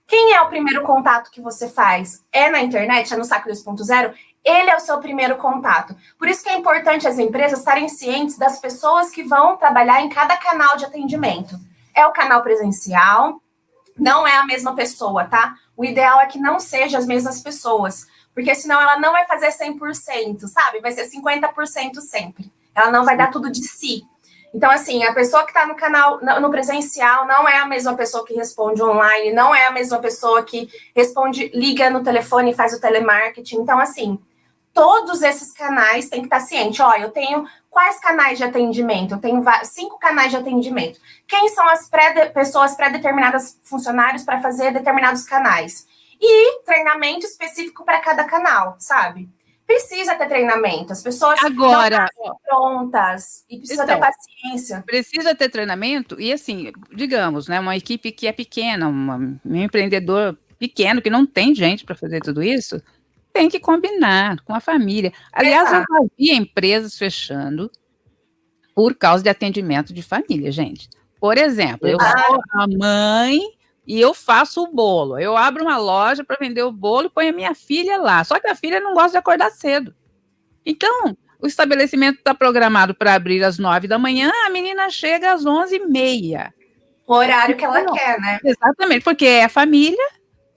Quem 0.08 0.34
é 0.34 0.42
o 0.42 0.50
primeiro 0.50 0.84
contato 0.84 1.32
que 1.32 1.42
você 1.42 1.70
faz? 1.70 2.22
É 2.32 2.50
na 2.50 2.62
internet? 2.62 3.14
É 3.14 3.18
no 3.18 3.26
Saco 3.26 3.50
2.0? 3.50 4.14
Ele 4.44 4.70
é 4.70 4.76
o 4.76 4.80
seu 4.80 4.98
primeiro 5.00 5.38
contato. 5.38 5.96
Por 6.20 6.28
isso 6.28 6.44
que 6.44 6.50
é 6.50 6.58
importante 6.58 7.08
as 7.08 7.18
empresas 7.18 7.60
estarem 7.60 7.88
cientes 7.88 8.38
das 8.38 8.60
pessoas 8.60 9.10
que 9.10 9.24
vão 9.24 9.56
trabalhar 9.56 10.02
em 10.02 10.10
cada 10.10 10.36
canal 10.36 10.76
de 10.76 10.86
atendimento. 10.86 11.58
É 11.96 12.06
o 12.06 12.12
canal 12.12 12.42
presencial, 12.42 13.40
não 13.98 14.28
é 14.28 14.36
a 14.36 14.46
mesma 14.46 14.76
pessoa, 14.76 15.26
tá? 15.26 15.56
O 15.78 15.86
ideal 15.86 16.20
é 16.20 16.26
que 16.26 16.40
não 16.40 16.60
sejam 16.60 17.00
as 17.00 17.06
mesmas 17.06 17.42
pessoas, 17.42 18.06
porque 18.34 18.54
senão 18.56 18.82
ela 18.82 19.00
não 19.00 19.12
vai 19.12 19.26
fazer 19.26 19.50
100%, 19.50 20.48
sabe? 20.48 20.82
Vai 20.82 20.92
ser 20.92 21.08
50% 21.10 22.02
sempre. 22.02 22.52
Ela 22.76 22.92
não 22.92 23.06
vai 23.06 23.16
dar 23.16 23.32
tudo 23.32 23.52
de 23.52 23.64
si. 23.64 24.04
Então, 24.54 24.70
assim, 24.70 25.04
a 25.04 25.14
pessoa 25.14 25.44
que 25.44 25.50
está 25.50 25.66
no 25.66 25.76
canal, 25.76 26.20
no 26.22 26.52
presencial, 26.52 27.26
não 27.26 27.48
é 27.48 27.58
a 27.58 27.66
mesma 27.66 27.96
pessoa 27.96 28.24
que 28.24 28.36
responde 28.36 28.84
online, 28.84 29.34
não 29.34 29.54
é 29.54 29.66
a 29.66 29.72
mesma 29.72 29.98
pessoa 29.98 30.44
que 30.44 30.70
responde, 30.96 31.50
liga 31.56 31.90
no 31.90 32.04
telefone 32.04 32.52
e 32.52 32.56
faz 32.56 32.72
o 32.72 32.80
telemarketing. 32.80 33.58
Então, 33.58 33.80
assim, 33.80 34.20
todos 34.72 35.24
esses 35.24 35.52
canais 35.54 36.08
têm 36.08 36.20
que 36.20 36.28
estar 36.28 36.40
ciente. 36.40 36.82
Ó, 36.84 36.94
eu 36.96 37.10
tenho 37.10 37.48
quais 37.70 38.00
canais 38.00 38.38
de 38.38 38.44
atendimento? 38.44 39.16
Eu 39.16 39.20
tenho 39.20 39.44
cinco 39.64 39.98
canais 39.98 40.30
de 40.30 40.38
atendimento. 40.38 41.00
Quem 41.28 41.50
são 41.50 41.68
as 41.68 41.90
pré 41.90 42.28
pessoas 42.28 42.76
pré-determinadas, 42.76 43.58
funcionários, 43.64 44.24
para 44.24 44.40
fazer 44.40 44.72
determinados 44.72 45.24
canais? 45.24 45.88
E 46.22 46.62
treinamento 46.64 47.26
específico 47.26 47.84
para 47.84 48.00
cada 48.00 48.24
canal, 48.24 48.76
sabe? 48.80 49.28
Precisa 49.66 50.16
ter 50.16 50.28
treinamento. 50.28 50.92
As 50.92 51.02
pessoas 51.02 51.42
Agora, 51.44 52.06
não 52.20 52.36
prontas 52.44 53.44
e 53.50 53.58
precisa 53.58 53.84
Então, 53.84 53.96
ter 53.96 54.02
paciência. 54.02 54.84
Precisa 54.86 55.34
ter 55.36 55.50
treinamento 55.50 56.20
e 56.20 56.32
assim, 56.34 56.72
digamos, 56.94 57.48
né, 57.48 57.60
uma 57.60 57.76
equipe 57.76 58.12
que 58.12 58.28
é 58.28 58.32
pequena, 58.32 58.88
uma- 58.88 59.40
um 59.46 59.56
empreendedor 59.56 60.38
pequeno 60.60 61.02
que 61.02 61.10
não 61.10 61.26
tem 61.26 61.56
gente 61.56 61.86
para 61.86 61.96
fazer 61.96 62.20
tudo 62.22 62.44
isso, 62.44 62.82
tem 63.32 63.50
que 63.50 63.60
combinar 63.60 64.40
com 64.42 64.54
a 64.54 64.60
família. 64.60 65.12
Aliás, 65.32 65.70
eu 65.72 65.78
Exato. 65.78 65.94
já 65.94 66.08
vi 66.18 66.32
empresas 66.32 66.98
fechando 66.98 67.72
por 68.76 68.96
causa 68.96 69.24
de 69.24 69.30
atendimento 69.30 69.94
de 69.94 70.02
família, 70.04 70.52
gente. 70.52 70.90
Por 71.20 71.38
exemplo, 71.38 71.88
eu 71.88 71.98
Ah. 72.02 72.26
sou 72.28 72.40
a 72.52 72.68
mãe 72.68 73.40
e 73.86 74.00
eu 74.00 74.14
faço 74.14 74.64
o 74.64 74.72
bolo. 74.72 75.20
Eu 75.20 75.36
abro 75.36 75.64
uma 75.64 75.78
loja 75.78 76.24
para 76.24 76.38
vender 76.40 76.64
o 76.64 76.72
bolo 76.72 77.08
e 77.08 77.10
ponho 77.10 77.30
a 77.30 77.36
minha 77.36 77.54
filha 77.54 77.98
lá. 77.98 78.24
Só 78.24 78.40
que 78.40 78.48
a 78.48 78.56
filha 78.56 78.80
não 78.80 78.94
gosta 78.94 79.12
de 79.12 79.18
acordar 79.18 79.52
cedo. 79.52 79.94
Então, 80.66 81.18
o 81.42 81.48
estabelecimento 81.48 82.20
está 82.20 82.34
programado 82.34 82.96
para 82.96 83.14
abrir 83.14 83.44
às 83.44 83.60
nove 83.60 83.88
da 83.88 84.00
manhã, 84.00 84.32
a 84.46 84.50
menina 84.50 84.90
chega 84.90 85.34
às 85.34 85.46
onze 85.46 85.76
e 85.76 85.86
meia. 85.86 86.54
O 87.06 87.14
horário 87.14 87.58
que 87.58 87.66
ela 87.66 87.84
Não. 87.84 87.94
quer, 87.94 88.18
né? 88.20 88.40
Exatamente, 88.46 89.04
porque 89.04 89.26
é 89.26 89.50
família 89.50 90.08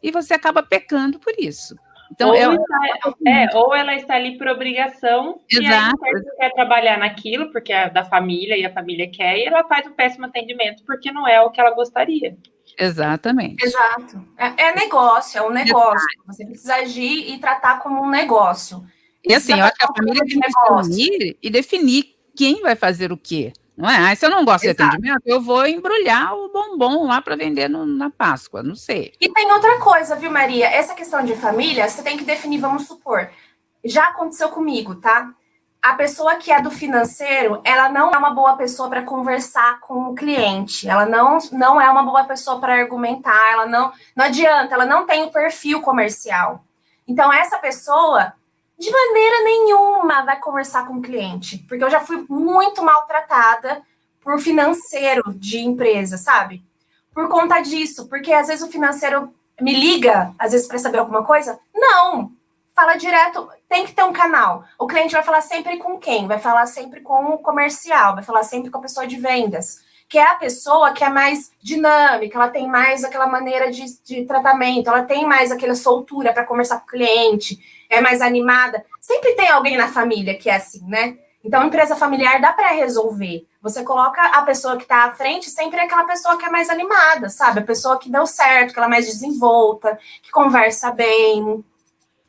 e 0.00 0.12
você 0.12 0.34
acaba 0.34 0.62
pecando 0.62 1.18
por 1.18 1.34
isso. 1.38 1.74
Então, 2.12 2.28
ou, 2.28 2.36
é, 2.36 2.54
está, 2.54 3.10
é, 3.26 3.48
ou 3.52 3.74
ela 3.74 3.96
está 3.96 4.14
ali 4.14 4.38
por 4.38 4.46
obrigação, 4.46 5.40
e 5.50 5.58
aí 5.58 5.66
Exato. 5.66 5.96
o 5.96 5.98
certo 5.98 6.36
quer 6.36 6.52
trabalhar 6.52 6.98
naquilo, 6.98 7.50
porque 7.50 7.72
é 7.72 7.90
da 7.90 8.04
família 8.04 8.56
e 8.56 8.64
a 8.64 8.72
família 8.72 9.10
quer, 9.10 9.38
e 9.38 9.44
ela 9.44 9.64
faz 9.64 9.88
um 9.88 9.92
péssimo 9.92 10.26
atendimento 10.26 10.84
porque 10.84 11.10
não 11.10 11.26
é 11.26 11.42
o 11.42 11.50
que 11.50 11.60
ela 11.60 11.74
gostaria. 11.74 12.36
Exatamente. 12.78 13.64
Exato. 13.64 14.24
É, 14.36 14.68
é 14.68 14.74
negócio, 14.74 15.38
é 15.38 15.42
um 15.42 15.50
negócio. 15.50 16.06
Você 16.26 16.44
precisa 16.44 16.76
agir 16.76 17.30
e 17.32 17.38
tratar 17.38 17.80
como 17.80 18.02
um 18.02 18.08
negócio. 18.10 18.84
E 19.24 19.34
assim, 19.34 19.52
eu 19.58 19.64
acho 19.64 19.74
que 19.74 19.84
a 19.84 19.92
família 19.94 20.24
tem 20.24 20.40
que 20.40 20.72
unir 20.72 21.36
e 21.42 21.50
definir 21.50 22.14
quem 22.34 22.62
vai 22.62 22.76
fazer 22.76 23.10
o 23.12 23.16
quê. 23.16 23.52
Não 23.76 23.88
é? 23.90 24.10
Ah, 24.10 24.16
se 24.16 24.24
eu 24.24 24.30
não 24.30 24.44
gosto 24.44 24.64
Exato. 24.64 24.78
de 24.78 24.82
atendimento, 24.96 25.22
eu 25.26 25.40
vou 25.40 25.66
embrulhar 25.66 26.34
o 26.34 26.50
bombom 26.50 27.06
lá 27.06 27.20
para 27.20 27.36
vender 27.36 27.68
no- 27.68 27.84
na 27.84 28.08
Páscoa, 28.08 28.62
não 28.62 28.74
sei. 28.74 29.12
E 29.20 29.28
tem 29.30 29.52
outra 29.52 29.78
coisa, 29.78 30.16
viu, 30.16 30.30
Maria? 30.30 30.66
Essa 30.66 30.94
questão 30.94 31.22
de 31.22 31.34
família, 31.36 31.86
você 31.86 32.02
tem 32.02 32.16
que 32.16 32.24
definir, 32.24 32.58
vamos 32.58 32.86
supor. 32.86 33.28
Já 33.84 34.04
aconteceu 34.08 34.48
comigo, 34.48 34.94
tá? 34.94 35.30
A 35.86 35.94
pessoa 35.94 36.34
que 36.34 36.50
é 36.50 36.60
do 36.60 36.68
financeiro, 36.68 37.60
ela 37.62 37.88
não 37.88 38.10
é 38.10 38.18
uma 38.18 38.30
boa 38.30 38.56
pessoa 38.56 38.88
para 38.88 39.04
conversar 39.04 39.78
com 39.78 40.10
o 40.10 40.16
cliente. 40.16 40.88
Ela 40.88 41.06
não, 41.06 41.38
não 41.52 41.80
é 41.80 41.88
uma 41.88 42.02
boa 42.02 42.24
pessoa 42.24 42.58
para 42.58 42.74
argumentar. 42.74 43.52
Ela 43.52 43.66
não, 43.66 43.92
não 44.16 44.24
adianta, 44.24 44.74
ela 44.74 44.84
não 44.84 45.06
tem 45.06 45.22
o 45.22 45.30
perfil 45.30 45.80
comercial. 45.80 46.60
Então, 47.06 47.32
essa 47.32 47.56
pessoa, 47.58 48.32
de 48.76 48.90
maneira 48.90 49.44
nenhuma, 49.44 50.24
vai 50.24 50.40
conversar 50.40 50.88
com 50.88 50.94
o 50.94 51.02
cliente. 51.02 51.58
Porque 51.68 51.84
eu 51.84 51.90
já 51.90 52.00
fui 52.00 52.26
muito 52.28 52.82
maltratada 52.82 53.80
por 54.24 54.40
financeiro 54.40 55.34
de 55.34 55.60
empresa, 55.60 56.18
sabe? 56.18 56.64
Por 57.14 57.28
conta 57.28 57.60
disso. 57.60 58.08
Porque 58.08 58.32
às 58.32 58.48
vezes 58.48 58.66
o 58.66 58.72
financeiro 58.72 59.32
me 59.60 59.72
liga, 59.72 60.34
às 60.36 60.50
vezes, 60.50 60.66
para 60.66 60.80
saber 60.80 60.98
alguma 60.98 61.22
coisa. 61.22 61.56
Não! 61.72 62.32
Fala 62.76 62.94
direto, 62.96 63.48
tem 63.70 63.86
que 63.86 63.94
ter 63.94 64.04
um 64.04 64.12
canal. 64.12 64.62
O 64.78 64.86
cliente 64.86 65.14
vai 65.14 65.22
falar 65.22 65.40
sempre 65.40 65.78
com 65.78 65.98
quem? 65.98 66.26
Vai 66.26 66.38
falar 66.38 66.66
sempre 66.66 67.00
com 67.00 67.32
o 67.32 67.38
comercial, 67.38 68.14
vai 68.14 68.22
falar 68.22 68.42
sempre 68.42 68.70
com 68.70 68.76
a 68.76 68.82
pessoa 68.82 69.06
de 69.06 69.16
vendas. 69.16 69.80
que 70.08 70.18
é 70.18 70.22
a 70.24 70.34
pessoa 70.34 70.92
que 70.92 71.02
é 71.02 71.08
mais 71.08 71.50
dinâmica, 71.60 72.38
ela 72.38 72.48
tem 72.48 72.68
mais 72.68 73.02
aquela 73.02 73.26
maneira 73.26 73.72
de, 73.72 73.84
de 74.04 74.24
tratamento, 74.24 74.88
ela 74.88 75.02
tem 75.02 75.26
mais 75.26 75.50
aquela 75.50 75.74
soltura 75.74 76.32
para 76.32 76.44
conversar 76.44 76.78
com 76.78 76.84
o 76.84 76.90
cliente, 76.90 77.58
é 77.90 78.00
mais 78.00 78.20
animada. 78.20 78.84
Sempre 79.00 79.32
tem 79.32 79.48
alguém 79.48 79.76
na 79.76 79.88
família 79.88 80.36
que 80.36 80.48
é 80.48 80.56
assim, 80.56 80.86
né? 80.86 81.16
Então, 81.42 81.64
empresa 81.64 81.96
familiar 81.96 82.40
dá 82.40 82.52
para 82.52 82.68
resolver. 82.72 83.44
Você 83.62 83.82
coloca 83.82 84.20
a 84.20 84.42
pessoa 84.42 84.76
que 84.76 84.82
está 84.82 85.06
à 85.06 85.12
frente, 85.12 85.50
sempre 85.50 85.78
é 85.78 85.84
aquela 85.84 86.04
pessoa 86.04 86.36
que 86.36 86.44
é 86.44 86.50
mais 86.50 86.68
animada, 86.68 87.30
sabe? 87.30 87.60
A 87.60 87.64
pessoa 87.64 87.98
que 87.98 88.10
deu 88.10 88.26
certo, 88.26 88.72
que 88.72 88.78
ela 88.78 88.86
é 88.86 88.90
mais 88.90 89.06
desenvolta, 89.06 89.98
que 90.22 90.30
conversa 90.30 90.90
bem. 90.90 91.64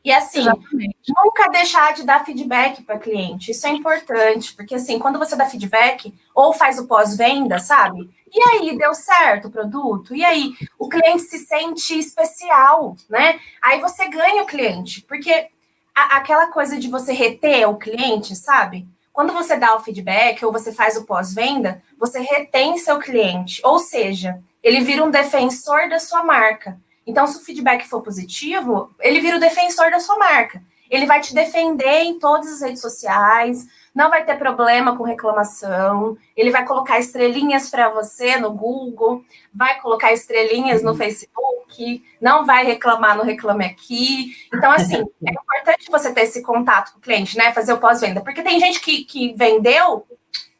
E 0.08 0.12
assim, 0.14 0.40
Exatamente. 0.40 0.96
nunca 1.10 1.50
deixar 1.50 1.94
de 1.94 2.04
dar 2.04 2.24
feedback 2.24 2.82
para 2.82 2.98
cliente. 2.98 3.52
Isso 3.52 3.68
é 3.68 3.72
importante, 3.72 4.54
porque 4.56 4.76
assim, 4.76 4.98
quando 5.00 5.20
você 5.20 5.36
dá 5.36 5.46
feedback 5.50 6.14
ou 6.34 6.54
faz 6.54 6.80
o 6.80 6.88
pós-venda, 6.88 7.60
sabe? 7.60 8.10
E 8.34 8.42
aí, 8.42 8.78
deu 8.78 8.94
certo 8.94 9.50
o 9.50 9.52
produto? 9.52 10.16
E 10.16 10.24
aí, 10.24 10.54
o 10.80 10.88
cliente 10.88 11.24
se 11.24 11.40
sente 11.40 12.00
especial, 12.00 12.96
né? 13.10 13.38
Aí 13.62 13.82
você 13.82 14.08
ganha 14.08 14.44
o 14.44 14.46
cliente, 14.46 15.02
porque 15.02 15.48
a, 15.94 16.16
aquela 16.20 16.48
coisa 16.48 16.80
de 16.80 16.88
você 16.88 17.12
reter 17.12 17.70
o 17.70 17.76
cliente, 17.76 18.34
sabe? 18.34 18.88
Quando 19.12 19.34
você 19.34 19.58
dá 19.58 19.76
o 19.76 19.82
feedback 19.82 20.46
ou 20.46 20.54
você 20.54 20.72
faz 20.72 20.96
o 20.96 21.04
pós-venda, 21.04 21.84
você 22.00 22.22
retém 22.22 22.78
seu 22.78 22.98
cliente, 22.98 23.60
ou 23.62 23.78
seja, 23.78 24.40
ele 24.64 24.80
vira 24.80 25.04
um 25.04 25.12
defensor 25.12 25.90
da 25.90 26.00
sua 26.00 26.24
marca. 26.24 26.78
Então, 27.08 27.26
se 27.26 27.38
o 27.38 27.42
feedback 27.42 27.88
for 27.88 28.04
positivo, 28.04 28.94
ele 29.00 29.22
vira 29.22 29.38
o 29.38 29.40
defensor 29.40 29.90
da 29.90 30.00
sua 30.00 30.18
marca. 30.20 30.62
Ele 30.90 31.06
vai 31.06 31.22
te 31.22 31.34
defender 31.34 32.04
em 32.04 32.20
todas 32.20 32.52
as 32.52 32.62
redes 32.62 32.82
sociais, 32.82 33.66
não 33.98 34.10
vai 34.10 34.24
ter 34.24 34.38
problema 34.38 34.96
com 34.96 35.04
reclamação, 35.04 36.16
ele 36.36 36.52
vai 36.52 36.66
colocar 36.66 37.00
estrelinhas 37.00 37.70
para 37.70 37.90
você 37.90 38.38
no 38.38 38.52
Google, 38.52 39.24
vai 39.54 39.82
colocar 39.82 40.14
estrelinhas 40.14 40.84
no 40.84 40.96
Facebook, 40.96 42.06
não 42.22 42.46
vai 42.46 42.64
reclamar 42.64 43.18
no 43.18 43.24
Reclame 43.24 43.66
Aqui. 43.66 44.36
Então, 44.54 44.72
assim, 44.72 44.98
é 45.26 45.32
importante 45.32 45.90
você 45.90 46.14
ter 46.14 46.22
esse 46.22 46.44
contato 46.44 46.94
com 46.94 47.00
o 47.00 47.02
cliente, 47.02 47.38
né? 47.38 47.52
Fazer 47.54 47.74
o 47.74 47.80
pós-venda, 47.80 48.22
porque 48.22 48.44
tem 48.44 48.60
gente 48.60 48.80
que, 48.80 49.04
que 49.04 49.34
vendeu, 49.34 50.06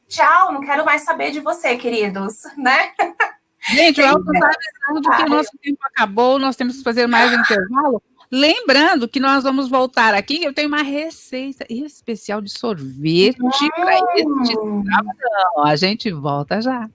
tchau, 0.10 0.52
não 0.52 0.62
quero 0.62 0.84
mais 0.84 1.04
saber 1.04 1.30
de 1.30 1.40
você, 1.40 1.78
queridos, 1.78 2.42
né? 2.58 2.92
Gente, 3.70 4.02
o 4.02 4.06
Elton 4.06 4.32
está 4.34 4.48
avisando 4.48 5.10
que 5.18 5.24
o 5.24 5.30
nosso 5.30 5.52
tempo 5.62 5.80
acabou, 5.84 6.40
nós 6.40 6.56
temos 6.56 6.78
que 6.78 6.84
fazer 6.84 7.08
mais 7.08 7.32
um 7.32 7.42
intervalo. 7.42 8.02
Lembrando 8.32 9.08
que 9.08 9.20
nós 9.20 9.44
vamos 9.44 9.70
voltar 9.70 10.14
aqui, 10.14 10.44
eu 10.44 10.54
tenho 10.54 10.68
uma 10.68 10.84
receita 10.84 11.66
especial 11.70 12.42
de 12.42 12.50
sorvete 12.50 13.38
para 13.76 13.96
este 14.16 14.56
sábado. 14.56 14.84
A 15.66 15.76
gente 15.76 16.12
volta 16.12 16.62
já. 16.62 16.90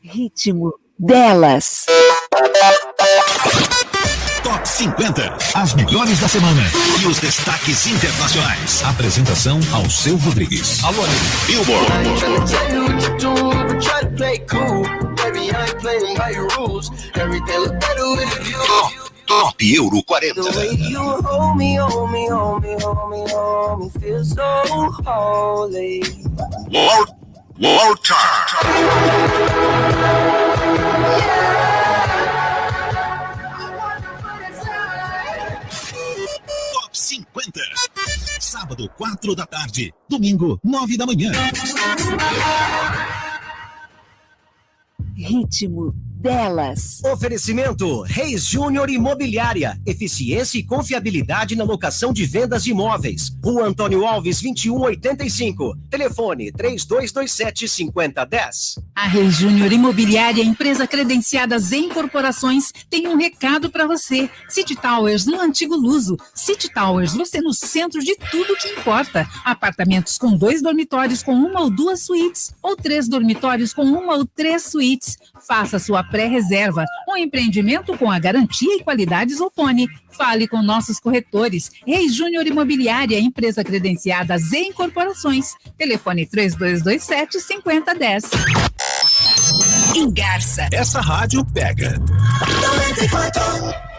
Ritmo 0.00 0.74
delas. 0.98 1.86
Top 4.42 4.68
50. 4.68 5.36
As 5.54 5.74
melhores 5.74 6.20
da 6.20 6.28
semana 6.28 6.62
e 7.02 7.06
os 7.06 7.18
destaques 7.18 7.86
internacionais. 7.86 8.84
Apresentação 8.84 9.58
ao 9.72 9.88
seu 9.90 10.16
Rodrigues. 10.16 10.82
Alô, 10.84 11.02
Billboard. 11.46 11.92
Top 18.66 19.12
Top 19.26 19.62
Euro 19.62 20.02
40. 20.02 20.40
World, 26.70 27.14
World 27.58 28.00
Chart. 28.02 28.52
Top 36.74 36.94
50. 36.94 37.60
Sábado, 38.40 38.88
4 38.98 39.34
da 39.34 39.46
tarde. 39.46 39.94
Domingo, 40.08 40.58
9 40.62 40.96
da 40.96 41.06
manhã. 41.06 41.32
Ritmo 45.16 45.94
delas. 46.22 47.00
Oferecimento 47.04 48.02
Reis 48.02 48.44
Júnior 48.44 48.88
Imobiliária. 48.88 49.76
Eficiência 49.84 50.56
e 50.56 50.62
confiabilidade 50.62 51.56
na 51.56 51.64
locação 51.64 52.12
de 52.12 52.24
vendas 52.24 52.62
de 52.62 52.70
imóveis. 52.70 53.32
Rua 53.44 53.66
Antônio 53.66 54.06
Alves, 54.06 54.40
2185. 54.40 55.76
Telefone 55.90 56.52
3227 56.52 57.66
5010. 57.66 58.78
A 58.94 59.08
Reis 59.08 59.34
Júnior 59.34 59.72
Imobiliária, 59.72 60.44
empresa 60.44 60.86
credenciada 60.86 61.56
em 61.72 61.88
corporações, 61.88 62.70
tem 62.88 63.08
um 63.08 63.16
recado 63.16 63.68
para 63.68 63.86
você. 63.86 64.30
City 64.48 64.76
Towers 64.76 65.26
no 65.26 65.40
antigo 65.40 65.74
Luso. 65.74 66.16
City 66.34 66.72
Towers, 66.72 67.14
você 67.14 67.40
no 67.40 67.52
centro 67.52 68.00
de 68.00 68.14
tudo 68.30 68.56
que 68.56 68.68
importa. 68.68 69.28
Apartamentos 69.44 70.16
com 70.18 70.36
dois 70.36 70.62
dormitórios 70.62 71.22
com 71.22 71.32
uma 71.32 71.62
ou 71.62 71.70
duas 71.70 72.02
suítes, 72.02 72.54
ou 72.62 72.76
três 72.76 73.08
dormitórios 73.08 73.74
com 73.74 73.82
uma 73.82 74.14
ou 74.14 74.24
três 74.24 74.62
suítes. 74.64 75.16
Faça 75.48 75.78
sua 75.78 76.04
pré-reserva. 76.12 76.84
Um 77.08 77.16
empreendimento 77.16 77.96
com 77.96 78.10
a 78.10 78.18
garantia 78.18 78.76
e 78.76 78.84
qualidades 78.84 79.40
Opone. 79.40 79.88
Fale 80.10 80.46
com 80.46 80.62
nossos 80.62 81.00
corretores. 81.00 81.70
Reis 81.86 82.14
Júnior 82.14 82.46
Imobiliária, 82.46 83.18
empresa 83.18 83.64
credenciada 83.64 84.36
em 84.54 84.72
corporações. 84.72 85.54
Telefone 85.78 86.26
3227 86.26 87.40
5010. 87.40 88.24
Engarça. 89.96 90.68
Essa 90.72 91.00
rádio 91.00 91.44
pega. 91.52 91.98
94. 91.98 93.91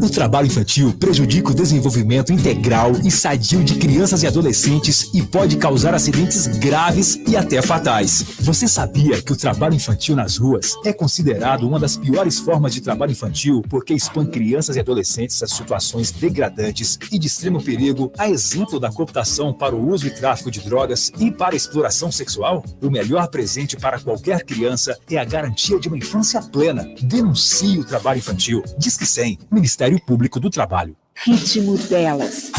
O 0.00 0.08
trabalho 0.08 0.46
infantil 0.46 0.90
prejudica 0.94 1.50
o 1.50 1.54
desenvolvimento 1.54 2.32
integral 2.32 2.92
e 3.04 3.10
sadio 3.10 3.62
de 3.62 3.74
crianças 3.74 4.22
e 4.22 4.26
adolescentes 4.26 5.10
e 5.12 5.20
pode 5.20 5.58
causar 5.58 5.92
acidentes 5.92 6.46
graves 6.46 7.20
e 7.28 7.36
até 7.36 7.60
fatais. 7.60 8.24
Você 8.40 8.66
sabia 8.66 9.20
que 9.20 9.32
o 9.32 9.36
trabalho 9.36 9.74
infantil 9.74 10.16
nas 10.16 10.38
ruas 10.38 10.74
é 10.82 10.94
considerado 10.94 11.68
uma 11.68 11.78
das 11.78 11.98
piores 11.98 12.38
formas 12.38 12.72
de 12.72 12.80
trabalho 12.80 13.12
infantil 13.12 13.60
porque 13.68 13.92
expõe 13.92 14.24
crianças 14.24 14.76
e 14.76 14.80
adolescentes 14.80 15.42
a 15.42 15.46
situações 15.46 16.10
degradantes 16.10 16.98
e 17.12 17.18
de 17.18 17.26
extremo 17.26 17.62
perigo, 17.62 18.10
a 18.16 18.30
exemplo 18.30 18.80
da 18.80 18.90
cooptação 18.90 19.52
para 19.52 19.74
o 19.74 19.90
uso 19.90 20.06
e 20.06 20.10
tráfico 20.10 20.50
de 20.50 20.60
drogas 20.60 21.12
e 21.18 21.30
para 21.30 21.54
exploração 21.54 22.10
sexual? 22.10 22.64
O 22.80 22.88
melhor 22.88 23.28
presente 23.28 23.76
para 23.76 24.00
qualquer 24.00 24.42
criança 24.42 24.98
é 25.10 25.18
a 25.18 25.24
garantia 25.24 25.78
de 25.78 25.88
uma 25.88 25.98
infância 25.98 26.40
plena. 26.40 26.88
Denuncie 27.02 27.78
o 27.78 27.84
trabalho 27.84 28.20
infantil. 28.20 28.64
Diz 28.78 28.96
que 28.96 29.04
100, 29.04 29.38
Ministério 29.50 29.81
Ministério 29.82 30.00
Público 30.06 30.38
do 30.38 30.48
Trabalho. 30.48 30.96
Ritmo 31.24 31.76
delas. 31.76 32.52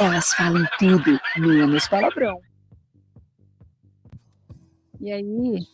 Elas 0.00 0.32
falam 0.34 0.64
tudo, 0.78 1.20
menos 1.36 1.88
palavrão. 1.88 2.40
E 5.00 5.10
aí? 5.10 5.66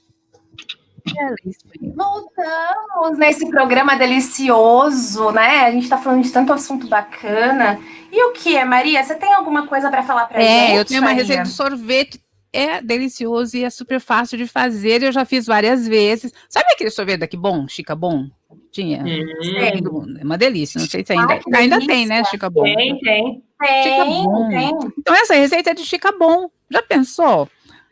Voltamos 1.95 3.19
nesse 3.19 3.49
programa 3.51 3.95
delicioso, 3.95 5.31
né? 5.33 5.67
A 5.67 5.71
gente 5.71 5.85
está 5.85 5.99
falando 5.99 6.23
de 6.23 6.33
tanto 6.33 6.53
assunto 6.53 6.89
bacana. 6.89 7.79
E 8.11 8.25
o 8.25 8.33
que 8.33 8.57
é, 8.57 8.65
Maria? 8.65 9.05
Você 9.05 9.15
tem 9.15 9.35
alguma 9.35 9.67
coisa 9.67 9.91
para 9.91 10.03
falar 10.03 10.27
para 10.27 10.43
é, 10.43 10.45
gente? 10.45 10.71
É, 10.73 10.79
eu 10.79 10.85
tenho 10.87 11.03
uma 11.03 11.13
receita 11.13 11.43
de 11.43 11.51
sorvete. 11.51 12.25
É 12.53 12.81
delicioso 12.81 13.55
e 13.55 13.65
é 13.65 13.69
super 13.71 14.01
fácil 14.01 14.39
de 14.39 14.47
fazer. 14.47 15.03
Eu 15.03 15.13
já 15.13 15.27
fiz 15.27 15.45
várias 15.45 15.87
vezes. 15.87 16.33
Sabe 16.49 16.73
aquele 16.73 16.91
sorvete 16.91 17.21
daqui 17.21 17.37
bom, 17.37 17.69
Chica 17.69 17.95
Bom? 17.95 18.31
Tinha. 18.77 19.03
Hum. 19.03 20.17
É 20.21 20.25
uma 20.25 20.37
delícia. 20.37 20.79
Não 20.79 20.87
sei 20.87 21.03
se 21.03 21.11
ainda, 21.11 21.35
ah, 21.35 21.57
ainda 21.57 21.81
tem, 21.87 22.05
né, 22.05 22.23
Chica 22.25 22.51
Bom? 22.51 22.63
Tem, 22.63 22.99
tem. 22.99 23.43
Chica 23.83 24.05
Bom. 24.05 24.49
Tem. 24.51 24.71
Então, 24.99 25.15
essa 25.15 25.35
receita 25.35 25.71
é 25.71 25.75
de 25.75 25.83
Chica 25.83 26.13
Bom. 26.13 26.51
Já 26.71 26.83
pensou? 26.83 27.49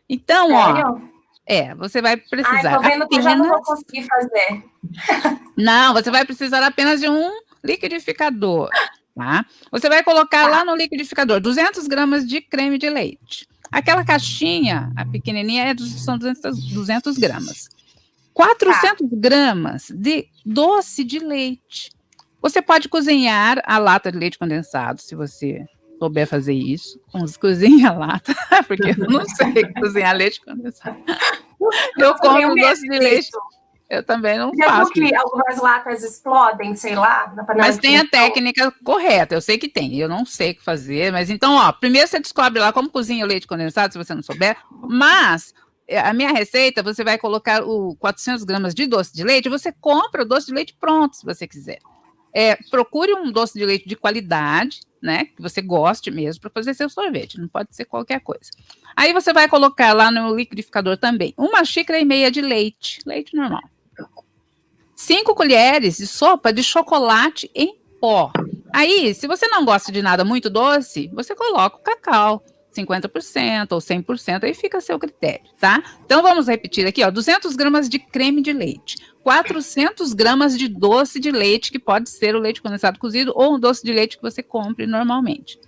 Então, 0.07 0.49
Sério? 0.49 0.85
ó. 0.87 1.15
É, 1.47 1.75
você 1.75 2.03
vai 2.03 2.19
precisar. 2.19 2.69
Ai, 2.69 2.77
tô 2.77 2.83
vendo 2.83 3.03
apenas... 3.03 3.09
que 3.09 3.17
eu 3.17 3.23
já 3.23 3.35
não 3.35 3.49
vou 3.49 3.63
conseguir 3.63 4.07
fazer. 4.07 4.65
Não, 5.57 5.95
você 5.95 6.11
vai 6.11 6.25
precisar 6.25 6.63
apenas 6.67 7.01
de 7.01 7.09
um 7.09 7.31
liquidificador. 7.63 8.69
Tá? 9.15 9.47
Você 9.71 9.89
vai 9.89 10.03
colocar 10.03 10.45
tá. 10.45 10.49
lá 10.51 10.65
no 10.65 10.75
liquidificador 10.75 11.41
200 11.41 11.87
gramas 11.87 12.27
de 12.27 12.41
creme 12.41 12.77
de 12.77 12.91
leite. 12.91 13.47
Aquela 13.71 14.05
caixinha, 14.05 14.93
a 14.97 15.07
pequenininha, 15.07 15.65
é, 15.65 15.77
são 15.77 16.19
200, 16.19 16.73
200 16.73 17.19
gramas. 17.19 17.69
400 18.35 18.99
tá. 18.99 19.17
gramas 19.17 19.87
de 19.91 20.29
doce 20.45 21.05
de 21.05 21.19
leite. 21.21 21.91
Você 22.43 22.61
pode 22.61 22.89
cozinhar 22.89 23.63
a 23.65 23.79
lata 23.79 24.13
de 24.13 24.19
leite 24.19 24.39
condensado, 24.39 25.01
se 25.01 25.15
você 25.15 25.65
souber 25.99 26.27
fazer 26.27 26.53
isso. 26.53 27.01
Cozinha 27.41 27.91
a 27.91 27.95
lata, 27.95 28.35
porque 28.69 28.91
eu 28.91 29.09
não 29.09 29.25
sei 29.25 29.73
cozinhar 29.73 30.15
leite 30.15 30.41
condensado. 30.45 30.97
Eu 31.97 32.15
como 32.17 32.55
doce 32.57 32.83
de 32.83 32.99
leite. 32.99 33.31
Eu 33.89 34.03
também 34.03 34.39
não 34.39 34.53
Já 34.55 34.67
faço. 34.67 34.93
que 34.93 35.15
algumas 35.15 35.57
latas 35.57 36.03
explodem, 36.03 36.75
sei 36.75 36.95
lá, 36.95 37.33
Mas 37.57 37.79
tem 37.79 37.99
a 37.99 38.07
técnica 38.07 38.73
correta, 38.83 39.35
eu 39.35 39.41
sei 39.41 39.57
que 39.57 39.69
tem. 39.69 39.97
Eu 39.97 40.09
não 40.09 40.27
sei 40.27 40.51
o 40.51 40.55
que 40.57 40.65
fazer, 40.65 41.13
mas 41.13 41.31
então, 41.31 41.55
ó, 41.55 41.71
primeiro 41.73 42.09
você 42.09 42.19
descobre 42.19 42.61
lá 42.61 42.73
como 42.73 42.91
cozinha 42.91 43.25
o 43.25 43.29
leite 43.29 43.47
condensado, 43.47 43.93
se 43.93 43.99
você 43.99 44.15
não 44.15 44.23
souber, 44.23 44.57
mas 44.71 45.55
a 45.91 46.13
minha 46.13 46.33
receita, 46.33 46.83
você 46.83 47.05
vai 47.05 47.19
colocar 47.19 47.63
o 47.63 47.95
400 47.97 48.45
gramas 48.45 48.75
de 48.75 48.87
doce 48.87 49.15
de 49.15 49.23
leite, 49.23 49.49
você 49.49 49.73
compra 49.73 50.23
o 50.23 50.25
doce 50.25 50.47
de 50.47 50.55
leite 50.55 50.77
pronto, 50.79 51.17
se 51.17 51.25
você 51.25 51.47
quiser. 51.47 51.79
É, 52.33 52.57
procure 52.71 53.15
um 53.15 53.31
doce 53.31 53.59
de 53.59 53.65
leite 53.65 53.89
de 53.89 53.95
qualidade, 53.95 54.81
né, 55.01 55.27
que 55.27 55.41
você 55.41 55.61
goste 55.61 56.11
mesmo, 56.11 56.41
para 56.41 56.51
fazer 56.51 56.75
seu 56.75 56.89
sorvete, 56.89 57.39
não 57.39 57.47
pode 57.47 57.77
ser 57.77 57.85
qualquer 57.85 58.21
coisa. 58.21 58.51
Aí 58.97 59.13
você 59.13 59.33
vai 59.33 59.49
colocar 59.49 59.93
lá 59.93 60.11
no 60.11 60.35
liquidificador 60.35 60.97
também 60.97 61.35
uma 61.37 61.65
xícara 61.65 61.99
e 61.99 62.05
meia 62.05 62.31
de 62.31 62.41
leite, 62.41 63.01
leite 63.05 63.37
normal. 63.37 63.63
Cinco 64.97 65.35
colheres 65.35 65.99
de 65.99 66.07
sopa 66.07 66.53
de 66.53 66.63
chocolate 66.63 67.51
em 67.55 67.77
pó. 68.01 68.33
Aí, 68.73 69.15
se 69.15 69.27
você 69.27 69.47
não 69.49 69.65
gosta 69.65 69.93
de 69.93 70.01
nada 70.01 70.25
muito 70.25 70.49
doce, 70.49 71.09
você 71.13 71.35
coloca 71.35 71.77
o 71.77 71.81
cacau. 71.81 72.45
50% 72.75 73.73
ou 73.73 73.79
100%, 73.79 74.45
aí 74.45 74.55
fica 74.55 74.79
a 74.79 74.81
seu 74.81 74.99
critério, 74.99 75.45
tá? 75.61 75.83
Então 76.05 76.23
vamos 76.23 76.49
repetir 76.49 76.87
aqui, 76.87 77.03
ó, 77.05 77.11
200 77.11 77.55
gramas 77.57 77.89
de 77.89 77.99
creme 77.99 78.43
de 78.43 78.53
leite, 78.53 78.97
400 79.23 80.13
gramas 80.13 80.57
de 80.59 80.69
doce 80.69 81.19
de 81.19 81.31
leite, 81.31 81.71
que 81.71 81.79
pode 81.79 82.11
ser 82.11 82.35
o 82.35 82.41
leite 82.41 82.61
condensado 82.61 82.99
cozido 82.99 83.33
ou 83.35 83.55
um 83.55 83.59
doce 83.59 83.85
de 83.85 83.93
leite 83.93 84.17
que 84.17 84.23
você 84.23 84.43
compre 84.43 84.87
normalmente. 84.87 85.59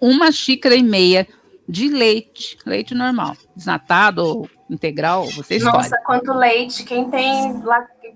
Uma 0.00 0.30
xícara 0.30 0.74
e 0.74 0.82
meia 0.82 1.26
de 1.68 1.88
leite, 1.88 2.56
leite 2.64 2.94
normal, 2.94 3.36
desnatado 3.54 4.24
ou 4.24 4.50
integral, 4.70 5.26
você 5.26 5.56
escolhe. 5.56 5.76
Nossa, 5.76 5.98
quanto 6.04 6.32
leite, 6.32 6.82
quem 6.82 7.10
tem 7.10 7.62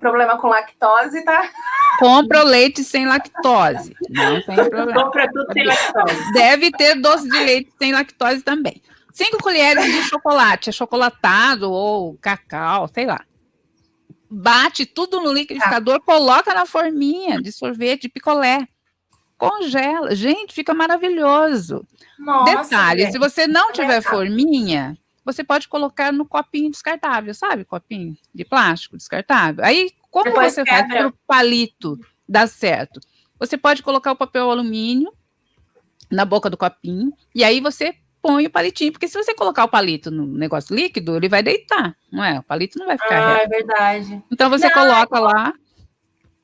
problema 0.00 0.38
com 0.38 0.48
lactose, 0.48 1.22
tá? 1.24 1.50
Compra 1.98 2.42
o 2.42 2.46
leite 2.46 2.82
sem 2.82 3.06
lactose. 3.06 3.94
Não 4.08 4.40
tem 4.42 4.56
problema. 4.70 5.04
Compra 5.04 5.30
tudo 5.30 5.52
sem 5.52 5.64
lactose. 5.64 6.32
Deve 6.32 6.70
ter 6.72 6.94
doce 7.00 7.28
de 7.28 7.38
leite 7.38 7.72
sem 7.78 7.92
lactose 7.92 8.42
também. 8.42 8.82
Cinco 9.12 9.36
colheres 9.42 9.84
de 9.84 10.02
chocolate, 10.04 10.70
achocolatado 10.70 11.70
ou 11.70 12.16
cacau, 12.16 12.88
sei 12.88 13.04
lá. 13.04 13.20
Bate 14.30 14.86
tudo 14.86 15.20
no 15.20 15.30
liquidificador, 15.30 16.00
coloca 16.00 16.54
na 16.54 16.64
forminha 16.64 17.40
de 17.40 17.52
sorvete, 17.52 18.02
de 18.02 18.08
picolé. 18.08 18.66
Congela. 19.48 20.14
Gente, 20.14 20.54
fica 20.54 20.72
maravilhoso. 20.72 21.84
Nossa, 22.18 22.62
Detalhe, 22.62 23.02
gente. 23.02 23.12
se 23.12 23.18
você 23.18 23.46
não 23.46 23.72
tiver 23.72 24.00
forminha, 24.00 24.96
você 25.24 25.42
pode 25.42 25.68
colocar 25.68 26.12
no 26.12 26.24
copinho 26.24 26.70
descartável, 26.70 27.34
sabe? 27.34 27.64
Copinho 27.64 28.16
de 28.34 28.44
plástico 28.44 28.96
descartável. 28.96 29.64
Aí, 29.64 29.90
como 30.10 30.26
Depois 30.26 30.52
você 30.52 30.62
quebra. 30.62 30.80
faz 30.80 30.92
para 30.92 31.08
o 31.08 31.14
palito 31.26 31.98
dar 32.28 32.46
certo? 32.46 33.00
Você 33.38 33.58
pode 33.58 33.82
colocar 33.82 34.12
o 34.12 34.16
papel 34.16 34.48
alumínio 34.48 35.12
na 36.10 36.24
boca 36.24 36.48
do 36.48 36.56
copinho 36.56 37.12
e 37.34 37.42
aí 37.42 37.60
você 37.60 37.96
põe 38.20 38.46
o 38.46 38.50
palitinho, 38.50 38.92
porque 38.92 39.08
se 39.08 39.20
você 39.20 39.34
colocar 39.34 39.64
o 39.64 39.68
palito 39.68 40.08
no 40.08 40.24
negócio 40.24 40.76
líquido, 40.76 41.16
ele 41.16 41.28
vai 41.28 41.42
deitar, 41.42 41.96
não 42.12 42.22
é? 42.22 42.38
O 42.38 42.42
palito 42.44 42.78
não 42.78 42.86
vai 42.86 42.96
ficar 42.96 43.16
ah, 43.16 43.34
reto. 43.34 43.44
é 43.44 43.48
verdade. 43.48 44.22
Então 44.30 44.48
você 44.48 44.68
não, 44.68 44.74
coloca 44.74 45.18
lá. 45.18 45.52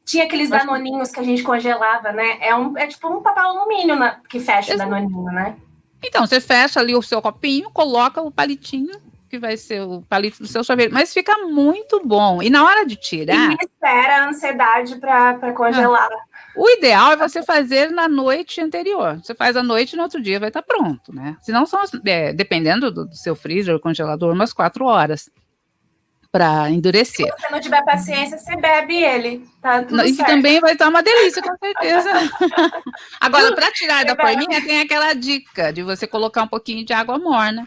Tinha 0.09 0.25
aqueles 0.25 0.49
danoninhos 0.49 1.11
que 1.11 1.21
a 1.21 1.23
gente 1.23 1.43
congelava, 1.43 2.13
né? 2.13 2.39
É, 2.41 2.55
um, 2.55 2.77
é 2.79 2.87
tipo 2.87 3.07
um 3.09 3.23
papel 3.23 3.45
alumínio 3.45 3.95
na, 3.95 4.13
que 4.27 4.41
fecha 4.41 4.73
Exato. 4.73 4.89
o 4.89 4.95
danoninho, 4.95 5.25
né? 5.25 5.55
Então, 6.03 6.27
você 6.27 6.41
fecha 6.41 6.81
ali 6.81 6.95
o 6.95 7.03
seu 7.03 7.21
copinho, 7.21 7.71
coloca 7.71 8.23
o 8.23 8.31
palitinho, 8.31 8.99
que 9.29 9.39
vai 9.39 9.59
ser 9.59 9.83
o 9.83 10.01
palito 10.09 10.39
do 10.39 10.49
seu 10.49 10.65
sorvete, 10.65 10.93
mas 10.93 11.13
fica 11.13 11.37
muito 11.47 12.01
bom. 12.03 12.43
E 12.43 12.49
na 12.49 12.65
hora 12.65 12.87
de 12.87 12.97
tirar. 12.97 13.53
E 13.53 13.57
espera 13.61 14.23
a 14.23 14.29
ansiedade 14.29 14.97
para 14.97 15.53
congelar. 15.53 16.09
Ah, 16.11 16.29
o 16.57 16.71
ideal 16.71 17.13
é 17.13 17.17
você 17.17 17.43
fazer 17.43 17.91
na 17.91 18.09
noite 18.09 18.63
anterior. 18.63 19.21
Você 19.23 19.35
faz 19.35 19.57
à 19.57 19.63
noite 19.63 19.93
e 19.93 19.97
no 19.97 20.05
outro 20.05 20.23
dia 20.23 20.41
vai 20.41 20.49
estar 20.49 20.63
pronto, 20.63 21.15
né? 21.15 21.37
Senão 21.43 21.67
são, 21.67 21.81
é, 22.07 22.33
dependendo 22.33 22.91
do, 22.91 23.05
do 23.05 23.15
seu 23.15 23.37
freezer 23.37 23.75
ou 23.75 23.81
congelador, 23.81 24.33
umas 24.33 24.55
quatro 24.55 24.87
horas 24.87 25.29
para 26.31 26.71
endurecer. 26.71 27.27
Se 27.27 27.43
você 27.43 27.53
não 27.53 27.61
tiver 27.61 27.83
paciência, 27.85 28.39
você 28.39 28.57
bebe 28.57 28.97
ele. 28.97 29.47
Tá 29.63 29.83
tudo 29.83 30.05
e 30.05 30.17
também 30.17 30.61
vai 30.61 30.73
estar 30.73 30.89
uma 30.89 31.03
delícia, 31.03 31.43
com 31.43 31.57
certeza. 31.57 32.11
Agora, 33.21 33.55
para 33.55 33.73
tirar 33.73 34.05
da 34.05 34.15
forminha, 34.15 34.65
tem 34.65 34.81
aquela 34.81 35.15
dica 35.15 35.73
de 35.73 35.83
você 35.83 36.07
colocar 36.07 36.43
um 36.43 36.49
pouquinho 36.49 36.85
de 36.85 36.93
água 36.93 37.19
morna, 37.19 37.67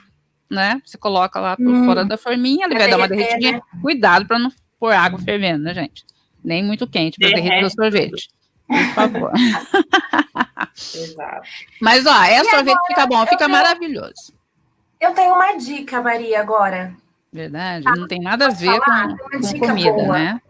né? 0.49 0.81
Você 0.85 0.97
coloca 0.97 1.39
lá 1.39 1.57
por 1.57 1.67
hum. 1.67 1.85
fora 1.85 2.05
da 2.05 2.17
forminha, 2.17 2.65
ele 2.65 2.77
vai 2.77 2.89
dar 2.89 2.97
uma 2.97 3.07
derretidinha. 3.07 3.53
Né? 3.53 3.61
Cuidado 3.81 4.27
para 4.27 4.37
não 4.37 4.51
pôr 4.79 4.93
água 4.93 5.19
fervendo, 5.19 5.63
né, 5.63 5.73
gente? 5.73 6.05
Nem 6.43 6.63
muito 6.63 6.87
quente 6.87 7.17
para 7.19 7.29
derreter 7.29 7.65
o 7.65 7.69
sorvete. 7.69 8.29
Por 8.67 8.93
favor. 8.93 9.31
Exato. 10.95 11.47
Mas, 11.81 12.05
ó, 12.05 12.23
é 12.23 12.43
sorvete 12.43 12.73
agora, 12.73 12.87
fica 12.87 13.05
bom, 13.07 13.21
fica 13.25 13.37
tenho... 13.37 13.49
maravilhoso. 13.49 14.33
Eu 14.99 15.13
tenho 15.13 15.33
uma 15.33 15.53
dica, 15.53 16.01
Maria, 16.01 16.39
agora. 16.39 16.95
Verdade, 17.31 17.85
tá. 17.85 17.95
não 17.95 18.07
tem 18.07 18.19
nada 18.19 18.47
a 18.47 18.49
ver 18.49 18.79
com, 18.79 19.17
com 19.51 19.59
comida, 19.59 19.91
boa. 19.93 20.19
né? 20.19 20.41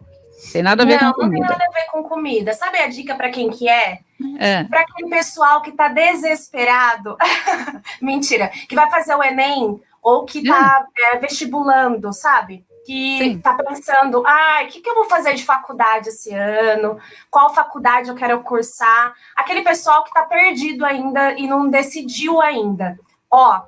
Tem 0.52 0.62
nada 0.62 0.82
a 0.82 0.86
ver 0.86 1.00
não, 1.00 1.12
com 1.12 1.20
comida. 1.20 1.40
Não 1.40 1.48
tem 1.48 1.58
nada 1.58 1.70
a 1.70 1.80
ver 1.80 1.86
com 1.90 2.02
comida. 2.02 2.52
Sabe 2.52 2.78
a 2.78 2.88
dica 2.88 3.14
para 3.14 3.30
quem 3.30 3.50
que 3.50 3.68
é? 3.68 4.00
é. 4.38 4.64
Para 4.64 4.80
aquele 4.80 5.08
pessoal 5.08 5.62
que 5.62 5.70
está 5.70 5.88
desesperado. 5.88 7.16
Mentira. 8.02 8.48
Que 8.68 8.74
vai 8.74 8.90
fazer 8.90 9.14
o 9.14 9.22
Enem 9.22 9.80
ou 10.02 10.24
que 10.24 10.40
está 10.40 10.84
hum. 10.84 10.92
é, 10.98 11.18
vestibulando, 11.18 12.12
sabe? 12.12 12.64
Que 12.84 13.34
está 13.34 13.54
pensando, 13.54 14.26
ah, 14.26 14.62
o 14.64 14.66
que, 14.66 14.80
que 14.80 14.90
eu 14.90 14.96
vou 14.96 15.04
fazer 15.04 15.34
de 15.34 15.44
faculdade 15.44 16.08
esse 16.08 16.34
ano? 16.34 16.98
Qual 17.30 17.54
faculdade 17.54 18.08
eu 18.08 18.16
quero 18.16 18.42
cursar? 18.42 19.14
Aquele 19.36 19.62
pessoal 19.62 20.02
que 20.02 20.08
está 20.08 20.22
perdido 20.22 20.84
ainda 20.84 21.32
e 21.34 21.46
não 21.46 21.70
decidiu 21.70 22.40
ainda. 22.40 22.98
Ó, 23.30 23.62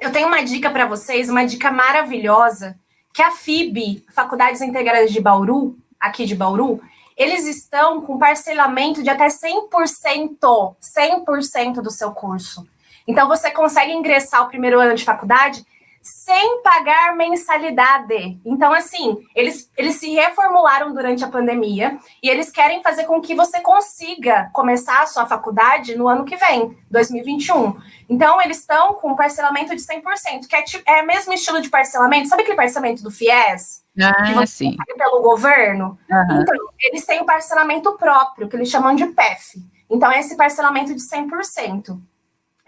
eu 0.00 0.10
tenho 0.10 0.28
uma 0.28 0.42
dica 0.42 0.70
para 0.70 0.86
vocês, 0.86 1.28
uma 1.28 1.44
dica 1.44 1.70
maravilhosa, 1.70 2.76
que 3.12 3.22
a 3.22 3.30
FIB, 3.32 4.04
Faculdades 4.14 4.62
Integradas 4.62 5.12
de 5.12 5.20
Bauru, 5.20 5.76
aqui 5.98 6.24
de 6.24 6.34
Bauru, 6.34 6.80
eles 7.16 7.46
estão 7.46 8.00
com 8.00 8.18
parcelamento 8.18 9.02
de 9.02 9.10
até 9.10 9.26
100%, 9.26 10.74
100% 10.80 11.74
do 11.82 11.90
seu 11.90 12.12
curso. 12.12 12.66
Então, 13.06 13.28
você 13.28 13.50
consegue 13.50 13.92
ingressar 13.92 14.42
o 14.42 14.48
primeiro 14.48 14.80
ano 14.80 14.94
de 14.94 15.04
faculdade 15.04 15.64
sem 16.02 16.62
pagar 16.62 17.14
mensalidade. 17.14 18.40
Então, 18.44 18.72
assim, 18.72 19.18
eles, 19.34 19.70
eles 19.76 19.96
se 19.96 20.10
reformularam 20.10 20.94
durante 20.94 21.22
a 21.22 21.28
pandemia 21.28 21.98
e 22.22 22.28
eles 22.28 22.50
querem 22.50 22.82
fazer 22.82 23.04
com 23.04 23.20
que 23.20 23.34
você 23.34 23.60
consiga 23.60 24.50
começar 24.52 25.02
a 25.02 25.06
sua 25.06 25.26
faculdade 25.26 25.94
no 25.96 26.08
ano 26.08 26.24
que 26.24 26.36
vem, 26.36 26.76
2021. 26.90 27.76
Então, 28.08 28.40
eles 28.42 28.58
estão 28.58 28.94
com 28.94 29.14
parcelamento 29.14 29.76
de 29.76 29.82
100%, 29.82 30.46
que 30.48 30.56
é, 30.56 30.64
é 30.98 31.02
o 31.02 31.06
mesmo 31.06 31.32
estilo 31.32 31.60
de 31.60 31.68
parcelamento. 31.68 32.28
Sabe 32.28 32.42
aquele 32.42 32.56
parcelamento 32.56 33.02
do 33.02 33.10
FIES? 33.10 33.82
Ah, 34.00 34.24
que 34.24 34.34
você 34.34 34.46
sim. 34.46 34.76
pelo 34.96 35.22
governo? 35.22 35.98
Uhum. 36.10 36.42
Então, 36.42 36.56
eles 36.80 37.04
têm 37.04 37.20
o 37.20 37.26
parcelamento 37.26 37.92
próprio, 37.96 38.48
que 38.48 38.56
eles 38.56 38.68
chamam 38.68 38.94
de 38.94 39.06
PEF. 39.06 39.62
Então, 39.90 40.10
é 40.10 40.20
esse 40.20 40.36
parcelamento 40.36 40.94
de 40.94 41.02
100%. 41.02 41.98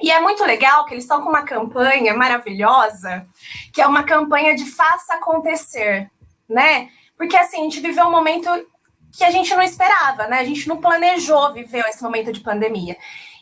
E 0.02 0.10
é 0.10 0.20
muito 0.20 0.44
legal 0.44 0.84
que 0.84 0.94
eles 0.94 1.04
estão 1.04 1.22
com 1.22 1.28
uma 1.28 1.44
campanha 1.44 2.12
maravilhosa, 2.12 3.24
que 3.72 3.80
é 3.80 3.86
uma 3.86 4.02
campanha 4.02 4.56
de 4.56 4.64
faça 4.64 5.14
acontecer, 5.14 6.10
né? 6.48 6.88
Porque 7.16 7.36
assim, 7.36 7.60
a 7.60 7.62
gente 7.62 7.80
viveu 7.80 8.06
um 8.06 8.10
momento 8.10 8.48
que 9.16 9.22
a 9.22 9.30
gente 9.30 9.54
não 9.54 9.62
esperava, 9.62 10.26
né? 10.26 10.40
A 10.40 10.44
gente 10.44 10.68
não 10.68 10.78
planejou 10.78 11.52
viver 11.52 11.84
esse 11.88 12.02
momento 12.02 12.32
de 12.32 12.40
pandemia. 12.40 12.96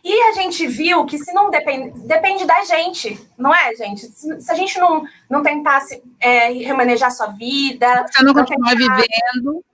E 0.04 0.22
a 0.24 0.32
gente 0.32 0.66
viu 0.66 1.06
que 1.06 1.16
se 1.18 1.32
não 1.32 1.50
depende, 1.50 1.98
depende 2.00 2.44
da 2.44 2.62
gente, 2.64 3.18
não 3.38 3.54
é, 3.54 3.74
gente? 3.74 4.06
Se, 4.06 4.40
se 4.40 4.52
a 4.52 4.54
gente 4.54 4.78
não, 4.78 5.04
não 5.30 5.42
tentasse 5.42 6.02
é, 6.18 6.48
remanejar 6.52 7.11
sua 7.11 7.28
vida. 7.28 8.06
Você 8.06 8.22
não, 8.22 8.34
não 8.34 8.44
continuar 8.44 8.76
tentar... 8.76 8.96
vivendo. 8.96 9.64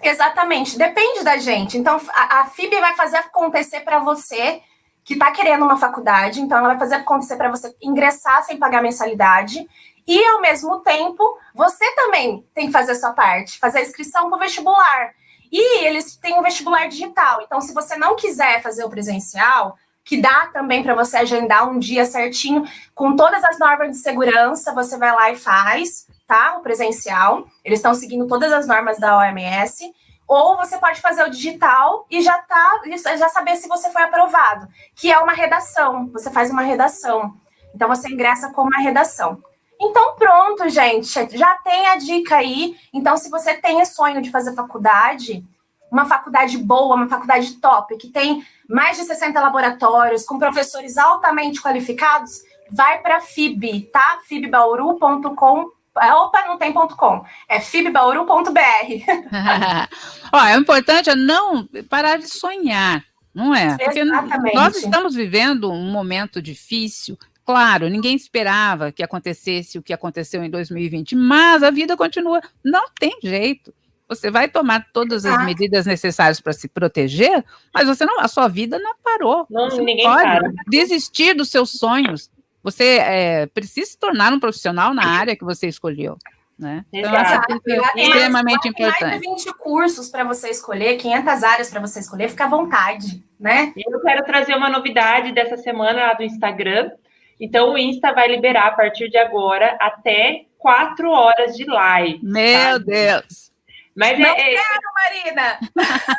Exatamente, 0.00 0.78
depende 0.78 1.24
da 1.24 1.38
gente. 1.38 1.76
Então, 1.76 2.00
a, 2.12 2.40
a 2.40 2.46
FIB 2.46 2.78
vai 2.78 2.94
fazer 2.94 3.16
acontecer 3.16 3.80
para 3.80 3.98
você 3.98 4.60
que 5.04 5.14
está 5.14 5.30
querendo 5.30 5.64
uma 5.64 5.76
faculdade, 5.76 6.40
então 6.40 6.58
ela 6.58 6.68
vai 6.68 6.78
fazer 6.78 6.96
acontecer 6.96 7.36
para 7.36 7.50
você 7.50 7.74
ingressar 7.82 8.42
sem 8.42 8.56
pagar 8.56 8.82
mensalidade. 8.82 9.66
E, 10.06 10.24
ao 10.26 10.40
mesmo 10.40 10.80
tempo, 10.80 11.38
você 11.54 11.84
também 11.94 12.44
tem 12.54 12.66
que 12.66 12.72
fazer 12.72 12.92
a 12.92 12.94
sua 12.94 13.12
parte, 13.12 13.58
fazer 13.58 13.78
a 13.78 13.82
inscrição 13.82 14.28
para 14.28 14.36
o 14.36 14.40
vestibular. 14.40 15.10
E 15.52 15.84
eles 15.84 16.16
têm 16.16 16.38
um 16.38 16.42
vestibular 16.42 16.88
digital. 16.88 17.42
Então, 17.42 17.60
se 17.60 17.72
você 17.72 17.96
não 17.96 18.16
quiser 18.16 18.62
fazer 18.62 18.84
o 18.84 18.90
presencial, 18.90 19.78
que 20.04 20.20
dá 20.20 20.48
também 20.52 20.82
para 20.82 20.94
você 20.94 21.18
agendar 21.18 21.68
um 21.68 21.78
dia 21.78 22.04
certinho, 22.04 22.66
com 22.94 23.16
todas 23.16 23.42
as 23.44 23.58
normas 23.58 23.90
de 23.90 23.96
segurança, 23.98 24.74
você 24.74 24.98
vai 24.98 25.12
lá 25.12 25.30
e 25.30 25.36
faz, 25.36 26.06
tá? 26.26 26.56
O 26.58 26.60
presencial. 26.60 27.46
Eles 27.64 27.78
estão 27.78 27.94
seguindo 27.94 28.26
todas 28.26 28.52
as 28.52 28.66
normas 28.66 28.98
da 28.98 29.16
OMS. 29.16 29.90
Ou 30.26 30.56
você 30.56 30.78
pode 30.78 31.00
fazer 31.00 31.22
o 31.24 31.30
digital 31.30 32.06
e 32.10 32.22
já 32.22 32.38
tá, 32.38 32.82
já 33.16 33.28
saber 33.28 33.56
se 33.56 33.68
você 33.68 33.90
foi 33.90 34.02
aprovado, 34.02 34.66
que 34.96 35.12
é 35.12 35.18
uma 35.18 35.32
redação. 35.32 36.06
Você 36.12 36.30
faz 36.30 36.50
uma 36.50 36.62
redação. 36.62 37.34
Então 37.74 37.88
você 37.88 38.08
ingressa 38.08 38.50
com 38.50 38.62
uma 38.62 38.80
redação. 38.80 39.42
Então 39.80 40.14
pronto, 40.16 40.68
gente, 40.68 41.36
já 41.36 41.56
tem 41.56 41.88
a 41.88 41.96
dica 41.96 42.36
aí. 42.36 42.76
Então 42.92 43.16
se 43.16 43.28
você 43.28 43.54
tem 43.54 43.84
sonho 43.84 44.22
de 44.22 44.30
fazer 44.30 44.54
faculdade, 44.54 45.44
uma 45.90 46.06
faculdade 46.06 46.58
boa, 46.58 46.96
uma 46.96 47.08
faculdade 47.08 47.54
top, 47.60 47.96
que 47.96 48.08
tem 48.08 48.44
mais 48.68 48.96
de 48.96 49.04
60 49.04 49.38
laboratórios, 49.40 50.24
com 50.24 50.38
professores 50.38 50.96
altamente 50.96 51.60
qualificados, 51.60 52.40
vai 52.70 52.98
para 52.98 53.20
FIB, 53.20 53.90
tá? 53.92 54.18
fibbauru.com. 54.26 55.66
Opa, 55.96 56.44
não 56.46 56.58
tem 56.58 56.72
ponto 56.72 56.96
.com. 56.96 57.24
É 57.48 57.60
fibbauru.br. 57.60 58.58
Ó, 60.32 60.44
é 60.44 60.56
importante 60.56 61.10
é 61.10 61.14
não 61.14 61.66
parar 61.88 62.18
de 62.18 62.28
sonhar, 62.28 63.04
não 63.34 63.54
é? 63.54 63.76
Porque 63.76 64.00
Exatamente. 64.00 64.54
nós 64.54 64.76
estamos 64.76 65.14
vivendo 65.14 65.70
um 65.70 65.90
momento 65.90 66.42
difícil. 66.42 67.16
Claro, 67.46 67.88
ninguém 67.88 68.16
esperava 68.16 68.90
que 68.90 69.02
acontecesse 69.02 69.78
o 69.78 69.82
que 69.82 69.92
aconteceu 69.92 70.42
em 70.42 70.50
2020, 70.50 71.14
mas 71.14 71.62
a 71.62 71.70
vida 71.70 71.96
continua. 71.96 72.40
Não 72.64 72.86
tem 72.98 73.18
jeito. 73.22 73.72
Você 74.08 74.30
vai 74.30 74.48
tomar 74.48 74.86
todas 74.92 75.24
as 75.24 75.34
Ah. 75.34 75.44
medidas 75.44 75.86
necessárias 75.86 76.40
para 76.40 76.52
se 76.52 76.68
proteger, 76.68 77.44
mas 77.72 77.86
você 77.86 78.04
não, 78.04 78.20
a 78.20 78.28
sua 78.28 78.48
vida 78.48 78.78
não 78.78 78.94
parou. 79.02 79.46
Não, 79.50 79.70
você 79.70 79.80
ninguém 79.82 80.04
pode 80.04 80.22
para. 80.22 80.52
desistir 80.68 81.34
dos 81.34 81.50
seus 81.50 81.70
sonhos. 81.70 82.30
Você 82.64 82.98
é, 82.98 83.46
precisa 83.46 83.90
se 83.90 83.98
tornar 83.98 84.32
um 84.32 84.40
profissional 84.40 84.94
na 84.94 85.06
área 85.06 85.36
que 85.36 85.44
você 85.44 85.68
escolheu. 85.68 86.16
Né? 86.58 86.84
Então, 86.92 87.14
essa 87.14 87.34
Exato. 87.34 87.60
é 87.68 87.76
Lá 87.76 87.92
extremamente 87.94 88.68
lá 88.68 88.74
tem 88.74 88.86
mais 88.86 88.94
importante. 88.94 89.20
de 89.20 89.28
20 89.28 89.54
cursos 89.58 90.08
para 90.08 90.24
você 90.24 90.48
escolher, 90.48 90.96
500 90.96 91.42
áreas 91.42 91.70
para 91.70 91.80
você 91.80 92.00
escolher, 92.00 92.30
fica 92.30 92.44
à 92.44 92.48
vontade, 92.48 93.22
né? 93.38 93.72
E 93.76 93.82
Eu 93.86 94.00
quero 94.00 94.24
trazer 94.24 94.54
uma 94.54 94.70
novidade 94.70 95.32
dessa 95.32 95.56
semana 95.56 96.06
lá 96.06 96.14
do 96.14 96.22
Instagram. 96.22 96.90
Então, 97.38 97.72
o 97.74 97.78
Insta 97.78 98.12
vai 98.14 98.28
liberar 98.28 98.68
a 98.68 98.70
partir 98.72 99.10
de 99.10 99.18
agora 99.18 99.76
até 99.80 100.46
quatro 100.56 101.10
horas 101.10 101.56
de 101.56 101.64
live. 101.64 102.20
Meu 102.22 102.78
Deus! 102.78 103.52
Mas 103.96 104.18
Não 104.18 104.26
é, 104.26 104.32
é- 104.32 104.54
quero, 104.54 104.92
Marina! 104.94 105.58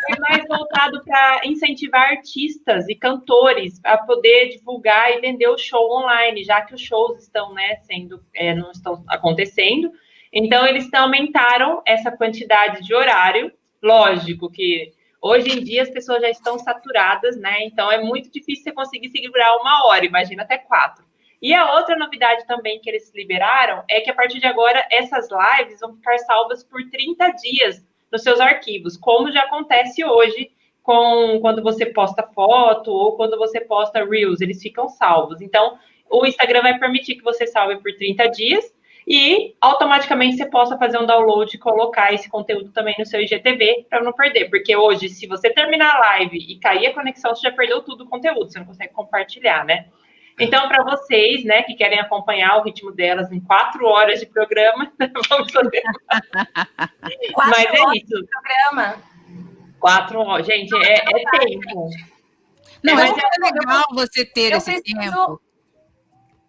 é 0.09 0.19
mais 0.19 0.47
voltado 0.47 1.03
para 1.03 1.41
incentivar 1.43 2.09
artistas 2.11 2.87
e 2.87 2.95
cantores 2.95 3.81
a 3.83 3.97
poder 3.97 4.49
divulgar 4.49 5.11
e 5.11 5.19
vender 5.19 5.49
o 5.49 5.57
show 5.57 5.91
online, 5.91 6.43
já 6.43 6.61
que 6.61 6.73
os 6.73 6.81
shows 6.81 7.21
estão, 7.21 7.53
né, 7.53 7.75
sendo, 7.83 8.21
é, 8.33 8.55
não 8.55 8.71
estão 8.71 9.03
acontecendo. 9.07 9.91
Então, 10.31 10.65
eles 10.65 10.93
aumentaram 10.93 11.81
essa 11.85 12.11
quantidade 12.11 12.83
de 12.83 12.93
horário. 12.93 13.51
Lógico 13.81 14.49
que 14.49 14.93
hoje 15.21 15.49
em 15.49 15.63
dia 15.63 15.83
as 15.83 15.89
pessoas 15.89 16.21
já 16.21 16.29
estão 16.29 16.57
saturadas, 16.59 17.37
né? 17.37 17.63
Então, 17.63 17.91
é 17.91 18.01
muito 18.01 18.31
difícil 18.31 18.63
você 18.63 18.71
conseguir 18.71 19.09
segurar 19.09 19.55
uma 19.57 19.85
hora, 19.85 20.05
imagina 20.05 20.43
até 20.43 20.57
quatro. 20.57 21.05
E 21.45 21.53
a 21.53 21.75
outra 21.75 21.95
novidade 21.95 22.43
também 22.47 22.79
que 22.79 22.89
eles 22.89 23.13
liberaram 23.13 23.83
é 23.87 24.01
que 24.01 24.09
a 24.09 24.15
partir 24.15 24.39
de 24.39 24.47
agora 24.47 24.83
essas 24.89 25.29
lives 25.29 25.79
vão 25.79 25.93
ficar 25.93 26.17
salvas 26.17 26.63
por 26.63 26.81
30 26.89 27.29
dias 27.33 27.85
nos 28.11 28.23
seus 28.23 28.39
arquivos, 28.39 28.97
como 28.97 29.31
já 29.31 29.41
acontece 29.41 30.03
hoje 30.03 30.49
com 30.81 31.39
quando 31.41 31.61
você 31.61 31.85
posta 31.85 32.23
foto 32.33 32.89
ou 32.91 33.15
quando 33.15 33.37
você 33.37 33.61
posta 33.61 34.03
reels, 34.03 34.41
eles 34.41 34.59
ficam 34.59 34.89
salvos. 34.89 35.39
Então, 35.39 35.77
o 36.09 36.25
Instagram 36.25 36.63
vai 36.63 36.79
permitir 36.79 37.13
que 37.13 37.23
você 37.23 37.45
salve 37.45 37.75
por 37.75 37.93
30 37.93 38.25
dias 38.29 38.73
e 39.07 39.53
automaticamente 39.61 40.37
você 40.37 40.49
possa 40.49 40.79
fazer 40.79 40.97
um 40.97 41.05
download 41.05 41.55
e 41.55 41.59
colocar 41.59 42.11
esse 42.11 42.27
conteúdo 42.27 42.71
também 42.71 42.95
no 42.97 43.05
seu 43.05 43.21
IGTV 43.21 43.85
para 43.87 44.01
não 44.01 44.13
perder, 44.13 44.49
porque 44.49 44.75
hoje 44.75 45.09
se 45.09 45.27
você 45.27 45.51
terminar 45.51 45.95
a 45.95 45.99
live 45.99 46.39
e 46.39 46.57
cair 46.57 46.87
a 46.87 46.93
conexão, 46.95 47.35
você 47.35 47.47
já 47.47 47.55
perdeu 47.55 47.83
tudo 47.83 48.03
o 48.03 48.09
conteúdo, 48.09 48.51
você 48.51 48.57
não 48.57 48.65
consegue 48.65 48.93
compartilhar, 48.93 49.63
né? 49.63 49.85
Então, 50.39 50.67
para 50.67 50.83
vocês, 50.83 51.45
né, 51.45 51.63
que 51.63 51.75
querem 51.75 51.99
acompanhar 51.99 52.57
o 52.57 52.63
ritmo 52.63 52.91
delas 52.91 53.31
em 53.31 53.39
quatro 53.39 53.85
horas 53.85 54.19
de 54.19 54.25
programa, 54.25 54.91
vamos 55.29 55.51
fazer. 55.51 55.81
Quatro 57.33 57.51
Mas 57.51 57.65
é 57.65 57.81
horas 57.81 57.95
isso. 57.95 58.21
de 58.21 58.27
programa. 58.27 58.95
Quatro 59.79 60.19
horas. 60.19 60.45
Gente, 60.45 60.75
é, 60.75 60.95
é 60.95 61.39
tempo. 61.39 61.89
Não, 62.83 62.93
É, 62.93 62.95
mas 62.95 63.11
mas 63.11 63.23
é 63.23 63.53
legal 63.53 63.83
você 63.93 64.25
ter 64.25 64.51
eu 64.51 64.57
esse 64.57 64.71
preciso- 64.81 64.99
tempo 64.99 65.41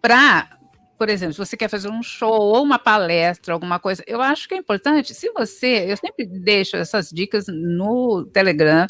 para, 0.01 0.49
por 0.97 1.09
exemplo, 1.09 1.33
se 1.33 1.39
você 1.39 1.57
quer 1.57 1.69
fazer 1.69 1.89
um 1.89 2.03
show 2.03 2.31
ou 2.31 2.61
uma 2.63 2.77
palestra, 2.77 3.53
alguma 3.53 3.79
coisa, 3.79 4.03
eu 4.05 4.21
acho 4.21 4.47
que 4.47 4.53
é 4.53 4.57
importante, 4.57 5.13
se 5.13 5.31
você, 5.31 5.85
eu 5.91 5.97
sempre 5.97 6.25
deixo 6.25 6.75
essas 6.77 7.09
dicas 7.09 7.45
no 7.47 8.25
Telegram, 8.25 8.85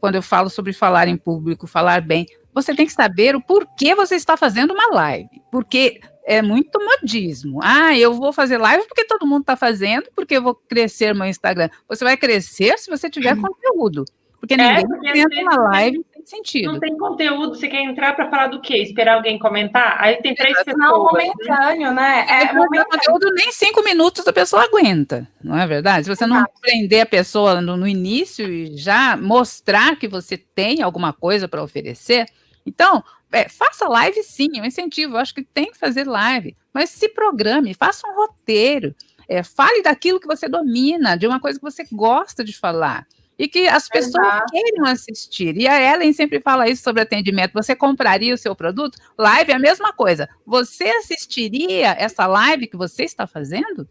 quando 0.00 0.14
eu 0.14 0.22
falo 0.22 0.48
sobre 0.48 0.72
falar 0.72 1.08
em 1.08 1.16
público, 1.16 1.66
falar 1.66 2.00
bem, 2.00 2.26
você 2.56 2.74
tem 2.74 2.86
que 2.86 2.92
saber 2.92 3.36
o 3.36 3.40
porquê 3.40 3.94
você 3.94 4.16
está 4.16 4.36
fazendo 4.36 4.72
uma 4.72 4.88
live, 4.94 5.28
porque 5.52 6.00
é 6.26 6.40
muito 6.42 6.78
modismo. 6.82 7.60
Ah, 7.62 7.96
eu 7.96 8.14
vou 8.14 8.32
fazer 8.32 8.56
live 8.58 8.84
porque 8.88 9.04
todo 9.04 9.26
mundo 9.26 9.42
está 9.42 9.54
fazendo, 9.56 10.08
porque 10.16 10.36
eu 10.38 10.42
vou 10.42 10.54
crescer 10.54 11.14
meu 11.14 11.26
Instagram. 11.26 11.68
Você 11.88 12.02
vai 12.02 12.16
crescer 12.16 12.78
se 12.78 12.90
você 12.90 13.08
tiver 13.10 13.36
conteúdo, 13.36 14.04
porque 14.40 14.54
É, 14.54 14.56
ninguém 14.56 14.86
porque 14.88 15.12
uma 15.12 15.22
não 15.22 15.28
tem- 15.28 15.44
live 15.70 16.06
sem 16.12 16.26
sentido. 16.38 16.72
Não 16.72 16.80
tem 16.80 16.96
conteúdo, 16.98 17.54
você 17.54 17.68
quer 17.68 17.82
entrar 17.84 18.16
para 18.16 18.28
falar 18.28 18.48
do 18.48 18.60
quê? 18.60 18.78
Esperar 18.78 19.14
alguém 19.14 19.38
comentar? 19.38 19.96
Aí 20.00 20.16
tem 20.16 20.34
três 20.34 20.56
pessoas. 20.64 20.76
Não, 20.76 21.04
momentâneo, 21.04 21.92
né? 21.92 22.26
É, 22.28 22.42
É 22.46 22.52
momentâneo. 22.52 22.86
conteúdo 22.90 23.32
nem 23.34 23.52
cinco 23.52 23.84
minutos 23.84 24.26
a 24.26 24.32
pessoa 24.32 24.64
aguenta, 24.64 25.28
não 25.44 25.56
é 25.56 25.64
verdade? 25.68 26.06
Se 26.06 26.16
você 26.16 26.26
não 26.26 26.44
prender 26.60 27.02
a 27.02 27.06
pessoa 27.06 27.60
no, 27.60 27.76
no 27.76 27.86
início 27.86 28.48
e 28.48 28.76
já 28.76 29.16
mostrar 29.16 29.94
que 29.96 30.08
você 30.08 30.36
tem 30.36 30.82
alguma 30.82 31.12
coisa 31.12 31.46
para 31.46 31.62
oferecer, 31.62 32.26
então 32.66 33.02
é, 33.32 33.48
faça 33.48 33.88
live 33.88 34.22
sim, 34.22 34.48
eu 34.56 34.64
incentivo, 34.64 35.14
eu 35.14 35.18
acho 35.18 35.34
que 35.34 35.42
tem 35.42 35.70
que 35.70 35.78
fazer 35.78 36.06
live, 36.06 36.56
mas 36.72 36.90
se 36.90 37.08
programe, 37.08 37.74
faça 37.74 38.06
um 38.08 38.14
roteiro, 38.14 38.94
é, 39.28 39.42
fale 39.42 39.82
daquilo 39.82 40.20
que 40.20 40.26
você 40.26 40.48
domina, 40.48 41.16
de 41.16 41.26
uma 41.26 41.40
coisa 41.40 41.58
que 41.58 41.64
você 41.64 41.84
gosta 41.92 42.44
de 42.44 42.56
falar. 42.56 43.06
E 43.38 43.48
que 43.48 43.68
as 43.68 43.86
pessoas 43.86 44.26
Exato. 44.26 44.46
queiram 44.50 44.86
assistir. 44.86 45.58
E 45.58 45.68
a 45.68 45.78
Ellen 45.78 46.10
sempre 46.14 46.40
fala 46.40 46.70
isso 46.70 46.82
sobre 46.82 47.02
atendimento. 47.02 47.52
Você 47.52 47.76
compraria 47.76 48.32
o 48.32 48.38
seu 48.38 48.56
produto? 48.56 48.96
Live 49.18 49.52
é 49.52 49.54
a 49.54 49.58
mesma 49.58 49.92
coisa. 49.92 50.26
Você 50.46 50.84
assistiria 50.84 51.94
essa 51.98 52.26
live 52.26 52.66
que 52.66 52.78
você 52.78 53.04
está 53.04 53.26
fazendo? 53.26 53.86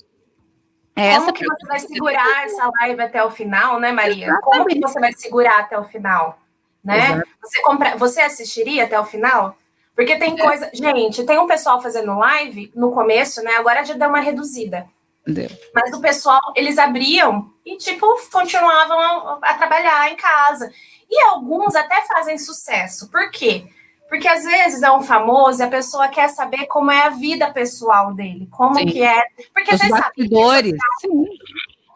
É 0.95 1.11
Como 1.11 1.23
essa 1.23 1.31
que 1.31 1.45
você 1.45 1.67
vai 1.67 1.79
segurar 1.79 2.45
essa 2.45 2.71
live 2.81 3.01
até 3.01 3.23
o 3.23 3.29
final, 3.29 3.79
né, 3.79 3.91
Maria? 3.91 4.25
Exatamente. 4.25 4.41
Como 4.41 4.65
que 4.65 4.79
você 4.79 4.99
vai 4.99 5.13
segurar 5.13 5.59
até 5.59 5.77
o 5.77 5.83
final? 5.83 6.39
Né? 6.85 7.07
Exato. 7.07 7.29
Você, 7.41 7.61
compra... 7.61 7.97
você 7.97 8.21
assistiria 8.21 8.83
até 8.83 8.99
o 8.99 9.05
final? 9.05 9.57
Porque 9.95 10.13
É. 10.13 10.19
tem 10.19 10.37
coisa. 10.37 10.69
Gente, 10.73 11.23
tem 11.23 11.39
um 11.39 11.47
pessoal 11.47 11.81
fazendo 11.81 12.17
live 12.17 12.71
no 12.75 12.91
começo, 12.91 13.41
né? 13.41 13.55
Agora 13.55 13.83
já 13.83 13.95
deu 13.95 14.09
uma 14.09 14.19
reduzida. 14.19 14.85
Deu. 15.25 15.49
Mas 15.73 15.91
o 15.93 15.99
pessoal, 16.01 16.39
eles 16.55 16.77
abriam 16.77 17.49
e, 17.65 17.77
tipo, 17.77 18.05
continuavam 18.31 18.99
a, 18.99 19.39
a 19.41 19.53
trabalhar 19.55 20.11
em 20.11 20.15
casa. 20.15 20.71
E 21.09 21.19
alguns 21.23 21.75
até 21.75 22.01
fazem 22.05 22.37
sucesso. 22.37 23.09
Por 23.09 23.31
quê? 23.31 23.65
Porque 24.07 24.27
às 24.27 24.43
vezes 24.43 24.83
é 24.83 24.91
um 24.91 25.01
famoso 25.01 25.61
e 25.61 25.63
a 25.63 25.67
pessoa 25.67 26.07
quer 26.07 26.29
saber 26.29 26.67
como 26.67 26.91
é 26.91 27.03
a 27.03 27.09
vida 27.09 27.51
pessoal 27.51 28.13
dele, 28.13 28.47
como 28.51 28.75
Sim. 28.75 28.85
que 28.85 29.03
é. 29.03 29.23
Porque 29.51 29.73
Os 29.73 29.79
vocês 29.81 29.91
sabem, 29.91 30.29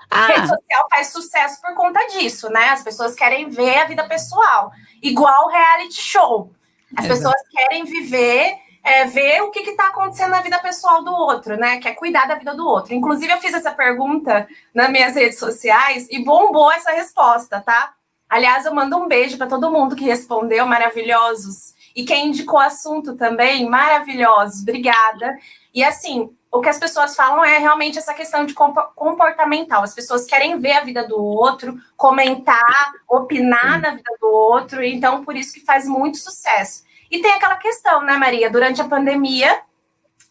bastidores. 0.09 0.25
Sim. 0.25 0.31
rede 0.31 0.41
Ah, 0.41 0.47
social 0.47 0.87
faz 0.89 1.07
sucesso 1.07 1.61
por 1.61 1.73
conta 1.75 1.99
disso, 2.07 2.49
né? 2.49 2.69
As 2.69 2.83
pessoas 2.83 3.15
querem 3.15 3.49
ver 3.49 3.77
a 3.79 3.85
vida 3.85 4.03
pessoal, 4.07 4.71
igual 5.01 5.49
reality 5.49 6.01
show. 6.01 6.51
As 6.97 7.05
Exato. 7.05 7.19
pessoas 7.19 7.41
querem 7.51 7.85
viver, 7.85 8.55
é, 8.83 9.05
ver 9.05 9.41
o 9.41 9.51
que 9.51 9.59
está 9.59 9.87
acontecendo 9.87 10.31
na 10.31 10.41
vida 10.41 10.57
pessoal 10.59 11.03
do 11.03 11.13
outro, 11.13 11.55
né? 11.57 11.77
Quer 11.79 11.93
cuidar 11.93 12.27
da 12.27 12.35
vida 12.35 12.55
do 12.55 12.65
outro. 12.65 12.93
Inclusive, 12.93 13.31
eu 13.31 13.37
fiz 13.37 13.53
essa 13.53 13.71
pergunta 13.71 14.47
nas 14.73 14.89
minhas 14.89 15.15
redes 15.15 15.37
sociais 15.37 16.07
e 16.09 16.23
bombou 16.23 16.71
essa 16.71 16.91
resposta, 16.91 17.61
tá? 17.61 17.93
Aliás, 18.27 18.65
eu 18.65 18.73
mando 18.73 18.97
um 18.97 19.07
beijo 19.07 19.37
para 19.37 19.47
todo 19.47 19.71
mundo 19.71 19.95
que 19.95 20.05
respondeu, 20.05 20.65
maravilhosos. 20.65 21.73
E 21.95 22.03
quem 22.03 22.27
indicou 22.27 22.59
o 22.59 22.63
assunto 22.63 23.15
também, 23.15 23.67
maravilhosos. 23.67 24.61
Obrigada. 24.61 25.35
E 25.73 25.83
assim, 25.83 26.29
o 26.51 26.61
que 26.61 26.69
as 26.69 26.79
pessoas 26.79 27.15
falam 27.15 27.43
é 27.43 27.57
realmente 27.59 27.97
essa 27.97 28.13
questão 28.13 28.45
de 28.45 28.53
compo- 28.53 28.87
comportamental. 28.95 29.83
As 29.83 29.93
pessoas 29.93 30.25
querem 30.25 30.59
ver 30.59 30.73
a 30.73 30.83
vida 30.83 31.07
do 31.07 31.17
outro, 31.23 31.77
comentar, 31.95 32.91
opinar 33.07 33.79
na 33.79 33.91
vida 33.91 34.11
do 34.19 34.27
outro, 34.27 34.83
então 34.83 35.23
por 35.23 35.35
isso 35.35 35.53
que 35.53 35.59
faz 35.65 35.85
muito 35.85 36.17
sucesso. 36.17 36.83
E 37.11 37.21
tem 37.21 37.31
aquela 37.33 37.55
questão, 37.57 38.01
né, 38.01 38.17
Maria? 38.17 38.49
Durante 38.49 38.81
a 38.81 38.87
pandemia, 38.87 39.61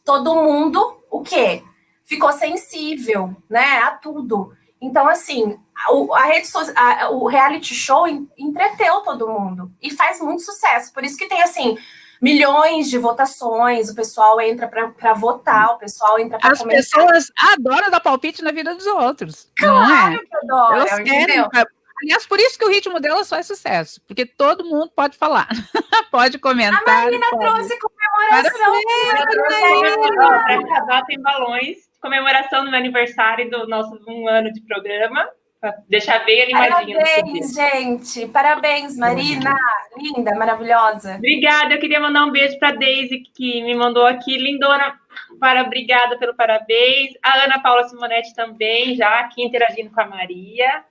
todo 0.05 0.35
mundo, 0.35 0.99
o 1.11 1.23
quê? 1.23 1.63
Ficou 2.05 2.33
sensível, 2.33 3.37
né, 3.49 3.79
a 3.83 3.91
tudo. 3.93 4.53
Então, 4.81 5.09
assim, 5.09 5.59
o, 5.91 6.15
a 6.15 6.23
rede 6.25 6.47
so- 6.47 6.73
a- 6.75 7.11
o 7.11 7.27
reality 7.27 7.75
show 7.75 8.07
en- 8.09 8.29
entreteu 8.39 9.01
todo 9.01 9.29
mundo 9.29 9.71
e 9.83 9.91
faz 9.91 10.21
muito 10.21 10.43
sucesso. 10.43 10.93
Por 10.93 11.05
isso 11.05 11.17
que 11.17 11.27
tem, 11.29 11.43
assim, 11.43 11.77
milhões 12.21 12.89
de 12.91 12.99
votações, 12.99 13.89
o 13.91 13.95
pessoal 13.95 14.41
entra 14.41 14.67
para 14.69 15.15
votar, 15.15 15.75
o 15.75 15.79
pessoal 15.79 16.19
entra 16.19 16.39
para 16.39 16.53
as 16.53 16.59
comentar. 16.61 16.83
pessoas 16.83 17.31
adoram 17.53 17.91
dar 17.91 18.01
palpite 18.01 18.43
na 18.43 18.53
vida 18.53 18.75
dos 18.75 18.87
outros. 18.87 19.51
não 19.61 19.83
é? 19.85 19.87
Claro 19.87 20.21
que 20.27 20.37
adoram, 20.37 20.75
Elas 20.77 20.99
querem. 21.01 21.45
Aliás, 22.01 22.25
por 22.27 22.39
isso 22.39 22.57
que 22.57 22.65
o 22.65 22.69
ritmo 22.69 23.01
delas 23.01 23.29
faz 23.29 23.45
sucesso, 23.47 24.01
porque 24.07 24.25
todo 24.25 24.65
mundo 24.65 24.89
pode 24.95 25.19
falar, 25.19 25.49
pode 26.13 26.39
comentar. 26.39 26.81
A 26.81 27.05
Marina 27.05 27.27
pode- 27.31 27.45
trouxe 27.45 27.77
comemoração. 27.81 28.73
Para 30.45 30.61
acabar, 30.61 31.05
tem 31.07 31.21
balões 31.21 31.89
comemoração 32.01 32.65
do 32.65 32.71
meu 32.71 32.79
aniversário 32.79 33.51
do 33.51 33.67
nosso 33.67 33.99
um 34.07 34.29
ano 34.29 34.53
de 34.53 34.61
programa. 34.63 35.29
Pra 35.61 35.75
deixar 35.89 36.25
bem 36.25 36.43
animadinho. 36.43 36.99
Parabéns, 36.99 37.53
gente. 37.53 38.29
Parabéns, 38.29 38.97
Marina. 38.97 39.57
Linda, 39.97 40.35
maravilhosa. 40.37 41.17
Obrigada. 41.17 41.75
Eu 41.75 41.81
queria 41.81 41.99
mandar 41.99 42.25
um 42.25 42.31
beijo 42.31 42.59
para 42.61 42.77
Daisy, 42.77 43.25
que 43.35 43.63
me 43.63 43.75
mandou 43.75 44.07
aqui. 44.07 44.39
Lindona, 44.39 44.95
para, 45.41 45.63
obrigada 45.63 46.17
pelo 46.17 46.35
parabéns. 46.35 47.15
A 47.23 47.45
Ana 47.45 47.61
Paula 47.61 47.89
Simonetti 47.89 48.35
também, 48.35 48.95
já 48.95 49.21
aqui 49.21 49.43
interagindo 49.43 49.91
com 49.91 50.01
a 50.01 50.07
Maria. 50.07 50.85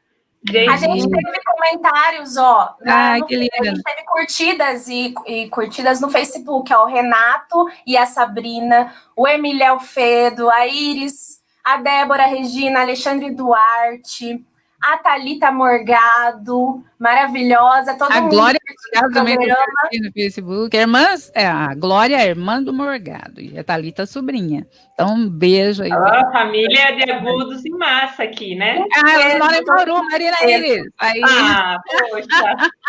Gente, 0.49 0.70
a 0.70 0.78
gente 0.78 1.09
teve 1.09 1.39
comentários, 1.45 2.38
ó. 2.38 2.76
Ai, 2.86 3.22
que 3.24 3.36
lindo. 3.36 3.51
A 3.59 3.63
gente 3.63 3.84
teve 3.84 4.03
curtidas 4.05 4.88
e, 4.88 5.13
e, 5.26 5.49
curtidas 5.49 5.99
no 5.99 6.09
Facebook, 6.09 6.74
ó. 6.74 6.84
O 6.84 6.88
Renato 6.88 7.70
e 7.86 7.97
a 7.97 8.05
Sabrina, 8.05 8.93
o 9.15 9.28
Emílio 9.28 9.65
Alfedo, 9.65 10.49
a 10.49 10.68
Iris, 10.68 11.41
a 11.63 11.78
Débora 11.78 12.26
Regina, 12.26 12.82
Alexandre 12.82 13.32
Duarte, 13.32 14.45
a 14.88 14.97
Thalita 14.97 15.51
Morgado, 15.51 16.81
maravilhosa. 16.97 17.95
Todo 17.95 18.11
a 18.11 18.21
mundo 18.21 18.31
Glória 18.31 18.59
Morgado 18.93 19.13
também 19.13 19.35
aqui 19.35 19.99
no 19.99 20.11
Facebook. 20.13 20.77
Irmãs, 20.77 21.29
é, 21.35 21.45
a 21.45 21.73
Glória 21.75 22.15
é 22.15 22.27
irmã 22.27 22.63
do 22.63 22.73
Morgado 22.73 23.41
e 23.41 23.57
a 23.59 23.63
Thalita 23.63 24.05
sobrinha. 24.05 24.65
Então, 24.93 25.13
um 25.15 25.29
beijo 25.29 25.83
aí. 25.83 25.91
A 25.91 26.31
família 26.31 26.95
de 26.95 27.11
agudos 27.11 27.65
e 27.65 27.69
massa 27.71 28.23
aqui, 28.23 28.55
né? 28.55 28.85
Ah, 28.95 29.21
elas 29.21 29.39
moram 29.39 29.59
em 29.59 29.65
Bauru, 29.65 30.09
Marina 30.09 30.38
Iris. 30.43 30.85
Aí... 30.99 31.21
Ah, 31.23 31.77
poxa. 31.85 32.27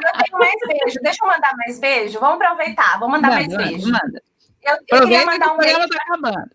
eu 0.05 0.22
tenho 0.22 0.38
mais 0.38 0.61
beijo. 0.68 1.01
Deixa 1.03 1.24
eu 1.24 1.28
mandar 1.28 1.53
mais 1.57 1.80
beijo. 1.80 2.20
Vamos 2.20 2.40
aproveitar. 2.40 2.99
Vamos 3.01 3.20
mandar 3.20 3.40
manda, 3.40 3.57
mais 3.57 3.68
beijo. 3.70 3.90
Manda. 3.90 4.22
Eu, 4.62 4.76
eu 4.88 5.01
queria 5.01 5.26
mandar 5.26 5.53
um 5.53 5.57
beijo. 5.57 5.88
Tá 5.88 5.99
acabando. 6.07 6.51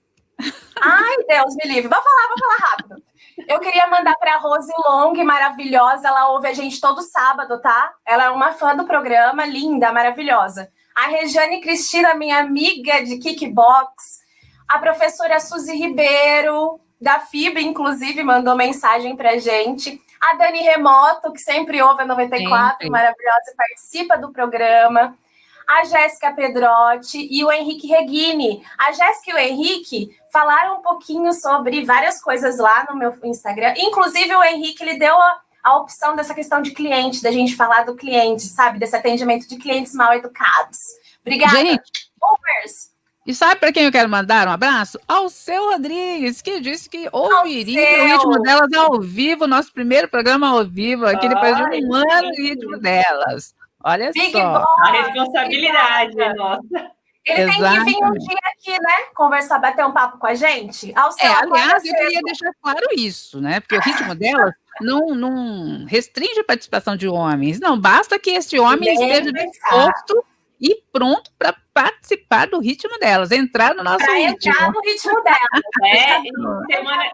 Ai, 0.81 1.15
Deus 1.27 1.55
me 1.55 1.73
livre. 1.73 1.89
Vou 1.89 2.01
falar, 2.01 2.27
vou 2.29 2.37
falar 2.39 2.69
rápido. 2.69 3.12
Eu 3.47 3.59
queria 3.59 3.87
mandar 3.87 4.15
para 4.15 4.35
a 4.35 4.37
Rose 4.37 4.71
Long, 4.85 5.13
maravilhosa. 5.23 6.07
Ela 6.07 6.29
ouve 6.29 6.47
a 6.47 6.53
gente 6.53 6.79
todo 6.79 7.01
sábado, 7.01 7.59
tá? 7.61 7.93
Ela 8.05 8.25
é 8.25 8.29
uma 8.29 8.53
fã 8.53 8.75
do 8.75 8.85
programa, 8.85 9.45
linda, 9.45 9.91
maravilhosa. 9.91 10.69
A 10.95 11.07
Regiane 11.07 11.61
Cristina, 11.61 12.13
minha 12.15 12.39
amiga 12.39 13.03
de 13.03 13.17
kickbox. 13.17 14.21
A 14.67 14.79
professora 14.79 15.39
Suzy 15.39 15.75
Ribeiro, 15.75 16.79
da 17.01 17.19
FIB, 17.19 17.61
inclusive, 17.61 18.23
mandou 18.23 18.55
mensagem 18.55 19.15
para 19.15 19.37
gente. 19.37 20.01
A 20.21 20.35
Dani 20.35 20.61
Remoto, 20.61 21.33
que 21.33 21.39
sempre 21.39 21.81
ouve 21.81 22.03
a 22.03 22.05
94, 22.05 22.71
sempre. 22.71 22.89
maravilhosa, 22.89 23.53
participa 23.57 24.17
do 24.17 24.31
programa 24.31 25.17
a 25.67 25.85
Jéssica 25.85 26.31
Pedrotti 26.31 27.27
e 27.31 27.43
o 27.43 27.51
Henrique 27.51 27.87
Reguini. 27.87 28.63
A 28.77 28.91
Jéssica 28.91 29.31
e 29.31 29.33
o 29.33 29.37
Henrique 29.37 30.09
falaram 30.33 30.79
um 30.79 30.81
pouquinho 30.81 31.31
sobre 31.31 31.85
várias 31.85 32.19
coisas 32.19 32.57
lá 32.57 32.87
no 32.89 32.97
meu 32.97 33.13
Instagram. 33.23 33.75
Inclusive, 33.77 34.35
o 34.35 34.43
Henrique 34.43 34.81
ele 34.81 34.97
deu 34.97 35.15
a, 35.15 35.39
a 35.63 35.77
opção 35.77 36.15
dessa 36.15 36.33
questão 36.33 36.59
de 36.59 36.71
cliente, 36.71 37.21
da 37.21 37.31
gente 37.31 37.55
falar 37.55 37.85
do 37.85 37.95
cliente, 37.95 38.41
sabe? 38.41 38.79
Desse 38.79 38.95
atendimento 38.95 39.47
de 39.47 39.57
clientes 39.57 39.93
mal 39.93 40.11
educados. 40.13 40.79
Obrigada. 41.21 41.55
Gente, 41.55 42.09
E 43.25 43.33
sabe 43.33 43.57
para 43.57 43.71
quem 43.71 43.85
eu 43.85 43.91
quero 43.91 44.09
mandar 44.09 44.47
um 44.47 44.51
abraço? 44.51 44.99
Ao 45.07 45.29
seu 45.29 45.71
Rodrigues, 45.71 46.41
que 46.41 46.59
disse 46.59 46.89
que 46.89 47.07
ouviria 47.11 48.03
o 48.03 48.07
ritmo 48.07 48.41
delas 48.41 48.73
ao 48.73 48.99
vivo, 48.99 49.47
nosso 49.47 49.71
primeiro 49.71 50.09
programa 50.09 50.49
ao 50.49 50.65
vivo, 50.65 51.05
aqui 51.05 51.29
depois 51.29 51.55
de 51.55 51.63
um 51.63 51.93
ano 51.93 52.27
o 52.27 52.41
ritmo 52.41 52.79
delas. 52.79 53.53
Olha 53.81 54.11
Big 54.11 54.31
só. 54.31 54.53
Boy, 54.53 54.65
a 54.79 55.03
responsabilidade 55.03 56.21
é 56.21 56.33
nossa. 56.33 56.91
Ele 57.25 57.41
Exatamente. 57.43 57.85
tem 57.85 57.93
que 57.93 57.99
vir 57.99 58.05
um 58.05 58.13
dia 58.13 58.37
aqui, 58.51 58.81
né? 58.81 58.93
Conversar, 59.15 59.59
bater 59.59 59.85
um 59.85 59.93
papo 59.93 60.17
com 60.17 60.27
a 60.27 60.33
gente. 60.33 60.91
Ao 60.93 61.09
é, 61.09 61.27
aliás, 61.27 61.85
eu 61.85 61.95
queria 61.95 62.21
deixar 62.21 62.51
claro 62.61 62.85
isso, 62.97 63.39
né? 63.39 63.61
Porque 63.61 63.77
o 63.77 63.81
ritmo 63.81 64.13
delas 64.13 64.53
não, 64.81 65.15
não 65.15 65.85
restringe 65.85 66.39
a 66.39 66.43
participação 66.43 66.97
de 66.97 67.07
homens. 67.07 67.59
Não, 67.61 67.79
basta 67.79 68.19
que 68.19 68.31
esse 68.31 68.59
homem 68.59 68.95
Bem 68.95 69.07
esteja 69.09 69.31
disposto 69.31 70.25
e 70.59 70.81
pronto 70.91 71.31
para 71.37 71.55
participar 71.73 72.47
do 72.47 72.59
ritmo 72.59 72.97
delas, 72.99 73.31
entrar 73.31 73.73
no 73.73 73.83
nosso 73.83 74.05
pra 74.05 74.13
ritmo. 74.13 74.51
Entrar 74.51 74.71
no 74.71 74.81
ritmo 74.81 75.23
delas. 75.23 75.63
É, 75.83 76.21
semana, 76.75 77.11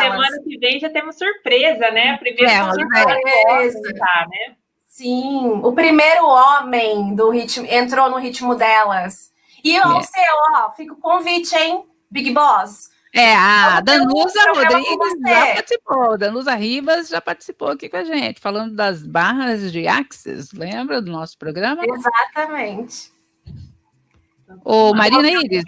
semana 0.00 0.42
que 0.42 0.58
vem 0.58 0.80
já 0.80 0.88
temos 0.88 1.16
surpresa, 1.16 1.90
né? 1.90 2.10
A 2.10 2.18
primeira 2.18 2.50
é, 2.50 2.72
surpresa, 2.72 3.80
é. 3.88 3.98
Tá, 3.98 4.26
né? 4.30 4.56
Sim, 4.86 5.60
o 5.62 5.72
primeiro 5.72 6.26
homem 6.26 7.14
do 7.14 7.30
ritmo 7.30 7.66
entrou 7.68 8.08
no 8.10 8.18
ritmo 8.18 8.54
delas. 8.54 9.30
E 9.62 9.76
é. 9.76 9.82
ao 9.82 10.02
seu, 10.02 10.22
ó, 10.54 10.70
fica 10.72 10.92
o 10.92 10.96
convite, 10.96 11.54
hein, 11.56 11.84
Big 12.10 12.30
Boss. 12.32 12.90
É, 13.14 13.34
a 13.34 13.80
Danusa 13.80 14.40
Rodrigues 14.54 15.20
já 15.26 15.54
participou, 15.54 16.18
Danusa 16.18 16.54
Rivas 16.54 17.08
já 17.08 17.20
participou 17.20 17.68
aqui 17.68 17.88
com 17.88 17.96
a 17.96 18.04
gente, 18.04 18.38
falando 18.38 18.74
das 18.74 19.02
barras 19.02 19.72
de 19.72 19.88
Axis, 19.88 20.52
lembra 20.52 21.00
do 21.00 21.10
nosso 21.10 21.38
programa? 21.38 21.82
Exatamente. 21.84 23.10
O 24.64 24.94
Marina 24.94 25.28
Iris. 25.28 25.64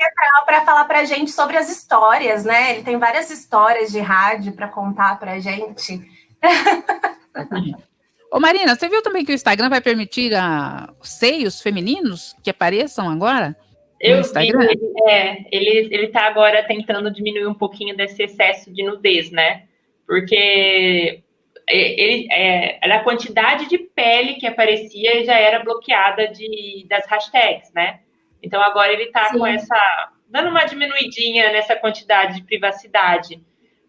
Para 0.47 0.65
falar 0.65 0.85
para 0.85 1.01
a 1.01 1.05
gente 1.05 1.31
sobre 1.31 1.57
as 1.57 1.71
histórias, 1.71 2.45
né? 2.45 2.73
Ele 2.73 2.83
tem 2.83 2.99
várias 2.99 3.31
histórias 3.31 3.91
de 3.91 4.01
rádio 4.01 4.53
para 4.53 4.69
contar 4.69 5.19
para 5.19 5.33
a 5.33 5.41
gente. 5.41 6.01
Ô 8.33 8.39
Marina, 8.39 8.77
você 8.77 8.89
viu 8.89 9.03
também 9.03 9.25
que 9.25 9.33
o 9.33 9.35
Instagram 9.35 9.69
vai 9.69 9.81
permitir 9.81 10.35
a, 10.35 10.89
seios 11.03 11.61
femininos 11.61 12.35
que 12.43 12.51
apareçam 12.51 13.11
agora? 13.11 13.57
Eu 14.01 14.23
vi, 14.23 14.49
ele, 14.49 14.93
é, 15.07 15.45
ele, 15.53 15.95
ele 15.95 16.09
tá 16.09 16.23
agora 16.23 16.63
tentando 16.63 17.11
diminuir 17.13 17.47
um 17.47 17.55
pouquinho 17.55 17.95
desse 17.95 18.23
excesso 18.23 18.73
de 18.73 18.83
nudez, 18.83 19.31
né? 19.31 19.65
Porque 20.07 21.23
ele, 21.69 22.27
é, 22.33 22.79
a 22.83 23.05
quantidade 23.05 23.69
de 23.69 23.79
pele 23.79 24.35
que 24.35 24.47
aparecia 24.47 25.25
já 25.25 25.39
era 25.39 25.63
bloqueada 25.63 26.29
de, 26.29 26.87
das 26.89 27.07
hashtags, 27.07 27.73
né? 27.75 28.01
Então 28.43 28.61
agora 28.63 28.93
ele 28.93 29.07
tá 29.07 29.25
Sim. 29.27 29.39
com 29.39 29.47
essa. 29.47 30.11
dando 30.29 30.49
uma 30.49 30.65
diminuidinha 30.65 31.53
nessa 31.53 31.77
quantidade 31.77 32.37
de 32.37 32.43
privacidade. 32.43 33.41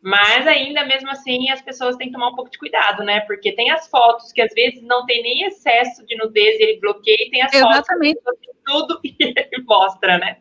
Mas 0.02 0.48
ainda 0.48 0.84
mesmo 0.86 1.12
assim 1.12 1.50
as 1.52 1.62
pessoas 1.62 1.96
têm 1.96 2.08
que 2.08 2.14
tomar 2.14 2.30
um 2.30 2.36
pouco 2.36 2.50
de 2.50 2.58
cuidado, 2.58 3.04
né? 3.04 3.20
Porque 3.22 3.52
tem 3.52 3.70
as 3.70 3.88
fotos 3.88 4.32
que 4.32 4.42
às 4.42 4.52
vezes 4.54 4.82
não 4.82 5.06
tem 5.06 5.22
nem 5.22 5.44
excesso 5.44 6.04
de 6.06 6.18
nudez 6.18 6.60
e 6.60 6.64
ele 6.64 6.80
bloqueia, 6.80 7.28
e 7.28 7.30
tem 7.30 7.42
as 7.44 7.54
Exatamente. 7.54 8.20
fotos 8.24 8.40
que 8.42 8.52
tudo 8.66 9.00
e 9.06 9.16
ele 9.20 9.64
mostra, 9.64 10.18
né? 10.18 10.38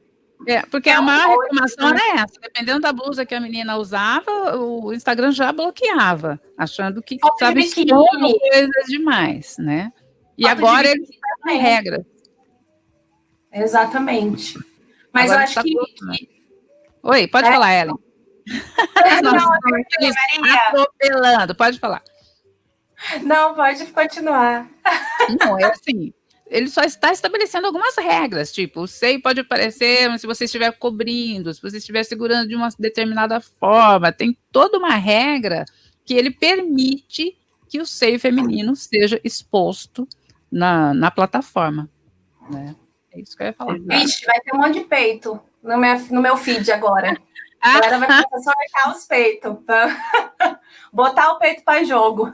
É, 0.46 0.62
porque 0.62 0.88
a 0.88 1.02
maior 1.02 1.38
reclamação 1.38 1.90
era 1.90 2.22
essa. 2.22 2.40
Dependendo 2.40 2.80
da 2.80 2.92
blusa 2.94 3.26
que 3.26 3.34
a 3.34 3.40
menina 3.40 3.76
usava, 3.76 4.56
o 4.56 4.90
Instagram 4.94 5.32
já 5.32 5.52
bloqueava, 5.52 6.40
achando 6.56 7.02
que 7.02 7.16
estava 7.16 7.58
expondo 7.60 8.38
coisas 8.38 8.86
demais, 8.88 9.56
né? 9.58 9.92
E 10.38 10.44
Foto 10.44 10.52
agora 10.52 10.88
ele 10.88 11.06
tem 11.44 11.58
regra. 11.58 12.06
Exatamente. 13.52 14.54
Mas 15.12 15.30
agora 15.30 15.40
eu 15.40 15.44
acho 15.44 15.54
tá 15.54 15.62
que... 15.62 16.30
Oi, 17.02 17.26
pode 17.26 17.48
é. 17.48 17.52
falar, 17.52 17.74
Ellen. 17.74 18.09
Nossa, 19.22 19.58
atropelando, 20.68 21.54
pode 21.54 21.78
falar. 21.78 22.02
Não, 23.22 23.54
pode 23.54 23.86
continuar. 23.86 24.68
Não, 25.40 25.58
é 25.58 25.64
assim. 25.64 26.12
Ele 26.46 26.68
só 26.68 26.82
está 26.82 27.12
estabelecendo 27.12 27.66
algumas 27.66 27.96
regras, 27.96 28.52
tipo, 28.52 28.80
o 28.80 28.88
seio 28.88 29.22
pode 29.22 29.40
aparecer 29.40 30.18
se 30.18 30.26
você 30.26 30.46
estiver 30.46 30.72
cobrindo, 30.72 31.54
se 31.54 31.62
você 31.62 31.76
estiver 31.76 32.02
segurando 32.02 32.48
de 32.48 32.56
uma 32.56 32.68
determinada 32.76 33.40
forma. 33.40 34.12
Tem 34.12 34.36
toda 34.50 34.76
uma 34.76 34.96
regra 34.96 35.64
que 36.04 36.12
ele 36.12 36.30
permite 36.30 37.38
que 37.68 37.80
o 37.80 37.86
seio 37.86 38.18
feminino 38.18 38.74
seja 38.74 39.20
exposto 39.22 40.08
na, 40.50 40.92
na 40.92 41.08
plataforma. 41.08 41.88
Né? 42.50 42.74
É 43.12 43.20
isso 43.20 43.36
que 43.36 43.44
eu 43.44 43.46
ia 43.46 43.52
falar. 43.52 43.78
Vixe, 43.78 44.26
vai 44.26 44.40
ter 44.40 44.52
um 44.52 44.58
monte 44.58 44.80
de 44.80 44.84
peito 44.86 45.40
no 45.62 45.78
meu, 45.78 45.98
no 46.10 46.20
meu 46.20 46.36
feed 46.36 46.70
agora. 46.72 47.16
A 47.60 47.72
galera 47.74 47.98
vai 47.98 48.24
começar 48.24 48.52
a 48.52 48.56
marcar 48.56 48.96
os 48.96 49.04
peitos, 49.04 49.58
botar 50.92 51.32
o 51.32 51.38
peito 51.38 51.62
para 51.62 51.84
jogo. 51.84 52.32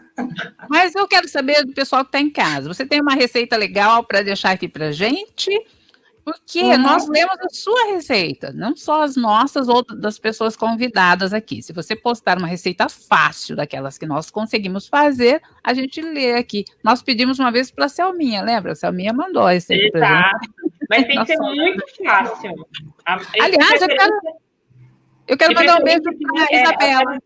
Mas 0.69 0.95
eu 0.95 1.07
quero 1.09 1.29
saber 1.29 1.65
do 1.65 1.73
pessoal 1.73 2.05
que 2.05 2.09
está 2.09 2.21
em 2.21 2.31
casa. 2.31 2.69
Você 2.69 2.87
tem 2.87 3.01
uma 3.01 3.15
receita 3.15 3.57
legal 3.57 4.05
para 4.05 4.23
deixar 4.23 4.53
aqui 4.53 4.69
para 4.69 4.93
gente? 4.93 5.51
Porque 6.27 6.61
uhum. 6.61 6.79
nós 6.79 7.07
lemos 7.09 7.37
a 7.41 7.49
sua 7.51 7.93
receita, 7.93 8.53
não 8.53 8.75
só 8.75 9.03
as 9.03 9.15
nossas 9.15 9.69
ou 9.69 9.85
das 9.85 10.19
pessoas 10.19 10.57
convidadas 10.57 11.33
aqui. 11.33 11.63
Se 11.63 11.73
você 11.73 11.95
postar 11.95 12.37
uma 12.37 12.49
receita 12.49 12.89
fácil 12.89 13.55
daquelas 13.55 13.97
que 13.97 14.07
nós 14.07 14.29
conseguimos 14.29 14.89
fazer, 14.89 15.41
a 15.63 15.73
gente 15.73 16.01
lê 16.01 16.35
aqui. 16.35 16.65
Nós 16.83 17.01
pedimos 17.01 17.39
uma 17.39 17.53
vez 17.53 17.71
para 17.71 17.85
a 17.85 17.89
Selminha, 17.89 18.43
lembra? 18.43 18.73
A 18.73 18.75
Selminha 18.75 19.13
mandou 19.13 19.47
a 19.47 19.53
receita. 19.53 19.99
Exato. 19.99 20.51
Mas 20.91 21.07
tem 21.07 21.17
que 21.17 21.27
ser 21.27 21.39
muito 21.39 21.85
fácil. 22.05 22.69
Aliás, 23.05 23.83
eu 23.83 23.89
quero, 23.89 24.13
eu 25.29 25.37
quero 25.37 25.55
de 25.55 25.61
mandar 25.61 25.81
um 25.81 25.85
beijo 25.85 26.03
para 26.03 26.47
é, 26.51 26.63
Isabela. 26.63 27.19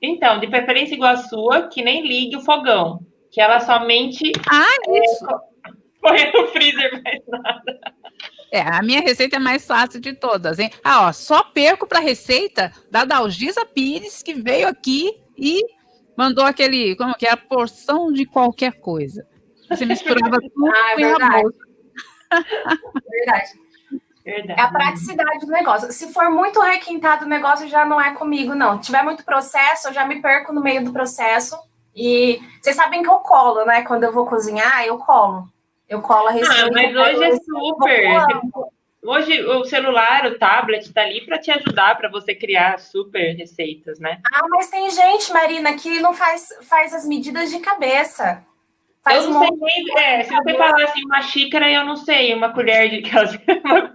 Então, 0.00 0.40
de 0.40 0.48
preferência 0.48 0.94
igual 0.94 1.12
a 1.12 1.16
sua, 1.16 1.68
que 1.68 1.82
nem 1.82 2.06
ligue 2.06 2.36
o 2.36 2.40
fogão. 2.40 3.00
Que 3.30 3.40
ela 3.40 3.60
somente. 3.60 4.32
Ah, 4.50 4.66
isso! 5.04 5.26
Põe 6.02 6.32
no 6.32 6.48
freezer 6.48 7.02
mais 7.02 7.20
nada. 7.28 7.80
É, 8.50 8.60
a 8.60 8.82
minha 8.82 9.00
receita 9.00 9.36
é 9.36 9.38
mais 9.38 9.66
fácil 9.66 10.00
de 10.00 10.12
todas, 10.12 10.58
hein? 10.58 10.70
Ah, 10.84 11.08
ó, 11.08 11.12
só 11.12 11.42
perco 11.42 11.86
para 11.86 11.98
a 11.98 12.02
receita 12.02 12.70
da 12.90 13.04
Dalgisa 13.04 13.64
Pires, 13.64 14.22
que 14.22 14.34
veio 14.34 14.68
aqui 14.68 15.10
e 15.38 15.62
mandou 16.16 16.44
aquele, 16.44 16.94
como 16.96 17.14
que 17.14 17.26
é, 17.26 17.30
a 17.30 17.36
porção 17.36 18.12
de 18.12 18.26
qualquer 18.26 18.80
coisa. 18.80 19.26
Você 19.70 19.86
misturava 19.86 20.38
tudo 20.42 20.66
Ah, 20.66 20.90
é 20.90 20.92
e 20.92 21.04
verdade. 21.04 21.34
arroz. 21.34 21.54
Verdade. 23.10 23.50
Verdade. 24.24 24.60
É 24.60 24.62
a 24.62 24.68
praticidade 24.68 25.40
do 25.40 25.52
negócio. 25.52 25.90
Se 25.92 26.12
for 26.12 26.30
muito 26.30 26.60
requintado 26.60 27.24
o 27.24 27.28
negócio, 27.28 27.66
já 27.68 27.84
não 27.84 28.00
é 28.00 28.14
comigo, 28.14 28.54
não. 28.54 28.76
Se 28.78 28.86
tiver 28.86 29.02
muito 29.02 29.24
processo, 29.24 29.88
eu 29.88 29.92
já 29.92 30.06
me 30.06 30.20
perco 30.22 30.52
no 30.52 30.60
meio 30.62 30.84
do 30.84 30.92
processo. 30.92 31.58
E 31.94 32.40
vocês 32.60 32.76
sabem 32.76 33.02
que 33.02 33.08
eu 33.08 33.16
colo, 33.16 33.64
né? 33.64 33.82
Quando 33.82 34.04
eu 34.04 34.12
vou 34.12 34.24
cozinhar, 34.26 34.84
eu 34.86 34.96
colo. 34.98 35.46
Eu 35.88 36.00
colo 36.00 36.28
a 36.28 36.30
Ah, 36.30 36.34
receita. 36.34 36.70
mas 36.72 36.94
eu 36.94 37.00
hoje 37.00 37.24
é 37.24 37.36
super. 37.36 38.08
Hoje 39.04 39.44
o 39.44 39.64
celular, 39.64 40.24
o 40.26 40.38
tablet 40.38 40.92
tá 40.92 41.02
ali 41.02 41.26
para 41.26 41.36
te 41.38 41.50
ajudar 41.50 41.96
para 41.98 42.08
você 42.08 42.36
criar 42.36 42.78
super 42.78 43.34
receitas, 43.36 43.98
né? 43.98 44.20
Ah, 44.32 44.46
mas 44.48 44.70
tem 44.70 44.88
gente, 44.90 45.32
Marina, 45.32 45.72
que 45.74 45.98
não 45.98 46.14
faz, 46.14 46.48
faz 46.62 46.94
as 46.94 47.04
medidas 47.04 47.50
de 47.50 47.58
cabeça. 47.58 48.44
Faz 49.04 49.24
eu 49.24 49.30
um 49.30 49.34
não 49.34 49.40
sei 49.48 49.56
nem, 49.84 49.98
é, 49.98 50.22
se 50.22 50.30
você 50.32 50.54
falar 50.56 50.84
assim, 50.84 51.04
uma 51.04 51.22
xícara, 51.22 51.70
eu 51.70 51.84
não 51.84 51.96
sei, 51.96 52.32
uma 52.34 52.52
colher 52.52 52.88
de 52.88 53.02
uma 53.64 53.88
colher 53.88 53.92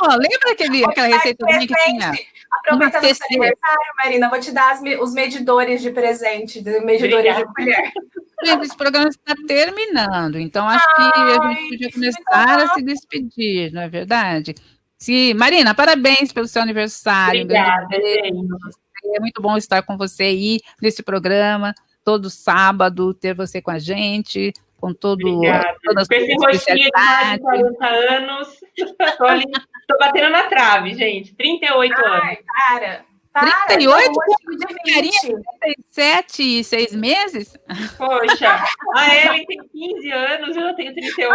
Ó, 0.00 0.08
lembra 0.16 0.52
aquele, 0.52 0.84
aquela 0.84 1.06
receita 1.08 1.46
que 1.46 1.66
tinha? 1.66 2.12
Aproveita 2.58 3.00
no 3.00 3.14
seu 3.14 3.26
aniversário, 3.26 3.78
Marina, 4.02 4.28
vou 4.30 4.38
te 4.40 4.52
dar 4.52 4.72
as 4.72 4.80
me- 4.80 4.96
os 4.96 5.12
medidores 5.12 5.82
de 5.82 5.90
presente, 5.90 6.62
de 6.62 6.78
medidores 6.80 7.36
Obrigada. 7.36 7.44
de 7.46 7.52
colher. 7.54 8.62
Esse 8.62 8.76
programa 8.76 9.08
está 9.08 9.34
terminando, 9.48 10.38
então 10.38 10.68
acho 10.68 10.86
que 10.96 11.02
a 11.02 11.48
gente 11.54 11.68
podia 11.70 11.92
começar 11.92 12.60
a 12.62 12.68
se 12.74 12.82
despedir, 12.82 13.72
não 13.72 13.82
é 13.82 13.88
verdade? 13.88 14.54
Sim, 14.98 15.34
Marina, 15.34 15.74
parabéns 15.74 16.32
pelo 16.32 16.46
seu 16.46 16.62
aniversário. 16.62 17.44
um 17.44 17.46
grande 17.46 17.68
Obrigada, 17.84 17.96
você. 17.96 19.16
É 19.16 19.20
muito 19.20 19.40
bom 19.42 19.56
estar 19.56 19.82
com 19.82 19.96
você 19.98 20.22
aí 20.24 20.60
nesse 20.80 21.02
programa, 21.02 21.74
todo 22.04 22.28
sábado, 22.28 23.14
ter 23.14 23.34
você 23.34 23.62
com 23.62 23.70
a 23.70 23.78
gente, 23.78 24.52
com 24.80 24.92
todo, 24.92 25.26
Obrigada. 25.26 25.76
todas 25.82 26.02
as 26.02 26.08
Com 26.08 26.14
esse 26.14 26.34
rostinho 26.34 26.36
de 26.36 26.42
mais 26.42 26.52
de 26.52 26.58
especialidades. 26.58 27.42
40 27.42 27.86
anos, 27.86 28.48
tô 29.88 29.98
batendo 29.98 30.30
na 30.30 30.44
trave, 30.44 30.94
gente. 30.94 31.34
38 31.34 32.04
anos. 32.04 32.22
Ai, 32.22 32.38
para. 32.46 33.14
Para, 33.32 33.50
38 33.66 34.12
não, 34.12 34.14
hoje 34.14 34.58
de 34.58 34.92
carinha 34.92 35.20
20. 35.22 35.42
37 35.60 36.42
e 36.60 36.62
6 36.62 36.94
meses? 36.94 37.56
Poxa, 37.98 38.64
a 38.94 39.16
Ellen 39.16 39.44
tem 39.46 39.58
15 39.72 40.10
anos, 40.12 40.56
eu 40.56 40.76
tenho 40.76 40.94
38. 40.94 41.34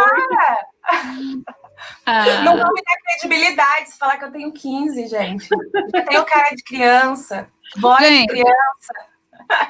Ah, 2.06 2.42
Não 2.44 2.56
vou 2.56 2.74
me 2.74 2.82
dar 2.82 2.98
credibilidade 3.04 3.90
se 3.90 3.98
falar 3.98 4.18
que 4.18 4.24
eu 4.26 4.32
tenho 4.32 4.54
15, 4.54 5.08
gente. 5.08 5.48
Eu 5.94 6.06
tenho 6.06 6.26
cara 6.26 6.56
de 6.56 6.64
criança, 6.64 7.48
voz 7.78 8.00
de 8.00 8.28
criança. 8.28 9.09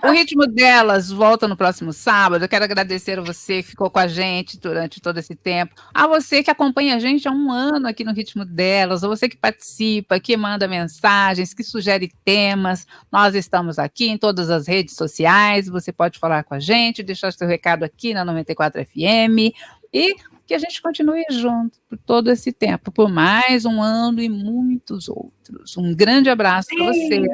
O 0.03 0.11
ritmo 0.11 0.45
delas 0.47 1.11
volta 1.11 1.47
no 1.47 1.55
próximo 1.55 1.93
sábado. 1.93 2.43
Eu 2.43 2.49
quero 2.49 2.65
agradecer 2.65 3.19
a 3.19 3.21
você 3.21 3.61
que 3.61 3.69
ficou 3.69 3.89
com 3.89 3.99
a 3.99 4.07
gente 4.07 4.59
durante 4.59 5.01
todo 5.01 5.17
esse 5.17 5.35
tempo. 5.35 5.75
A 5.93 6.07
você 6.07 6.43
que 6.43 6.51
acompanha 6.51 6.95
a 6.95 6.99
gente 6.99 7.27
há 7.27 7.31
um 7.31 7.51
ano 7.51 7.87
aqui 7.87 8.03
no 8.03 8.13
ritmo 8.13 8.45
delas. 8.45 9.03
A 9.03 9.07
você 9.07 9.29
que 9.29 9.37
participa, 9.37 10.19
que 10.19 10.35
manda 10.35 10.67
mensagens, 10.67 11.53
que 11.53 11.63
sugere 11.63 12.11
temas. 12.25 12.85
Nós 13.11 13.35
estamos 13.35 13.79
aqui 13.79 14.09
em 14.09 14.17
todas 14.17 14.49
as 14.49 14.67
redes 14.67 14.95
sociais. 14.95 15.67
Você 15.67 15.91
pode 15.91 16.19
falar 16.19 16.43
com 16.43 16.53
a 16.53 16.59
gente, 16.59 17.03
deixar 17.03 17.31
seu 17.31 17.47
recado 17.47 17.83
aqui 17.83 18.13
na 18.13 18.25
94 18.25 18.83
FM. 18.85 19.53
E 19.93 20.15
que 20.45 20.53
a 20.53 20.59
gente 20.59 20.81
continue 20.81 21.23
junto 21.29 21.79
por 21.87 21.97
todo 21.99 22.31
esse 22.31 22.51
tempo, 22.51 22.91
por 22.91 23.07
mais 23.07 23.65
um 23.65 23.81
ano 23.81 24.19
e 24.19 24.27
muitos 24.27 25.07
outros. 25.07 25.77
Um 25.77 25.93
grande 25.93 26.29
abraço 26.29 26.69
para 26.75 26.85
você. 26.85 27.27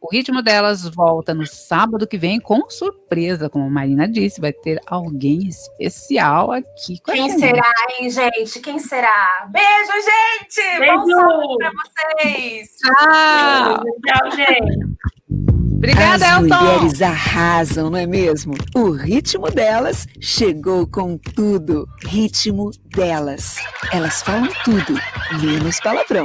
O 0.00 0.08
ritmo 0.12 0.40
delas 0.42 0.84
volta 0.84 1.34
no 1.34 1.44
sábado 1.44 2.06
que 2.06 2.16
vem 2.16 2.38
com 2.38 2.70
surpresa, 2.70 3.50
como 3.50 3.64
a 3.64 3.70
Marina 3.70 4.08
disse, 4.08 4.40
vai 4.40 4.52
ter 4.52 4.80
alguém 4.86 5.48
especial 5.48 6.52
aqui 6.52 7.00
com 7.02 7.10
a 7.10 7.14
Quem 7.14 7.36
será, 7.36 7.72
hein, 7.98 8.08
gente? 8.08 8.60
Quem 8.60 8.78
será? 8.78 9.48
Beijo, 9.50 9.92
gente! 10.04 10.78
Bom 10.86 11.04
Beijo! 11.04 11.20
sábado 11.20 11.56
pra 11.58 11.72
vocês! 12.22 12.68
Tchau! 12.78 13.82
Tchau, 14.06 14.30
gente. 14.36 14.98
Obrigada, 15.78 16.26
As 16.26 16.42
Elton! 16.42 16.64
mulheres 16.64 17.02
arrasam, 17.02 17.90
não 17.90 17.98
é 17.98 18.06
mesmo? 18.06 18.54
O 18.76 18.90
ritmo 18.90 19.50
delas 19.50 20.06
chegou 20.20 20.86
com 20.86 21.16
tudo. 21.18 21.88
Ritmo 22.04 22.70
delas. 22.94 23.56
Elas 23.92 24.22
falam 24.22 24.48
tudo, 24.64 24.94
menos 25.40 25.80
palavrão. 25.80 26.24